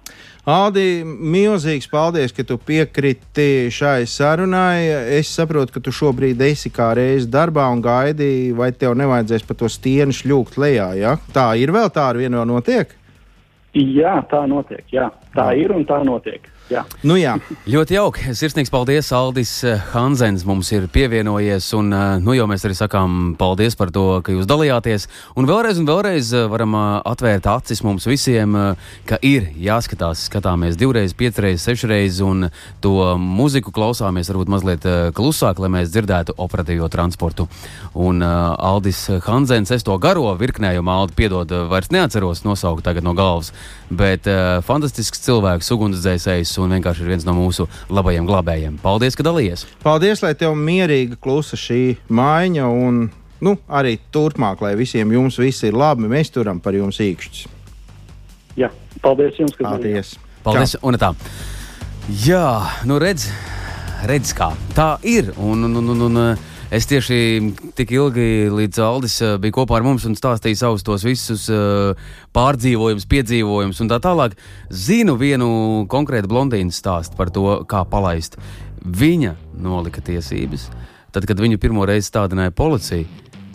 Aldi, 0.49 1.03
milzīgs 1.05 1.91
paldies, 1.93 2.33
ka 2.33 2.41
tu 2.49 2.57
piekriti 2.57 3.69
šai 3.75 4.07
sarunai. 4.09 4.87
Es 5.19 5.29
saprotu, 5.37 5.75
ka 5.75 5.83
tu 5.85 5.93
šobrīd 5.93 6.41
esi 6.47 6.71
kā 6.73 6.87
reizes 6.97 7.29
darbā 7.29 7.67
un 7.69 7.83
gaidi, 7.85 8.55
vai 8.57 8.71
tev 8.73 8.97
nevajadzēs 8.97 9.45
pa 9.45 9.57
to 9.61 9.69
stieni 9.69 10.17
šļūkt 10.17 10.57
lejā. 10.57 10.87
Ja? 10.97 11.19
Tā 11.35 11.51
ir 11.61 11.75
vēl 11.77 11.93
tā, 11.93 12.07
ar 12.15 12.21
vienu 12.21 12.41
vēl 12.41 12.49
notiek. 12.49 12.97
Jā, 13.77 14.15
tā 14.31 14.47
notiek. 14.49 14.87
Jā. 14.95 15.11
Tā 15.37 15.51
ir 15.61 15.75
un 15.77 15.85
tā 15.85 16.01
notiek. 16.09 16.49
Jā. 16.69 16.83
Nu, 17.01 17.15
jā. 17.17 17.39
Ļoti 17.65 17.95
jauki. 17.97 18.33
Sirsnīgs 18.37 18.69
paldies. 18.69 19.09
Aldis 19.17 19.51
eh, 19.65 19.81
Hansens 19.95 20.43
mums 20.45 20.69
ir 20.77 20.85
pievienojies. 20.93 21.65
Un, 21.79 21.89
eh, 21.97 22.19
nu, 22.21 22.35
jau 22.37 22.45
mēs 22.51 22.67
arī 22.69 22.75
sakām 22.77 23.15
paldies 23.41 23.77
par 23.79 23.89
to, 23.95 24.21
ka 24.25 24.35
jūs 24.35 24.45
dalījāties. 24.49 25.07
Un 25.41 25.49
vēlreiz, 25.49 25.81
un 25.81 25.89
vēlreiz 25.89 26.33
eh, 26.37 26.45
varam 26.53 26.77
atvērt 27.09 27.49
acis 27.49 27.81
mums 27.87 28.05
visiem, 28.09 28.53
ka 29.09 29.17
ir 29.25 29.49
jāskatās. 29.57 30.27
Skatāmies 30.29 30.77
divreiz, 30.77 31.15
piecreiz, 31.17 31.65
sešreiz, 31.65 32.21
un 32.27 32.51
to 32.85 32.93
muziku 33.17 33.73
klausāmies 33.73 34.29
varbūt 34.29 34.53
mazliet 34.53 34.85
klusāk, 35.17 35.63
lai 35.63 35.73
mēs 35.73 35.89
dzirdētu 35.95 36.37
operatīvo 36.37 36.91
transportu. 36.93 37.49
Un 37.97 38.21
Aldis 38.21 39.07
Hansens, 39.25 39.73
es 39.73 39.87
to 39.87 39.97
garo 40.03 40.35
virknējumu, 40.37 40.93
Aldi, 40.99 41.17
piedod, 41.17 41.57
vairs 41.73 41.89
neatceros 41.95 42.45
nosaukt 42.45 42.85
tagad 42.85 43.07
no 43.07 43.17
galvas, 43.17 43.55
bet 43.89 44.29
fantastisks 44.69 45.25
cilvēks, 45.25 45.73
ugunsdzēsējs 45.79 46.58
un 46.63 46.75
vienkārši 46.77 47.05
ir 47.05 47.13
viens 47.13 47.27
no 47.27 47.35
mūsu 47.37 47.69
labajiem 47.93 48.27
glābējiem. 48.29 48.79
Paldies, 48.83 49.17
ka 49.19 49.27
dalījies! 49.27 49.67
Paldies, 49.85 50.23
lai 50.25 50.35
tev 50.39 50.57
mierīga 50.59 51.19
klusa 51.23 51.59
šī 51.59 51.99
maiņa 52.09 52.67
un 52.71 53.05
nu, 53.45 53.55
arī 53.69 53.99
turpmāk, 54.15 54.63
lai 54.65 54.75
visiem 54.79 55.13
jums 55.15 55.39
viss 55.41 55.67
ir 55.67 55.79
labi. 55.79 56.09
Mēs 56.11 56.33
turam 56.35 56.63
par 56.65 56.77
jums 56.77 57.01
īkšķus. 57.05 57.47
Jā, 58.59 58.73
paldies 59.05 59.39
jums, 59.39 59.55
ka 59.55 59.69
Paldies! 59.69 60.17
Paldies! 60.43 60.75
Čau. 60.75 60.89
Un 60.91 60.99
tā! 60.99 61.13
Jā, 62.25 62.49
nu 62.89 62.97
redz, 63.03 63.29
redz 64.09 64.33
kā 64.37 64.51
tā 64.75 64.95
ir. 65.07 65.35
Un, 65.37 65.67
un, 65.69 65.77
un, 65.83 65.93
un, 65.95 66.07
un, 66.09 66.21
Es 66.69 66.85
tieši 66.85 67.17
tik 67.79 67.95
ilgi, 67.97 68.51
līdz 68.53 68.81
Aldis 68.85 69.15
uh, 69.25 69.39
bija 69.41 69.55
kopā 69.57 69.79
ar 69.79 69.87
mums 69.87 70.05
un 70.05 70.13
stāstīja 70.19 70.59
savus 70.67 70.85
tos 70.85 71.01
visus 71.07 71.47
uh, 71.49 71.97
pārdzīvojumus, 72.37 73.07
piedzīvojumus 73.09 73.81
un 73.81 73.89
tā 73.89 73.97
tālāk. 74.05 74.37
Zinu 74.69 75.15
vienu 75.17 75.49
konkrētu 75.89 76.29
blondīnu 76.29 76.75
stāstu 76.77 77.17
par 77.17 77.33
to, 77.33 77.63
kā 77.65 77.87
palaist. 77.89 78.37
Viņa 78.85 79.33
nolika 79.65 80.05
tiesības. 80.05 80.69
Tad, 81.17 81.25
kad 81.25 81.41
viņu 81.41 81.57
pirmo 81.57 81.89
reizi 81.89 82.11
stādināja 82.11 82.53
policija, 82.53 83.09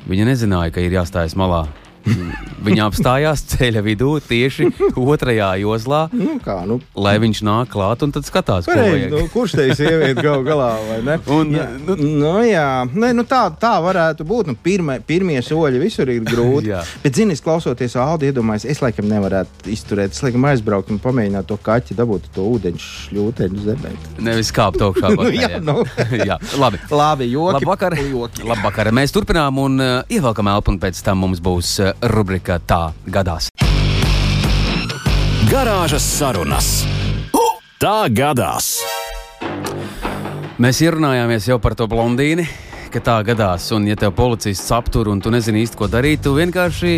viņa 0.09 0.29
nezināja, 0.31 0.73
ka 0.73 0.81
ir 0.81 0.97
jāstājas 0.97 1.37
malā 1.37 1.67
Viņa 2.63 2.85
apstājās 2.87 3.43
ceļa 3.53 3.81
vidū 3.83 4.13
tieši 4.23 4.69
otrajā 4.95 5.49
joslā, 5.59 6.05
nu, 6.15 6.37
kā, 6.43 6.61
nu. 6.67 6.77
lai 6.95 7.15
viņš 7.19 7.41
nāk 7.43 7.71
klāt 7.73 8.05
un 8.05 8.13
tad 8.15 8.27
skatās, 8.27 8.67
Pareiz, 8.69 9.09
nu, 9.11 9.25
kurš 9.33 9.55
te 9.57 9.65
ir 9.67 9.75
sieviete 9.75 10.23
gal 10.23 10.45
galā. 10.47 10.69
Un, 11.31 11.51
jā, 11.51 11.65
nu, 11.83 11.97
nu, 11.99 12.33
jā. 12.47 12.67
Nē, 12.87 13.11
nu, 13.17 13.25
tā, 13.27 13.45
tā 13.59 13.73
varētu 13.83 14.27
būt. 14.27 14.51
Nu, 14.51 14.55
pirmie, 14.55 14.99
pirmie 15.03 15.39
soļi 15.43 15.81
visur 15.81 16.11
ir 16.11 16.23
grūti. 16.27 16.71
bet, 17.03 17.19
zini, 17.19 17.35
klausoties 17.43 17.97
audio, 17.99 18.31
iedomājos, 18.31 18.67
es 18.71 18.79
laikam 18.83 19.09
nevarētu 19.11 19.71
izturēt. 19.73 20.15
Es 20.15 20.23
laikam 20.23 20.47
aizbraukt 20.47 20.91
un 20.93 21.01
pamēģināt 21.03 21.49
to 21.49 21.59
kaķi 21.63 21.97
dabūt 21.99 22.31
to 22.35 22.47
ūdeņu 22.53 22.83
šļūteņu 22.83 23.65
zemē. 23.67 23.93
Nevis 24.23 24.53
kāpt 24.55 24.83
augšā. 24.87 25.11
nu, 25.19 25.27
jā, 25.35 25.59
nu. 25.63 25.79
jā, 26.29 26.39
labi. 26.59 26.79
Labi, 26.93 27.29
joki. 27.33 27.59
Labvakar. 27.59 27.97
Joki. 27.99 28.47
Labvakar. 28.47 28.91
Mēs 28.95 29.15
turpinām 29.15 29.59
un 29.63 29.79
uh, 29.83 29.93
ievelkam 30.11 30.51
elpu 30.53 30.73
un 30.73 30.79
pēc 30.83 31.03
tam 31.05 31.23
mums 31.25 31.43
būs 31.43 31.75
uh, 31.83 31.92
rubrika 32.01 32.59
Tā 32.59 32.93
gadās. 33.05 33.49
Garāžas 35.49 36.05
sarunas. 36.05 36.69
Tā 37.81 38.07
gadās. 38.09 38.77
Mēs 40.61 40.79
ierunājāmies 40.85 41.49
jau 41.49 41.57
par 41.59 41.75
to 41.75 41.87
blondīni, 41.91 42.45
ka 42.93 43.01
tā 43.03 43.17
gadās. 43.27 43.65
Un, 43.75 43.87
ja 43.89 43.97
tev 43.99 44.13
policists 44.15 44.71
aptur 44.71 45.09
un 45.11 45.19
tu 45.21 45.33
nezini 45.33 45.65
īsti, 45.65 45.79
ko 45.79 45.89
darīt, 45.91 46.23
tu 46.23 46.35
vienkārši 46.37 46.93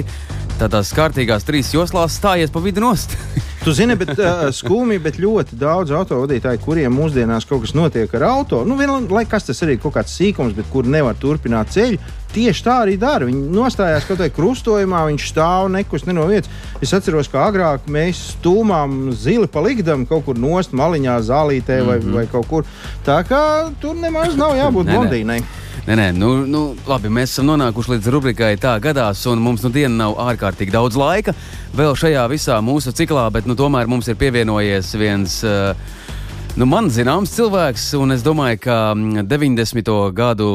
tādās 0.59 0.91
kārtīgās 0.95 1.47
trīs 1.47 1.73
joslās 1.73 2.19
stājies 2.19 2.53
pa 2.53 2.61
vidu 2.63 2.83
nost. 2.85 3.17
Tu 3.65 3.71
zini, 3.73 3.95
bet 3.97 4.11
uh, 4.21 4.43
skumji, 4.53 4.99
bet 5.01 5.15
ļoti 5.17 5.57
daudz 5.57 5.89
autovadītāju, 5.97 6.59
kuriem 6.61 6.93
mūsdienās 6.93 7.47
kaut 7.49 7.63
kas 7.63 7.71
notiek 7.73 8.11
ar 8.19 8.27
auto, 8.27 8.59
nu, 8.61 8.75
vienlaikus 8.77 9.31
kas 9.31 9.47
tas 9.47 9.63
arī 9.65 9.79
ir 9.79 9.81
kaut 9.81 9.95
kāds 9.95 10.13
sīkums, 10.19 10.53
bet 10.53 10.69
kur 10.69 10.85
nevar 10.85 11.17
turpināt 11.17 11.73
ceļu. 11.73 11.97
Tieši 12.35 12.63
tā 12.65 12.79
arī 12.83 12.97
dara. 12.99 13.27
Viņi 13.29 13.45
nostājās 13.55 14.05
kaut 14.07 14.19
kādā 14.19 14.27
krustojumā, 14.35 15.05
viņš 15.07 15.27
stāv 15.31 15.69
nekus 15.71 16.03
ne 16.07 16.15
no 16.17 16.25
vietas. 16.27 16.51
Es 16.83 16.91
atceros, 16.95 17.29
ka 17.31 17.45
agrāk 17.47 17.87
mēs 17.91 18.19
stūmām 18.35 19.13
zili 19.15 19.47
pa 19.51 19.63
likdam 19.63 20.03
kaut 20.09 20.25
kur 20.27 20.39
nost 20.39 20.75
maliņā, 20.75 21.19
zālītē 21.23 21.79
vai, 21.85 21.99
mm 21.99 22.03
-hmm. 22.03 22.17
vai 22.19 22.25
kaut 22.27 22.47
kur. 22.51 22.65
Tā 23.05 23.21
kā 23.23 23.71
tur 23.79 23.95
nemaz 23.95 24.35
nav 24.35 24.57
jābūt 24.57 24.91
blondīnai. 24.91 25.39
Nē, 25.85 25.95
nē, 25.95 26.11
nu, 26.17 26.45
nu, 26.49 26.75
labi, 26.87 27.09
mēs 27.13 27.35
esam 27.35 27.45
nonākuši 27.45 27.91
līdz 27.91 28.07
rubrikai 28.09 28.55
tā 28.57 28.79
gadās, 28.81 29.25
un 29.29 29.37
mums 29.37 29.61
nu 29.63 29.69
diena 29.69 29.95
nav 29.95 30.15
ārkārtīgi 30.17 30.71
daudz 30.71 30.95
laika 30.97 31.33
vēl 31.77 31.93
šajā 31.95 32.23
visā 32.31 32.57
mūsu 32.61 32.91
ciklā, 32.91 33.29
bet 33.31 33.45
nu, 33.45 33.55
tomēr 33.55 33.87
mums 33.87 34.07
ir 34.07 34.15
pievienojies 34.15 34.95
viens. 34.97 35.43
Uh, 35.43 35.75
Nu, 36.55 36.63
man 36.71 36.85
zināms 36.87 37.33
cilvēks, 37.35 37.89
un 37.99 38.15
es 38.15 38.21
domāju, 38.23 38.61
ka 38.63 38.75
90. 38.95 39.75
Mm, 39.75 40.13
gadu 40.15 40.45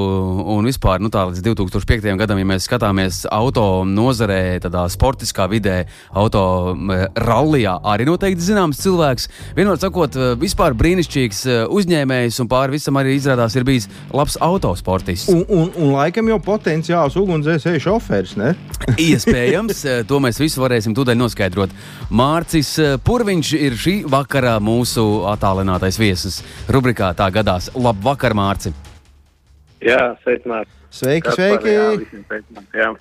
un 0.48 0.64
vispār 0.64 0.96
nu, 1.04 1.10
tā, 1.12 1.26
līdz 1.28 1.42
2005. 1.44 2.06
gadam, 2.16 2.38
ja 2.40 2.46
mēs 2.48 2.64
skatāmies 2.64 3.18
auto 3.28 3.84
nozarē, 3.84 4.56
tādā 4.64 4.86
sportiskā 4.88 5.44
vidē, 5.52 5.82
auto 6.16 6.72
mm, 6.72 7.18
rallijā, 7.20 7.74
arī 7.84 8.06
noteikti 8.08 8.46
zināms 8.46 8.80
cilvēks. 8.80 9.28
Vienot 9.58 9.84
sakot, 9.84 10.16
vispār 10.40 10.72
brīnišķīgs 10.80 11.42
uzņēmējs 11.68 12.40
un 12.40 12.48
pāri 12.48 12.78
visam 12.78 12.96
arī 12.96 13.18
izrādās 13.18 13.58
ir 13.60 13.68
bijis 13.68 13.90
labs 14.16 14.38
autosportists. 14.40 15.28
Un, 15.28 15.44
un, 15.52 15.68
un 15.76 15.92
laikam 15.98 16.32
jau 16.32 16.40
potenciāls 16.48 17.20
ugunsdzēsēju 17.20 17.84
šoferis, 17.90 18.38
ne? 18.40 18.54
Iespējams, 19.10 19.84
eh, 19.84 20.00
to 20.08 20.16
mēs 20.24 20.40
visu 20.40 20.64
varēsim 20.64 20.96
tūdaļ 20.96 21.20
noskaidrot. 21.20 21.76
Mārcis 22.08 22.72
eh, 22.80 22.96
Purviņš 23.04 23.52
ir 23.60 23.76
šī 23.84 23.96
vakara 24.08 24.56
mūsu 24.64 25.06
attālinātais 25.28 25.89
mīļākais 25.90 25.98
viesis 25.98 26.42
rubrikā 26.70 27.14
Tā 27.14 27.30
gadās. 27.30 27.70
Labvakar, 27.74 28.34
Mārci! 28.34 28.72
Jā, 29.80 30.16
sveicināt! 30.22 30.68
Sveiki, 30.90 31.30
sveiki! 31.34 31.68
Jā, 32.74 32.94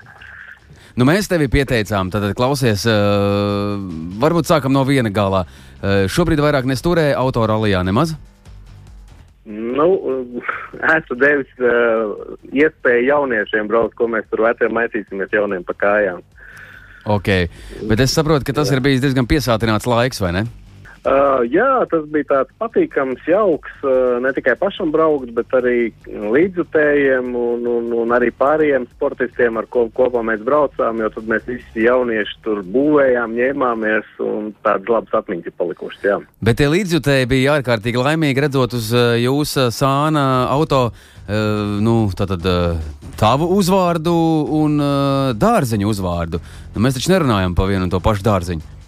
Nu, 0.98 1.06
mēs 1.06 1.30
tevi 1.30 1.48
pieteicām, 1.48 2.10
tad 2.12 2.26
klausies, 2.36 2.84
uh, 2.90 3.80
varbūt 4.20 4.50
sākam 4.50 4.74
no 4.74 4.84
viena 4.84 5.10
galā. 5.10 5.46
Uh, 5.80 6.10
šobrīd 6.12 6.42
vairāk 6.44 6.66
nestūrē 6.68 7.14
autoralijā 7.16 7.80
nemaz. 7.88 8.18
Nu, 9.46 9.86
esmu 10.76 11.16
devis 11.22 11.54
uh, 11.62 12.36
iespēju 12.52 13.06
jauniešiem 13.06 13.70
braukt, 13.70 13.96
ko 13.96 14.10
mēs 14.12 14.28
tur 14.28 14.44
veciem 14.44 14.76
maisīsimies 14.76 15.32
jauniem 15.32 15.64
pa 15.64 15.78
kājām. 15.78 16.20
Ok, 17.08 17.32
bet 17.88 18.04
es 18.04 18.12
saprotu, 18.12 18.50
ka 18.50 18.60
tas 18.60 18.68
Jā. 18.68 18.76
ir 18.76 18.84
bijis 18.84 19.06
diezgan 19.06 19.30
piesātināts 19.30 19.88
laiks, 19.88 20.20
vai 20.20 20.34
ne? 20.36 20.44
Uh, 20.44 20.69
jā, 21.50 21.70
tas 21.92 22.06
bija 22.12 22.28
tāds 22.30 22.56
patīkams, 22.60 23.22
jauks, 23.28 23.72
uh, 23.86 24.18
ne 24.24 24.32
tikai 24.36 24.56
pašam 24.60 24.92
braukt, 24.92 25.32
bet 25.36 25.54
arī 25.56 25.92
līdzjutējiem 26.08 27.30
un, 27.40 27.68
un, 27.70 27.92
un 28.02 28.16
arī 28.16 28.32
pārējiem 28.36 28.88
sportistiem, 28.96 29.60
ar 29.62 29.70
ko 29.72 29.88
kopā 29.96 30.24
mēs 30.28 30.44
braucām, 30.46 31.00
jo 31.04 31.12
tad 31.14 31.30
mēs 31.32 31.46
visi 31.48 31.86
jaunieši 31.86 32.40
tur 32.46 32.64
būvējām, 32.68 33.36
ņēmāmies 33.38 34.10
un 34.26 34.52
tādas 34.66 34.92
labas 34.92 35.20
atmiņas 35.22 35.52
ir 35.52 35.56
palikušas. 35.62 36.08
Jā. 36.10 36.18
Bet 36.44 36.60
tie 36.60 36.70
līdzjutēji 36.72 37.30
bija 37.32 37.60
ārkārtīgi 37.60 38.04
laimīgi 38.04 38.48
redzot 38.48 38.76
uz 38.80 38.92
uh, 38.96 39.14
jūsu 39.20 39.70
sāna 39.76 40.26
auto. 40.52 40.90
Uh, 41.30 41.78
nu, 41.86 42.08
tātad 42.18 42.42
uh, 42.50 42.80
tavu 43.20 43.52
uzvārdu 43.54 44.16
un 44.58 44.82
uh, 44.82 45.30
dārzeņu 45.38 45.92
uzvārdu. 45.92 46.42
Nu, 46.74 46.82
mēs 46.82 46.98
taču 46.98 47.14
nerunājam 47.14 47.54
par 47.54 47.70
vienu 47.70 47.86
un 47.86 47.94
to 47.94 48.02
pašu 48.02 48.26
dārziņu. 48.26 48.79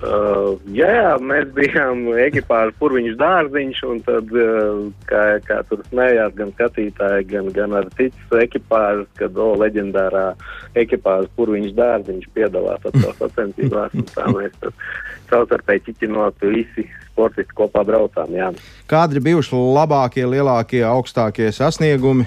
Uh, 0.00 0.54
jā, 0.72 1.18
mēs 1.20 1.50
bijām 1.52 2.06
ekipāža 2.24 2.72
purviņš 2.80 3.18
dārziņš, 3.20 3.80
un 3.84 3.98
tad, 4.06 4.30
uh, 4.32 4.86
kā, 5.10 5.24
kā 5.44 5.58
tur 5.68 5.82
smējās 5.90 6.32
gan 6.38 6.54
skatītāji, 6.54 7.26
gan, 7.28 7.50
gan 7.52 7.76
ar 7.82 7.90
citas 7.98 8.32
ekipāžas, 8.40 9.10
kad, 9.20 9.36
o, 9.36 9.50
leģendārā 9.60 10.30
ekipāža 10.80 11.28
purviņš 11.36 11.76
dārziņš 11.76 12.30
piedalās 12.32 12.88
atkal 12.88 13.12
sacensībās, 13.20 13.92
un 14.00 14.08
tā 14.08 14.26
mēs 14.32 14.56
tur 14.64 14.72
savstarpēji 15.28 15.90
ķiķinot 15.90 16.48
visi 16.48 16.88
sportisti 17.10 17.60
kopā 17.60 17.84
braucām, 17.84 18.32
jā. 18.32 18.48
Kādi 18.88 19.20
bijuši 19.20 19.60
labākie, 19.76 20.24
lielākie, 20.24 20.80
augstākie 20.88 21.52
sasniegumi? 21.52 22.24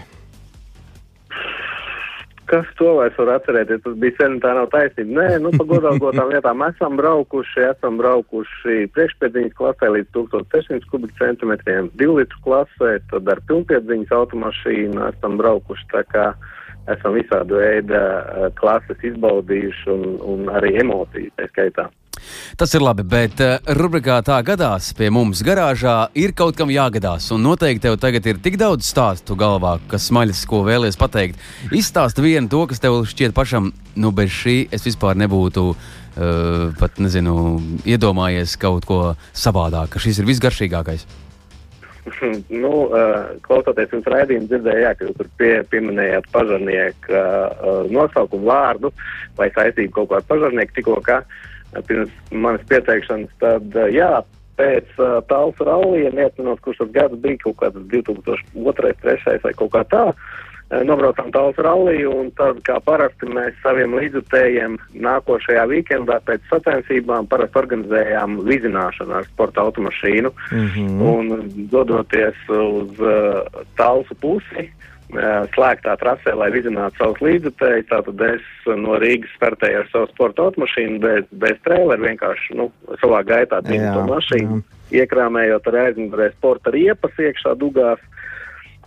Kas 2.54 2.68
to 2.78 2.92
vairs 3.00 3.16
var 3.18 3.32
atcerēties? 3.34 3.80
Tas 3.82 3.94
bija 3.98 4.14
sen, 4.20 4.36
tā 4.44 4.52
nav 4.54 4.68
taisnība. 4.70 5.14
Nē, 5.18 5.40
nu, 5.42 5.50
pa 5.58 5.66
godāgotām 5.72 6.30
vietām 6.30 6.62
esam 6.68 7.00
braukuši, 7.00 7.64
esam 7.72 7.98
braukuši 7.98 8.76
priekšpēdiņas 8.94 9.56
klasē 9.58 9.90
līdz 9.96 10.12
1600 10.20 10.86
kubikcentimetriem, 10.92 11.90
2 11.98 12.18
litru 12.20 12.44
klasē, 12.46 12.92
tad 13.10 13.32
ar 13.34 13.42
pilnpiedziņas 13.50 14.14
automašīnu 14.20 15.02
esam 15.08 15.40
braukuši 15.42 15.90
tā 15.96 16.04
kā 16.14 16.28
esam 16.94 17.18
visādu 17.18 17.58
veidu 17.58 18.06
klases 18.62 19.10
izbaudījuši 19.10 19.90
un, 19.98 20.08
un 20.36 20.54
arī 20.54 20.76
emocijas 20.86 21.34
tā 21.40 21.50
skaitā. 21.56 21.90
Tas 22.60 22.74
ir 22.78 22.84
labi, 22.86 23.06
bet 23.08 23.42
uh, 23.42 23.56
rubrikā 23.80 24.20
tā 24.26 24.38
gadās 24.46 24.92
pie 24.98 25.10
mums 25.14 25.42
garāžā 25.46 25.96
ir 26.20 26.36
kaut 26.38 26.58
kam 26.60 26.72
jāgadās. 26.74 27.32
Un 27.34 27.44
noteikti 27.46 27.88
tev 27.88 27.98
tagad 28.02 28.28
ir 28.30 28.42
tik 28.44 28.60
daudz 28.62 28.86
stāstu 28.90 29.38
galvā, 29.40 29.80
kas 29.92 30.10
smaļas, 30.12 30.44
ko 30.50 30.62
vēlies 30.68 31.00
pateikt. 31.00 31.42
Izstāst 31.74 32.22
vienu 32.22 32.52
to, 32.52 32.64
kas 32.70 32.84
tev 32.84 33.00
šķiet 33.10 33.36
pašam, 33.36 33.72
nu 33.98 34.14
bez 34.16 34.32
šī 34.34 34.58
es 34.74 34.86
vispār 34.86 35.18
nebūtu 35.20 35.66
uh, 35.74 35.78
pat 36.80 37.02
nezinu, 37.02 37.36
iedomājies 37.90 38.58
kaut 38.62 38.88
ko 38.90 39.02
savādāk, 39.34 39.96
ka 39.96 40.04
šis 40.04 40.22
ir 40.22 40.30
visgaršīgākais. 40.30 41.08
nu, 42.64 42.74
uh, 42.90 43.34
klausoties 43.46 43.96
jums 43.96 44.10
raidījumu, 44.12 44.50
dzirdēju, 44.52 44.84
jā, 44.84 44.92
ka 44.98 45.08
jūs 45.08 45.18
tur 45.18 45.32
pie, 45.40 45.54
pieminējāt 45.72 46.28
pažarnieku 46.36 47.24
nosaukumu 47.94 48.50
vārdu 48.52 48.92
vai 49.38 49.50
saistību 49.56 49.96
kaut 49.98 50.12
kādu 50.12 50.30
pažarnieku 50.30 50.78
tikko 50.78 51.00
kā 51.06 51.24
pirms 51.82 52.14
manas 52.32 52.64
pieteikšanas, 52.70 53.34
tad 53.42 53.76
uh, 53.76 53.90
jā, 53.92 54.22
pēc 54.60 54.90
uh, 55.02 55.20
tāls 55.30 55.60
rallija, 55.60 56.14
neatceros, 56.14 56.62
kurš 56.64 56.84
tas 56.84 56.96
gads 56.96 57.22
bija, 57.24 57.42
kaut 57.44 57.58
kāds 57.62 57.86
2002, 57.94 58.40
2003 58.54 59.40
vai 59.44 59.54
kaut 59.58 59.74
kā 59.74 59.84
tā, 59.90 60.04
uh, 60.14 60.84
nobraucām 60.86 61.32
tāls 61.34 61.58
ralliju 61.58 62.14
un 62.22 62.32
tad, 62.38 62.62
kā 62.68 62.78
parasti, 62.86 63.30
mēs 63.34 63.58
saviem 63.66 63.96
līdzutējiem 63.98 64.78
nākošajā 65.06 65.66
weekendā 65.70 66.20
pēc 66.28 66.46
sacensībām 66.52 67.28
parasti 67.32 67.62
organizējām 67.64 68.40
vizināšanu 68.48 69.20
ar 69.20 69.28
sporta 69.32 69.66
automašīnu. 69.66 70.34
Mm 70.52 70.72
-hmm. 70.76 71.02
Un 71.14 71.68
dodoties 71.72 72.50
uz 72.50 73.00
uh, 73.00 73.42
tālsu 73.78 74.16
pusi, 74.22 74.70
uh, 74.70 74.93
slēgtā 75.54 75.96
trasē, 76.02 76.34
lai 76.38 76.50
vizinātu 76.54 77.00
savus 77.00 77.22
līdzekļus, 77.24 77.90
tātad 77.90 78.24
es 78.28 78.48
no 78.80 78.98
Rīgas 79.02 79.34
startēju 79.38 79.82
ar 79.82 79.92
savu 79.92 80.10
sporta 80.14 80.48
automašīnu 80.48 81.00
bez, 81.04 81.28
bez 81.44 81.60
trēlera, 81.68 82.02
vienkārši 82.02 82.58
nu, 82.60 82.70
savā 83.02 83.22
gaitā 83.28 83.62
dzīvoju 83.66 83.94
to 83.94 84.08
mašīnu, 84.10 84.60
iekrāmējot 85.04 85.70
ar 85.72 85.80
aizmugurē 85.88 86.32
sporta 86.34 86.74
riepas 86.74 87.20
iekšā 87.20 87.56
dugās. 87.62 88.02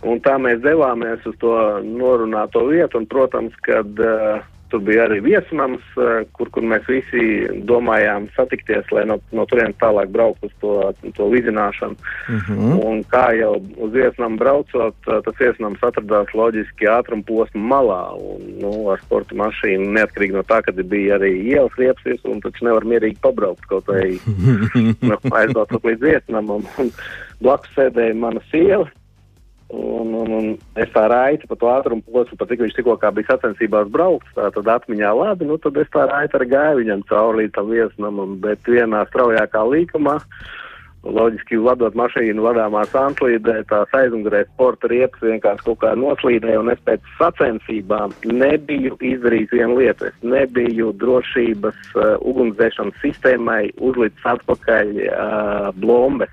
Un 0.05 0.19
tā 0.21 0.35
mēs 0.37 0.59
devāmies 0.61 1.23
uz 1.25 1.33
to 1.41 1.55
norunāto 1.81 2.67
vietu, 2.69 2.99
un, 3.01 3.07
protams, 3.09 3.55
kad 3.65 3.97
uh, 3.97 4.43
tur 4.71 4.81
bija 4.85 5.05
arī 5.07 5.19
viesnams, 5.25 5.83
uh, 5.99 6.23
kur, 6.37 6.49
kur 6.53 6.65
mēs 6.67 6.87
visi 6.89 7.23
domājām 7.69 8.27
satikties, 8.35 8.89
lai 8.95 9.05
no, 9.09 9.19
no 9.35 9.45
turienes 9.49 9.77
tālāk 9.81 10.11
brauktu 10.13 10.49
uz 10.49 10.55
to, 10.61 10.73
to 11.17 11.29
vizināšanu. 11.31 11.95
Mm 12.29 12.41
-hmm. 12.47 12.83
Un 12.89 13.03
kā 13.13 13.25
jau 13.39 13.53
uz 13.77 13.91
viesnām 13.93 14.37
braucot, 14.37 14.95
uh, 15.07 15.21
tas 15.25 15.39
viesnams 15.39 15.83
atradās 15.83 16.33
loģiski 16.33 16.87
ātruma 16.87 17.23
posma 17.27 17.61
malā. 17.73 18.03
Un, 18.17 18.41
nu, 18.61 18.89
ar 18.91 18.99
sporta 19.05 19.35
mašīnu 19.35 19.91
neatkarīgi 19.97 20.33
no 20.33 20.43
tā, 20.43 20.61
ka 20.61 20.71
bija 20.71 21.17
arī 21.17 21.31
ielas 21.53 21.75
riepsies, 21.77 22.23
un 22.23 22.41
taču 22.41 22.65
nevar 22.65 22.85
mierīgi 22.85 23.17
pabraukt 23.21 23.65
kaut 23.65 23.87
vai 23.87 24.19
nu, 25.09 25.17
aizbraucot 25.31 25.83
līdz 25.83 26.01
viesnamam. 26.01 26.63
Blakus 27.41 27.69
sēdēja 27.75 28.15
mana 28.15 28.41
sieva. 28.51 28.89
Un, 29.67 30.13
un, 30.15 30.29
un 30.31 30.45
es 30.79 30.91
tā 30.93 31.01
raiti 31.11 31.47
pa 31.49 31.57
to 31.59 31.67
ātrumu 31.67 32.05
posmu, 32.07 32.37
pat 32.39 32.47
cik 32.53 32.61
viņš 32.63 32.75
tikko 32.77 32.93
bija 33.01 33.33
sacensībās 33.33 33.89
braukts, 33.91 34.31
tā 34.37 34.47
tad 34.55 34.69
atmiņā 34.77 35.09
labi, 35.11 35.47
nu 35.49 35.57
tad 35.59 35.75
es 35.81 35.89
tā 35.91 36.05
raiti 36.07 36.39
arī 36.39 36.47
gāju 36.53 36.79
viņam 36.79 37.03
cauri 37.09 37.41
līdz 37.41 37.55
tam 37.57 37.73
viesnamam, 37.73 38.37
bet 38.39 38.63
vienā 38.63 39.03
straujākā 39.09 39.65
līkumā, 39.67 40.15
loģiski 41.03 41.59
vadot 41.63 41.95
mašīnu 41.99 42.45
vadāmā 42.47 42.85
sanslīdē, 42.93 43.57
tās 43.67 43.91
aizmugurē 43.99 44.45
sporta 44.47 44.87
riepas 44.91 45.27
vienkārši 45.27 45.67
kaut 45.67 45.81
kā 45.83 45.91
noslīdēja, 45.99 46.63
un 46.63 46.71
es 46.71 46.81
pēc 46.87 47.03
sacensībām 47.19 48.15
nebiju 48.31 48.95
izdarījis 49.03 49.51
vienu 49.51 49.81
lietu. 49.81 50.07
Es 50.07 50.17
nebiju 50.23 50.93
drošības 51.03 51.93
uh, 51.95 52.15
ugunsdzēšanas 52.23 53.03
sistēmai 53.03 53.61
uzlicis 53.77 54.31
atpakaļ 54.35 54.93
uh, 55.05 55.69
blombes. 55.75 56.31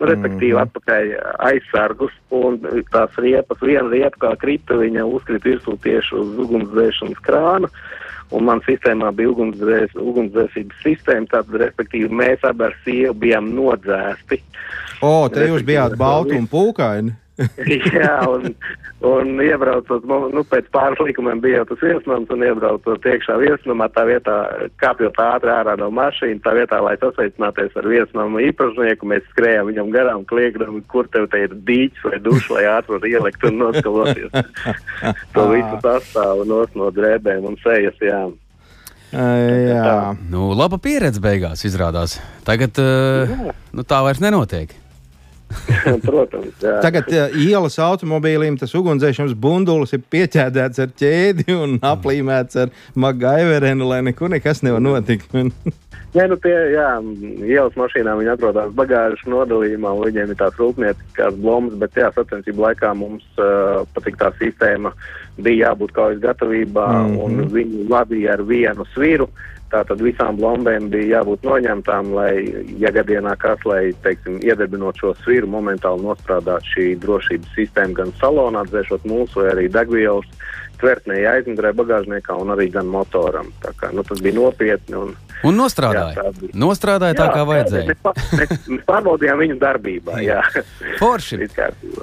Nu, 0.00 0.06
respektīvi, 0.08 0.54
Mhm. 0.56 0.62
atpakaļ 0.64 1.10
aizsargus, 1.44 2.12
un 2.30 2.58
tās 2.90 3.16
riepas, 3.20 3.58
viena 3.60 3.90
riepa 3.92 4.16
kā 4.18 4.36
krita, 4.40 4.74
viņa 4.80 5.04
uzkrita 5.04 5.44
virsū 5.44 5.76
tieši 5.76 6.14
uz 6.16 6.38
ugunsdzēšanas 6.46 7.20
krāna. 7.20 7.68
Un 8.30 8.44
man 8.44 8.60
sistēmā 8.64 9.10
bija 9.12 9.28
ugunsdzēs, 9.28 9.92
ugunsdzēsības 9.98 10.76
sistēma, 10.84 11.26
tātad, 11.26 11.56
respektīvi, 11.64 12.08
mēs 12.08 12.44
abi 12.46 12.64
ar 12.64 12.76
sievu 12.84 13.14
bijām 13.14 13.52
nodzēsti. 13.52 14.40
O, 15.02 15.28
te 15.28 15.48
jūs 15.48 15.64
bijāt 15.66 15.96
balti 15.98 16.38
un 16.38 16.46
pūkaini. 16.48 17.12
Jā, 17.94 18.16
un, 18.28 18.52
un 19.06 19.40
iebraucot, 19.42 20.04
nu, 20.04 20.42
pēc 20.50 20.68
pāris 20.74 21.00
likumiem 21.04 21.40
bija 21.42 21.60
jau 21.60 21.68
tas 21.70 21.84
viesnams, 21.84 22.32
un 22.34 22.44
iebraucot 22.44 23.06
iekšā 23.12 23.38
viesnamā, 23.40 23.88
tā 23.94 24.04
vietā, 24.08 24.36
kāpjot 24.82 25.20
ātri 25.24 25.52
ārā 25.54 25.76
no 25.80 25.88
mašīnas, 25.96 26.42
tā 26.44 26.54
vietā, 26.58 26.82
lai 26.84 26.96
sasveicināties 27.00 27.78
ar 27.80 27.88
viesnamu 27.88 28.42
īpašnieku, 28.50 29.08
mēs 29.08 29.24
skrējām 29.32 29.70
viņam 29.70 29.94
garām, 29.94 30.26
kliegdam, 30.28 30.82
kur 30.92 31.08
tev 31.14 31.30
te 31.32 31.46
ir 31.46 31.56
dīķis 31.70 32.06
vai 32.10 32.20
dušs, 32.26 32.50
lai 32.56 32.66
ātri 32.74 32.96
var 32.96 33.08
ielikt 33.14 33.48
un 33.48 33.58
noskaloties. 33.64 34.30
to 35.34 35.48
visu 35.54 35.82
sastāvu 35.86 36.46
nos 36.50 36.76
no 36.76 36.92
drēbēm 36.94 37.48
un 37.52 37.58
sejas, 37.64 37.96
jā. 38.04 38.22
Jā, 39.10 40.14
Nu, 40.30 40.52
laba 40.54 40.78
pieredze 40.78 41.18
beigās 41.22 41.64
izrādās. 41.66 42.20
Tagad 42.46 42.78
uh, 42.78 43.50
nu, 43.74 43.82
tā 43.82 44.04
vairs 44.06 44.22
nenotiek. 44.22 44.76
Protams, 46.06 46.54
jā. 46.62 46.78
Tagad 46.84 47.10
uh, 47.10 47.36
ielas 47.42 47.78
automobīlim 47.82 48.58
tas 48.60 48.74
ugunsdzēšanas 48.78 49.34
bundulis 49.34 49.94
ir 49.96 50.04
pieķēdēts 50.12 50.82
ar 50.84 50.96
ķēdi 51.02 51.56
un 51.56 51.78
aplīmēts 51.92 52.58
ar 52.64 52.74
magaiverenu, 52.94 53.88
lai 53.90 54.02
nekur 54.10 54.30
nekas 54.32 54.62
nevar 54.66 54.82
notikt. 54.84 55.34
Nē, 56.10 56.24
nu 56.26 56.36
tie, 56.42 56.54
jā, 56.74 56.88
ielas 57.46 57.76
mašīnā 57.78 58.16
viņi 58.18 58.32
atrodas 58.32 58.72
bagāžas 58.74 59.20
nodalījumā, 59.30 59.92
un 59.94 60.08
viņiem 60.08 60.32
ir 60.32 60.38
tās 60.40 60.56
rūpnieciskās 60.58 61.36
blomas, 61.38 61.76
bet 61.78 61.98
jā, 61.98 62.08
sacensību 62.16 62.64
laikā 62.64 62.90
mums 62.98 63.26
uh, 63.38 63.84
patīk 63.94 64.18
tā 64.18 64.32
sistēma, 64.40 64.90
bija 65.38 65.68
jābūt 65.68 65.94
kaujas 65.94 66.18
gatavībā, 66.24 66.88
mm 66.90 67.14
-hmm. 67.14 67.22
un 67.22 67.54
viņi 67.54 67.86
vadīja 67.92 68.34
ar 68.34 68.42
vienu 68.42 68.86
sviru. 68.94 69.30
Tātad 69.70 70.00
visām 70.02 70.34
blombēm 70.40 70.88
bija 70.90 71.20
jābūt 71.20 71.44
noņemtām, 71.46 72.08
lai, 72.16 72.32
ja 72.82 72.90
gadienā 72.94 73.36
kas, 73.38 73.60
lai, 73.68 73.92
teiksim, 74.02 74.40
iedarbinot 74.42 74.98
šo 74.98 75.12
sviru, 75.22 75.46
momentāli 75.52 76.02
nostrādāt 76.02 76.66
šī 76.72 76.96
drošības 77.04 77.52
sistēma 77.54 78.00
gan 78.00 78.10
salonā, 78.18 78.64
dzēšot 78.66 79.06
mūsu 79.06 79.44
vai 79.44 79.52
arī 79.52 79.68
degvielas 79.70 80.26
tvertnē, 80.80 81.18
aizmugurē 81.36 81.72
bagāžniekā 81.78 82.36
un 82.40 82.54
arī 82.56 82.70
gan 82.74 82.88
motoram. 82.90 83.52
Tā 83.62 83.72
kā, 83.78 83.90
nu, 83.94 84.04
tas 84.06 84.22
bija 84.24 84.36
nopietni. 84.40 84.96
Un, 84.96 85.16
Un 85.40 85.56
nostrādāja. 85.56 86.12
Jā, 86.12 86.30
tā 86.36 86.48
nostrādāja 86.60 87.16
tā, 87.16 87.26
kā 87.32 87.44
vajadzēja. 87.48 87.86
Mēs, 87.88 88.00
pa- 88.04 88.12
mēs, 88.36 88.50
mēs 88.68 88.82
pārbaudījām 88.90 89.38
viņu 89.40 89.54
darbībā. 89.62 90.18
Jā, 90.20 90.42
Forši. 90.98 91.38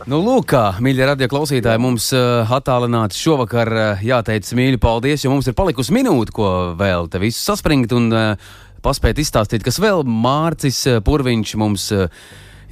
Nu, 0.09 0.23
lūk, 0.25 0.47
kā 0.55 0.63
mīļie 0.81 1.05
radio 1.11 1.27
klausītāji, 1.29 1.81
mums 1.83 2.07
uh, 2.17 2.49
attālināti 2.57 3.19
šovakar 3.21 3.69
uh, 3.77 4.01
jāteic 4.01 4.49
mīļi 4.57 4.81
paldies, 4.81 5.27
jo 5.27 5.33
mums 5.35 5.49
ir 5.51 5.57
palikusi 5.57 5.93
minūte, 5.93 6.33
ko 6.33 6.49
vēl 6.79 7.05
te 7.13 7.21
visu 7.21 7.43
saspringt 7.43 7.93
un 7.93 8.09
uh, 8.09 8.49
paspēt 8.81 9.21
izstāstīt, 9.21 9.61
kas 9.65 9.77
vēl 9.83 10.01
Mārcis 10.07 10.81
uh, 10.89 10.97
Purviņš 11.05 11.53
mums 11.61 11.91
uh, 11.93 12.09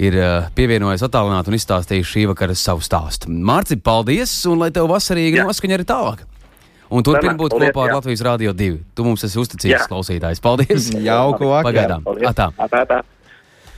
ir 0.01 0.17
uh, 0.19 0.47
pievienojies 0.55 1.03
attālināti 1.07 1.51
un 1.51 1.57
izstāstījis 1.59 2.11
šī 2.11 2.25
vakara 2.31 2.55
savu 2.57 2.83
stāstu. 2.85 3.31
Mārci, 3.31 3.77
paldies, 3.81 4.33
un 4.51 4.63
lai 4.63 4.71
tev 4.75 4.89
vasarīgi 4.91 5.41
Jā. 5.41 5.47
noskaņa 5.47 5.77
arī 5.79 5.87
tālāk. 5.89 6.25
Un 6.95 7.01
turpini 7.01 7.31
Samā, 7.33 7.39
būt 7.41 7.55
paldies, 7.55 7.73
kopā 7.73 7.85
ar 7.85 7.89
jā. 7.89 7.97
Latvijas 7.97 8.23
Rādio 8.27 8.53
2. 8.53 8.77
Tu 8.95 9.05
mums 9.07 9.25
esi 9.25 9.39
uzticīgs 9.41 9.73
Jā. 9.73 9.87
klausītājs. 9.89 10.41
Paldies! 10.43 10.91
Jauku 10.93 11.49
vakaru. 11.49 11.71
Pagaidām. 11.71 12.07
Atā. 12.29 12.51
Atā, 12.61 12.83
atā. 12.85 13.01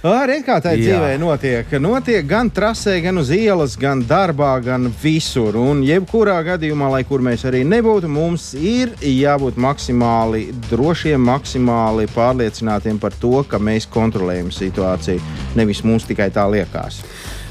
Arī 0.08 0.38
kā 0.46 0.58
tā 0.64 0.74
dzīvē 0.78 1.16
notiek. 1.20 1.72
Notiek 1.82 2.26
gan 2.28 2.50
trasē, 2.54 2.98
gan 3.04 3.20
uz 3.20 3.32
ielas, 3.34 3.76
gan 3.80 4.04
darbā, 4.08 4.54
gan 4.64 4.88
visur. 5.02 5.58
Un 5.60 5.82
jebkurā 5.86 6.38
gadījumā, 6.46 6.90
lai 6.94 7.04
kur 7.08 7.24
mēs 7.26 7.44
arī 7.50 7.64
nebūtu, 7.68 8.10
mums 8.12 8.52
ir 8.56 8.94
jābūt 9.02 9.60
maksimāli 9.60 10.48
drošiem, 10.70 11.22
maksimāli 11.32 12.08
pārliecinātiem 12.16 13.02
par 13.02 13.16
to, 13.22 13.42
ka 13.50 13.60
mēs 13.60 13.90
kontrolējam 13.92 14.52
situāciju. 14.54 15.24
Nevis 15.58 15.84
mums 15.88 16.08
tikai 16.08 16.30
tā 16.36 16.48
liekas. 16.52 17.02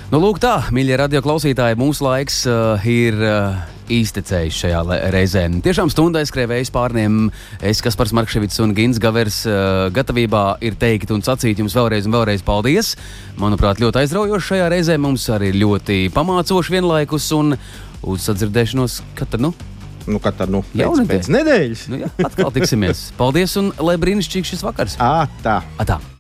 Nu, 0.07 0.20
lūk, 0.22 0.36
tā, 0.38 0.61
mīļie 0.70 1.00
radio 1.00 1.18
klausītāji, 1.18 1.74
mūsu 1.80 2.04
laiks 2.07 2.44
uh, 2.46 2.84
ir 2.86 3.16
uh, 3.18 3.57
iztecējis 3.90 4.61
šajā 4.62 4.82
reizē. 5.11 5.42
Tiešām 5.64 5.90
stundai 5.90 6.22
skrēvējis 6.30 6.70
pārniem 6.74 7.16
es, 7.59 7.82
Kaspars 7.82 8.14
Markevits 8.14 8.62
un 8.62 8.70
Gins 8.76 9.00
Gavers 9.02 9.40
uh, 9.50 9.88
gatavībā 9.90 10.44
ir 10.62 10.78
teikt 10.78 11.11
un 11.11 11.26
sacīt 11.26 11.59
jums 11.59 11.74
vēlreiz 11.74 12.07
un 12.07 12.14
vēlreiz 12.14 12.46
paldies. 12.46 12.94
Manuprāt, 13.42 13.82
ļoti 13.82 14.04
aizraujoši 14.04 14.50
šajā 14.52 14.70
reizē 14.76 14.94
mums 15.02 15.26
arī 15.34 15.50
ļoti 15.59 16.04
pamācoši 16.14 16.78
vienlaikus 16.78 17.26
un 17.34 17.57
uz 18.07 18.30
sadzirdēšanos, 18.30 19.00
kad 19.18 19.34
tad, 19.34 19.42
nu, 19.42 19.57
Nu, 20.07 20.20
tad, 20.22 20.46
nu, 20.54 20.61
pēc, 20.70 20.84
Jaunadēļ. 20.84 21.09
pēc 21.11 21.28
nedēļas? 21.34 21.80
nu 21.90 22.04
jā, 22.04 22.12
atkal 22.28 22.52
tiksimies. 22.54 23.09
Paldies 23.18 23.59
un 23.59 23.74
lai 23.82 23.98
brīnišķīgs 23.98 24.54
šis 24.54 24.62
vakars! 24.62 25.00
Ā, 25.02 25.26
tā. 25.42 25.64
Atā! 25.82 25.98